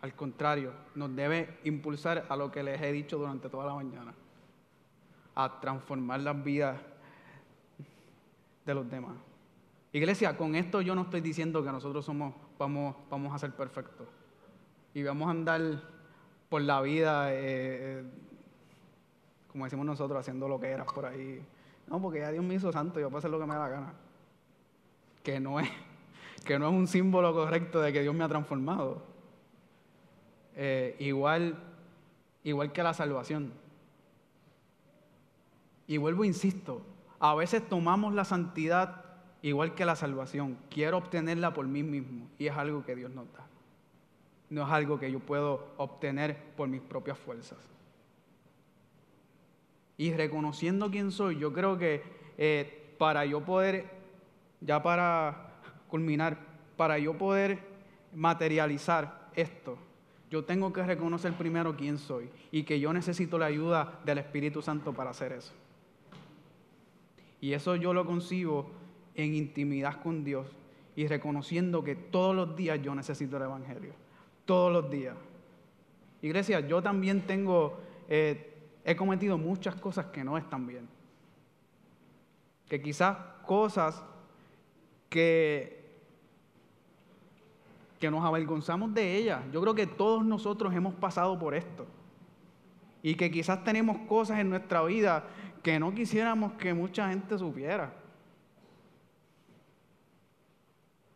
Al 0.00 0.14
contrario, 0.14 0.72
nos 0.94 1.14
debe 1.14 1.58
impulsar 1.64 2.26
a 2.28 2.36
lo 2.36 2.50
que 2.52 2.62
les 2.62 2.80
he 2.80 2.92
dicho 2.92 3.18
durante 3.18 3.48
toda 3.48 3.66
la 3.66 3.74
mañana, 3.74 4.14
a 5.34 5.60
transformar 5.60 6.20
las 6.20 6.42
vidas 6.42 6.80
de 8.64 8.74
los 8.74 8.88
demás. 8.88 9.16
Iglesia, 9.92 10.36
con 10.36 10.54
esto 10.54 10.80
yo 10.82 10.94
no 10.94 11.02
estoy 11.02 11.20
diciendo 11.20 11.64
que 11.64 11.72
nosotros 11.72 12.04
somos, 12.04 12.34
vamos, 12.58 12.94
vamos 13.10 13.34
a 13.34 13.38
ser 13.38 13.52
perfectos 13.52 14.06
y 14.94 15.02
vamos 15.02 15.26
a 15.28 15.30
andar 15.30 15.60
por 16.48 16.62
la 16.62 16.80
vida, 16.80 17.28
eh, 17.30 18.04
como 19.50 19.64
decimos 19.64 19.86
nosotros, 19.86 20.20
haciendo 20.20 20.46
lo 20.48 20.60
que 20.60 20.68
eras 20.68 20.86
por 20.92 21.06
ahí. 21.06 21.42
No, 21.88 22.00
porque 22.00 22.20
ya 22.20 22.30
Dios 22.30 22.44
me 22.44 22.54
hizo 22.54 22.70
santo, 22.70 23.00
yo 23.00 23.08
puedo 23.08 23.18
hacer 23.18 23.30
lo 23.30 23.38
que 23.38 23.46
me 23.46 23.54
da 23.54 23.60
la 23.60 23.68
gana. 23.68 23.92
Que 25.22 25.40
no 25.40 25.58
es, 25.58 25.68
que 26.44 26.58
no 26.58 26.68
es 26.68 26.74
un 26.74 26.86
símbolo 26.86 27.32
correcto 27.32 27.80
de 27.80 27.92
que 27.92 28.02
Dios 28.02 28.14
me 28.14 28.24
ha 28.24 28.28
transformado. 28.28 29.02
Eh, 30.60 30.96
igual, 30.98 31.56
igual 32.42 32.72
que 32.72 32.82
la 32.82 32.92
salvación. 32.92 33.52
Y 35.86 35.98
vuelvo, 35.98 36.24
insisto, 36.24 36.82
a 37.20 37.36
veces 37.36 37.66
tomamos 37.68 38.12
la 38.12 38.24
santidad 38.24 39.04
igual 39.40 39.76
que 39.76 39.84
la 39.84 39.94
salvación. 39.94 40.58
Quiero 40.68 40.98
obtenerla 40.98 41.54
por 41.54 41.68
mí 41.68 41.84
mismo 41.84 42.28
y 42.40 42.48
es 42.48 42.56
algo 42.56 42.84
que 42.84 42.96
Dios 42.96 43.12
nos 43.12 43.32
da. 43.32 43.46
No 44.50 44.64
es 44.64 44.68
algo 44.68 44.98
que 44.98 45.12
yo 45.12 45.20
puedo 45.20 45.68
obtener 45.76 46.36
por 46.56 46.68
mis 46.68 46.80
propias 46.80 47.16
fuerzas. 47.18 47.58
Y 49.96 50.12
reconociendo 50.12 50.90
quién 50.90 51.12
soy, 51.12 51.38
yo 51.38 51.52
creo 51.52 51.78
que 51.78 52.02
eh, 52.36 52.94
para 52.98 53.24
yo 53.26 53.44
poder, 53.44 53.88
ya 54.60 54.82
para 54.82 55.60
culminar, 55.86 56.36
para 56.76 56.98
yo 56.98 57.16
poder 57.16 57.60
materializar 58.12 59.28
esto, 59.36 59.78
yo 60.30 60.44
tengo 60.44 60.72
que 60.72 60.82
reconocer 60.82 61.32
primero 61.34 61.76
quién 61.76 61.98
soy 61.98 62.28
y 62.50 62.64
que 62.64 62.80
yo 62.80 62.92
necesito 62.92 63.38
la 63.38 63.46
ayuda 63.46 64.00
del 64.04 64.18
Espíritu 64.18 64.62
Santo 64.62 64.92
para 64.92 65.10
hacer 65.10 65.32
eso. 65.32 65.52
Y 67.40 67.52
eso 67.52 67.76
yo 67.76 67.94
lo 67.94 68.04
concibo 68.04 68.70
en 69.14 69.34
intimidad 69.34 70.00
con 70.02 70.24
Dios 70.24 70.46
y 70.96 71.06
reconociendo 71.06 71.82
que 71.84 71.94
todos 71.94 72.34
los 72.34 72.56
días 72.56 72.80
yo 72.82 72.94
necesito 72.94 73.36
el 73.36 73.44
Evangelio. 73.44 73.92
Todos 74.44 74.72
los 74.72 74.90
días. 74.90 75.16
Iglesia, 76.22 76.60
yo 76.60 76.82
también 76.82 77.26
tengo, 77.26 77.78
eh, 78.08 78.54
he 78.84 78.96
cometido 78.96 79.38
muchas 79.38 79.76
cosas 79.76 80.06
que 80.06 80.24
no 80.24 80.36
están 80.36 80.66
bien. 80.66 80.88
Que 82.68 82.82
quizás 82.82 83.16
cosas 83.46 84.02
que, 85.08 85.77
que 87.98 88.10
nos 88.10 88.24
avergonzamos 88.24 88.94
de 88.94 89.16
ellas. 89.16 89.42
Yo 89.52 89.60
creo 89.60 89.74
que 89.74 89.86
todos 89.86 90.24
nosotros 90.24 90.74
hemos 90.74 90.94
pasado 90.94 91.38
por 91.38 91.54
esto. 91.54 91.86
Y 93.02 93.14
que 93.14 93.30
quizás 93.30 93.64
tenemos 93.64 93.98
cosas 94.08 94.38
en 94.38 94.50
nuestra 94.50 94.82
vida 94.84 95.24
que 95.62 95.78
no 95.78 95.94
quisiéramos 95.94 96.52
que 96.54 96.74
mucha 96.74 97.08
gente 97.08 97.38
supiera. 97.38 97.92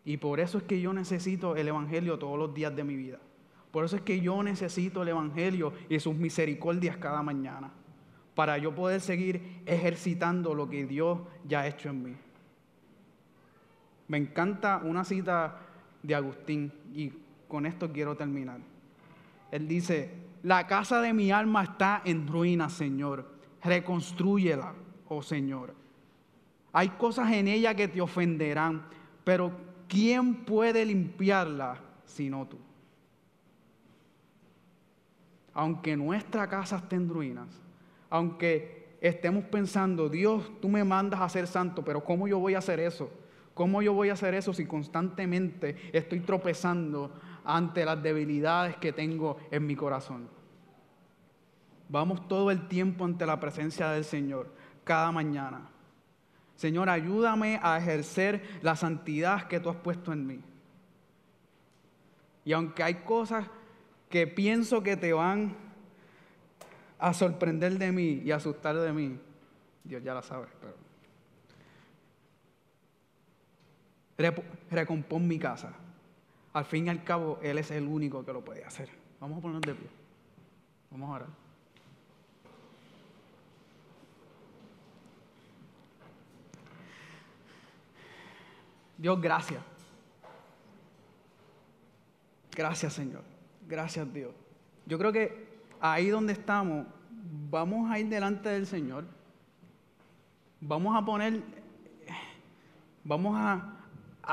Y 0.05 0.17
por 0.17 0.41
eso 0.41 0.59
es 0.59 0.65
que 0.65 0.81
yo 0.81 0.93
necesito 0.93 1.57
el 1.57 1.69
Evangelio 1.69 2.19
todos 2.19 2.39
los 2.39 2.53
días 2.53 2.75
de 2.75 2.85
mi 2.85 2.97
vida. 2.97 3.19
Por 3.71 3.85
eso 3.85 3.97
es 3.97 4.03
que 4.03 4.21
yo 4.21 4.43
necesito 4.43 5.03
el 5.03 5.09
Evangelio 5.09 5.73
y 5.89 5.99
sus 6.01 6.15
misericordias 6.15 6.97
cada 6.97 7.23
mañana. 7.23 7.71
Para 8.35 8.59
yo 8.59 8.75
poder 8.75 9.01
seguir 9.01 9.63
ejercitando 9.67 10.55
lo 10.55 10.69
que 10.69 10.87
Dios 10.87 11.21
ya 11.47 11.61
ha 11.61 11.69
hecho 11.69 11.91
en 11.91 12.03
mí. 12.03 12.17
Me 14.09 14.19
encanta 14.19 14.81
una 14.85 15.05
cita 15.05 15.59
de 16.03 16.15
Agustín 16.15 16.73
y 16.95 17.13
con 17.49 17.67
esto 17.67 17.93
quiero 17.93 18.17
terminar. 18.17 18.59
Él 19.51 19.69
dice, 19.69 20.11
la 20.43 20.67
casa 20.67 21.01
de 21.01 21.13
mi 21.13 21.31
alma 21.31 21.65
está 21.65 22.03
en 22.05 22.27
ruinas, 22.27 22.73
Señor 22.73 23.33
reconstrúyela, 23.63 24.75
oh 25.09 25.23
Señor. 25.23 25.75
Hay 26.73 26.91
cosas 26.91 27.31
en 27.33 27.49
ella 27.49 27.75
que 27.75 27.89
te 27.89 28.01
ofenderán, 28.01 28.83
pero 29.25 29.53
¿quién 29.89 30.45
puede 30.45 30.85
limpiarla 30.85 31.81
sino 32.05 32.47
tú? 32.47 32.59
Aunque 35.55 35.97
nuestra 35.97 36.49
casa 36.49 36.79
esté 36.79 36.97
en 36.97 37.09
ruinas, 37.09 37.49
aunque 38.09 38.97
estemos 39.01 39.45
pensando, 39.45 40.09
Dios, 40.09 40.51
tú 40.61 40.69
me 40.69 40.83
mandas 40.83 41.21
a 41.21 41.29
ser 41.29 41.47
santo, 41.47 41.85
pero 41.85 42.03
¿cómo 42.03 42.27
yo 42.27 42.39
voy 42.39 42.55
a 42.55 42.59
hacer 42.59 42.81
eso? 42.81 43.11
¿Cómo 43.55 43.83
yo 43.83 43.93
voy 43.93 44.09
a 44.09 44.15
hacer 44.15 44.35
eso 44.35 44.55
si 44.55 44.67
constantemente 44.67 45.77
estoy 45.93 46.21
tropezando 46.21 47.13
ante 47.45 47.85
las 47.85 48.03
debilidades 48.03 48.77
que 48.77 48.93
tengo 48.93 49.39
en 49.51 49.67
mi 49.67 49.77
corazón? 49.77 50.29
Vamos 51.89 52.27
todo 52.27 52.51
el 52.51 52.69
tiempo 52.69 53.05
ante 53.05 53.27
la 53.27 53.39
presencia 53.39 53.91
del 53.91 54.05
Señor, 54.05 54.51
cada 54.85 55.13
mañana. 55.13 55.69
Señor, 56.57 56.89
ayúdame 56.89 57.61
a 57.63 57.77
ejercer 57.77 58.43
la 58.63 58.77
santidad 58.77 59.49
que 59.49 59.61
tú 59.61 59.69
has 59.69 59.77
puesto 59.77 60.13
en 60.13 60.27
mí. 60.27 60.41
Y 62.45 62.53
aunque 62.53 62.83
hay 62.83 62.95
cosas 62.95 63.47
que 64.09 64.27
pienso 64.27 64.83
que 64.83 64.97
te 64.97 65.13
van 65.13 65.55
a 66.99 67.13
sorprender 67.13 67.79
de 67.79 67.93
mí 67.93 68.23
y 68.25 68.31
asustar 68.31 68.77
de 68.77 68.93
mí, 68.93 69.19
Dios 69.85 70.03
ya 70.03 70.15
la 70.15 70.23
sabe, 70.23 70.47
pero 70.61 70.92
recompón 74.71 75.27
mi 75.27 75.39
casa. 75.39 75.73
Al 76.53 76.65
fin 76.65 76.87
y 76.87 76.91
al 76.91 77.03
cabo, 77.03 77.39
Él 77.43 77.59
es 77.59 77.71
el 77.71 77.87
único 77.87 78.25
que 78.25 78.33
lo 78.33 78.45
puede 78.45 78.65
hacer. 78.65 78.89
Vamos 79.21 79.39
a 79.39 79.41
ponernos 79.41 79.63
de 79.63 79.75
pie. 79.75 79.89
Vamos 80.91 81.11
a 81.11 81.13
orar. 81.15 81.29
Dios, 88.99 89.21
gracias. 89.21 89.63
Gracias, 92.55 92.93
Señor. 92.93 93.23
Gracias, 93.67 94.13
Dios. 94.13 94.33
Yo 94.87 94.99
creo 94.99 95.13
que 95.13 95.49
ahí 95.81 96.09
donde 96.09 96.35
estamos, 96.35 96.87
vamos 97.51 97.91
a 97.91 97.99
ir 97.99 98.09
delante 98.09 98.49
del 98.51 98.67
Señor. 98.67 99.05
vamos 100.61 100.97
a 100.97 101.05
poner, 101.05 101.43
vamos 103.03 103.35
a, 103.37 103.82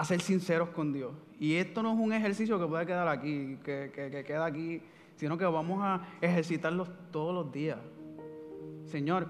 ser 0.03 0.21
sinceros 0.21 0.69
con 0.69 0.93
Dios. 0.93 1.11
Y 1.39 1.55
esto 1.55 1.83
no 1.83 1.93
es 1.93 1.99
un 1.99 2.13
ejercicio 2.13 2.59
que 2.59 2.65
pueda 2.65 2.85
quedar 2.85 3.07
aquí, 3.07 3.57
que, 3.63 3.91
que 3.93 4.23
queda 4.23 4.45
aquí, 4.45 4.81
sino 5.15 5.37
que 5.37 5.45
vamos 5.45 5.79
a 5.81 6.07
ejercitarlo 6.21 6.85
todos 7.11 7.33
los 7.33 7.51
días. 7.51 7.77
Señor, 8.85 9.27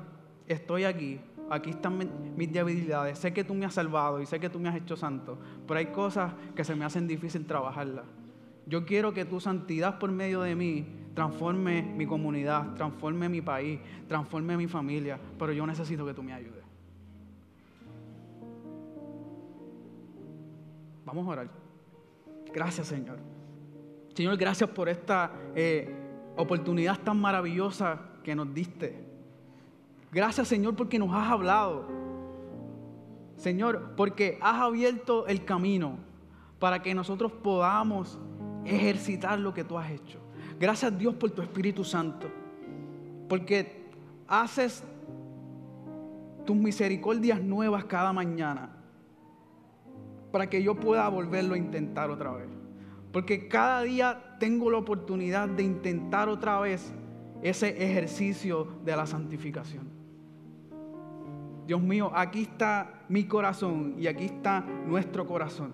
estoy 0.47 0.83
aquí, 0.83 1.19
aquí 1.49 1.71
están 1.71 1.97
mis 2.35 2.51
debilidades, 2.51 3.19
sé 3.19 3.33
que 3.33 3.43
tú 3.43 3.53
me 3.53 3.65
has 3.65 3.73
salvado 3.73 4.21
y 4.21 4.25
sé 4.25 4.39
que 4.39 4.49
tú 4.49 4.59
me 4.59 4.69
has 4.69 4.75
hecho 4.75 4.95
santo, 4.95 5.37
pero 5.67 5.79
hay 5.79 5.87
cosas 5.87 6.33
que 6.55 6.63
se 6.63 6.75
me 6.75 6.85
hacen 6.85 7.07
difícil 7.07 7.45
trabajarlas. 7.45 8.05
Yo 8.65 8.85
quiero 8.85 9.13
que 9.13 9.25
tu 9.25 9.39
santidad 9.39 9.97
por 9.97 10.11
medio 10.11 10.41
de 10.41 10.55
mí 10.55 10.85
transforme 11.13 11.81
mi 11.81 12.05
comunidad, 12.05 12.75
transforme 12.75 13.27
mi 13.27 13.41
país, 13.41 13.79
transforme 14.07 14.55
mi 14.55 14.67
familia, 14.67 15.19
pero 15.37 15.51
yo 15.51 15.65
necesito 15.65 16.05
que 16.05 16.13
tú 16.13 16.23
me 16.23 16.33
ayudes. 16.33 16.58
Vamos 21.09 21.27
a 21.27 21.31
orar. 21.31 21.49
Gracias, 22.53 22.85
Señor. 22.85 23.17
Señor, 24.13 24.37
gracias 24.37 24.69
por 24.69 24.87
esta 24.87 25.31
eh, 25.55 25.91
oportunidad 26.37 26.99
tan 26.99 27.19
maravillosa 27.19 27.99
que 28.23 28.35
nos 28.35 28.53
diste. 28.53 29.03
Gracias, 30.11 30.47
Señor, 30.47 30.75
porque 30.75 30.99
nos 30.99 31.11
has 31.11 31.31
hablado. 31.31 31.87
Señor, 33.37 33.95
porque 33.97 34.37
has 34.39 34.61
abierto 34.61 35.25
el 35.25 35.43
camino 35.45 35.97
para 36.59 36.83
que 36.83 36.93
nosotros 36.93 37.31
podamos 37.31 38.19
ejercitar 38.65 39.39
lo 39.39 39.51
que 39.51 39.63
tú 39.63 39.79
has 39.79 39.89
hecho. 39.89 40.19
Gracias 40.59 40.95
Dios 40.95 41.15
por 41.15 41.31
tu 41.31 41.41
Espíritu 41.41 41.83
Santo, 41.83 42.29
porque 43.27 43.89
haces 44.27 44.83
tus 46.45 46.55
misericordias 46.55 47.41
nuevas 47.41 47.85
cada 47.85 48.13
mañana 48.13 48.78
para 50.31 50.49
que 50.49 50.61
yo 50.61 50.75
pueda 50.75 51.07
volverlo 51.09 51.55
a 51.55 51.57
intentar 51.57 52.09
otra 52.09 52.31
vez. 52.31 52.49
Porque 53.11 53.47
cada 53.47 53.81
día 53.81 54.35
tengo 54.39 54.69
la 54.69 54.77
oportunidad 54.77 55.49
de 55.49 55.63
intentar 55.63 56.29
otra 56.29 56.59
vez 56.59 56.93
ese 57.41 57.69
ejercicio 57.83 58.67
de 58.85 58.95
la 58.95 59.05
santificación. 59.05 59.89
Dios 61.65 61.81
mío, 61.81 62.11
aquí 62.13 62.43
está 62.43 63.03
mi 63.09 63.25
corazón 63.25 63.95
y 63.97 64.07
aquí 64.07 64.25
está 64.25 64.61
nuestro 64.61 65.25
corazón. 65.25 65.73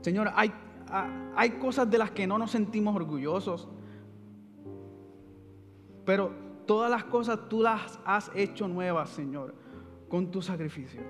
Señor, 0.00 0.30
hay, 0.34 0.52
hay 1.34 1.50
cosas 1.52 1.90
de 1.90 1.98
las 1.98 2.10
que 2.10 2.26
no 2.26 2.38
nos 2.38 2.50
sentimos 2.50 2.94
orgullosos, 2.96 3.68
pero 6.04 6.32
todas 6.66 6.90
las 6.90 7.04
cosas 7.04 7.48
tú 7.48 7.62
las 7.62 7.98
has 8.04 8.30
hecho 8.34 8.68
nuevas, 8.68 9.10
Señor, 9.10 9.54
con 10.08 10.30
tu 10.30 10.40
sacrificio. 10.40 11.02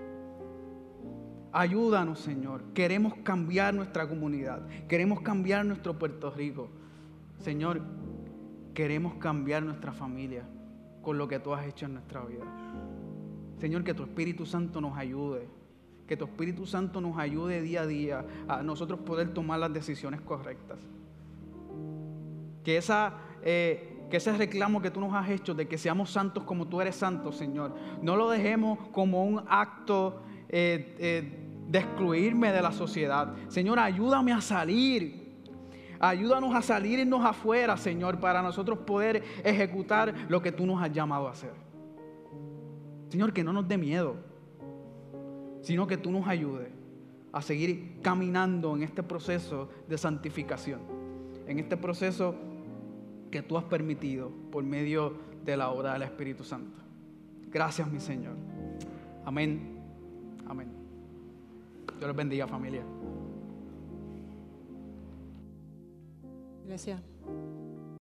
Ayúdanos, 1.52 2.18
Señor. 2.20 2.62
Queremos 2.74 3.14
cambiar 3.22 3.74
nuestra 3.74 4.08
comunidad. 4.08 4.66
Queremos 4.88 5.20
cambiar 5.20 5.64
nuestro 5.64 5.98
Puerto 5.98 6.30
Rico. 6.30 6.68
Señor, 7.38 7.82
queremos 8.74 9.14
cambiar 9.14 9.62
nuestra 9.62 9.92
familia 9.92 10.44
con 11.02 11.18
lo 11.18 11.28
que 11.28 11.38
tú 11.38 11.54
has 11.54 11.66
hecho 11.66 11.86
en 11.86 11.94
nuestra 11.94 12.24
vida. 12.24 12.44
Señor, 13.58 13.82
que 13.82 13.94
tu 13.94 14.02
Espíritu 14.02 14.46
Santo 14.46 14.80
nos 14.80 14.96
ayude 14.96 15.48
que 16.08 16.16
tu 16.16 16.24
Espíritu 16.24 16.66
Santo 16.66 17.00
nos 17.00 17.18
ayude 17.18 17.60
día 17.60 17.82
a 17.82 17.86
día 17.86 18.24
a 18.48 18.62
nosotros 18.62 19.00
poder 19.00 19.34
tomar 19.34 19.60
las 19.60 19.72
decisiones 19.72 20.22
correctas. 20.22 20.78
Que, 22.64 22.78
esa, 22.78 23.12
eh, 23.42 24.06
que 24.10 24.16
ese 24.16 24.32
reclamo 24.32 24.80
que 24.80 24.90
tú 24.90 25.00
nos 25.00 25.14
has 25.14 25.28
hecho 25.28 25.54
de 25.54 25.68
que 25.68 25.76
seamos 25.76 26.10
santos 26.10 26.44
como 26.44 26.66
tú 26.66 26.80
eres 26.80 26.96
santo, 26.96 27.30
Señor, 27.30 27.74
no 28.02 28.16
lo 28.16 28.30
dejemos 28.30 28.78
como 28.90 29.22
un 29.22 29.44
acto 29.48 30.22
eh, 30.48 30.96
eh, 30.98 31.32
de 31.68 31.78
excluirme 31.78 32.52
de 32.52 32.62
la 32.62 32.72
sociedad. 32.72 33.34
Señor, 33.48 33.78
ayúdame 33.78 34.32
a 34.32 34.40
salir. 34.40 35.28
Ayúdanos 36.00 36.54
a 36.54 36.62
salirnos 36.62 37.24
afuera, 37.24 37.76
Señor, 37.76 38.20
para 38.20 38.40
nosotros 38.40 38.78
poder 38.78 39.22
ejecutar 39.42 40.14
lo 40.28 40.40
que 40.40 40.52
tú 40.52 40.64
nos 40.64 40.80
has 40.80 40.92
llamado 40.92 41.26
a 41.26 41.32
hacer. 41.32 41.52
Señor, 43.08 43.32
que 43.32 43.42
no 43.42 43.52
nos 43.52 43.66
dé 43.66 43.76
miedo 43.76 44.28
sino 45.62 45.86
que 45.86 45.96
tú 45.96 46.10
nos 46.10 46.26
ayudes 46.26 46.68
a 47.32 47.42
seguir 47.42 48.00
caminando 48.02 48.74
en 48.74 48.82
este 48.82 49.02
proceso 49.02 49.68
de 49.86 49.98
santificación, 49.98 50.80
en 51.46 51.58
este 51.58 51.76
proceso 51.76 52.34
que 53.30 53.42
tú 53.42 53.58
has 53.58 53.64
permitido 53.64 54.30
por 54.50 54.64
medio 54.64 55.14
de 55.44 55.56
la 55.56 55.70
obra 55.70 55.92
del 55.92 56.02
Espíritu 56.02 56.44
Santo. 56.44 56.78
Gracias, 57.50 57.90
mi 57.90 58.00
Señor. 58.00 58.36
Amén. 59.24 59.77
Amén. 60.48 60.68
Dios 61.98 62.08
les 62.08 62.16
bendiga, 62.16 62.46
familia. 62.46 62.82
Iglesia. 66.64 67.02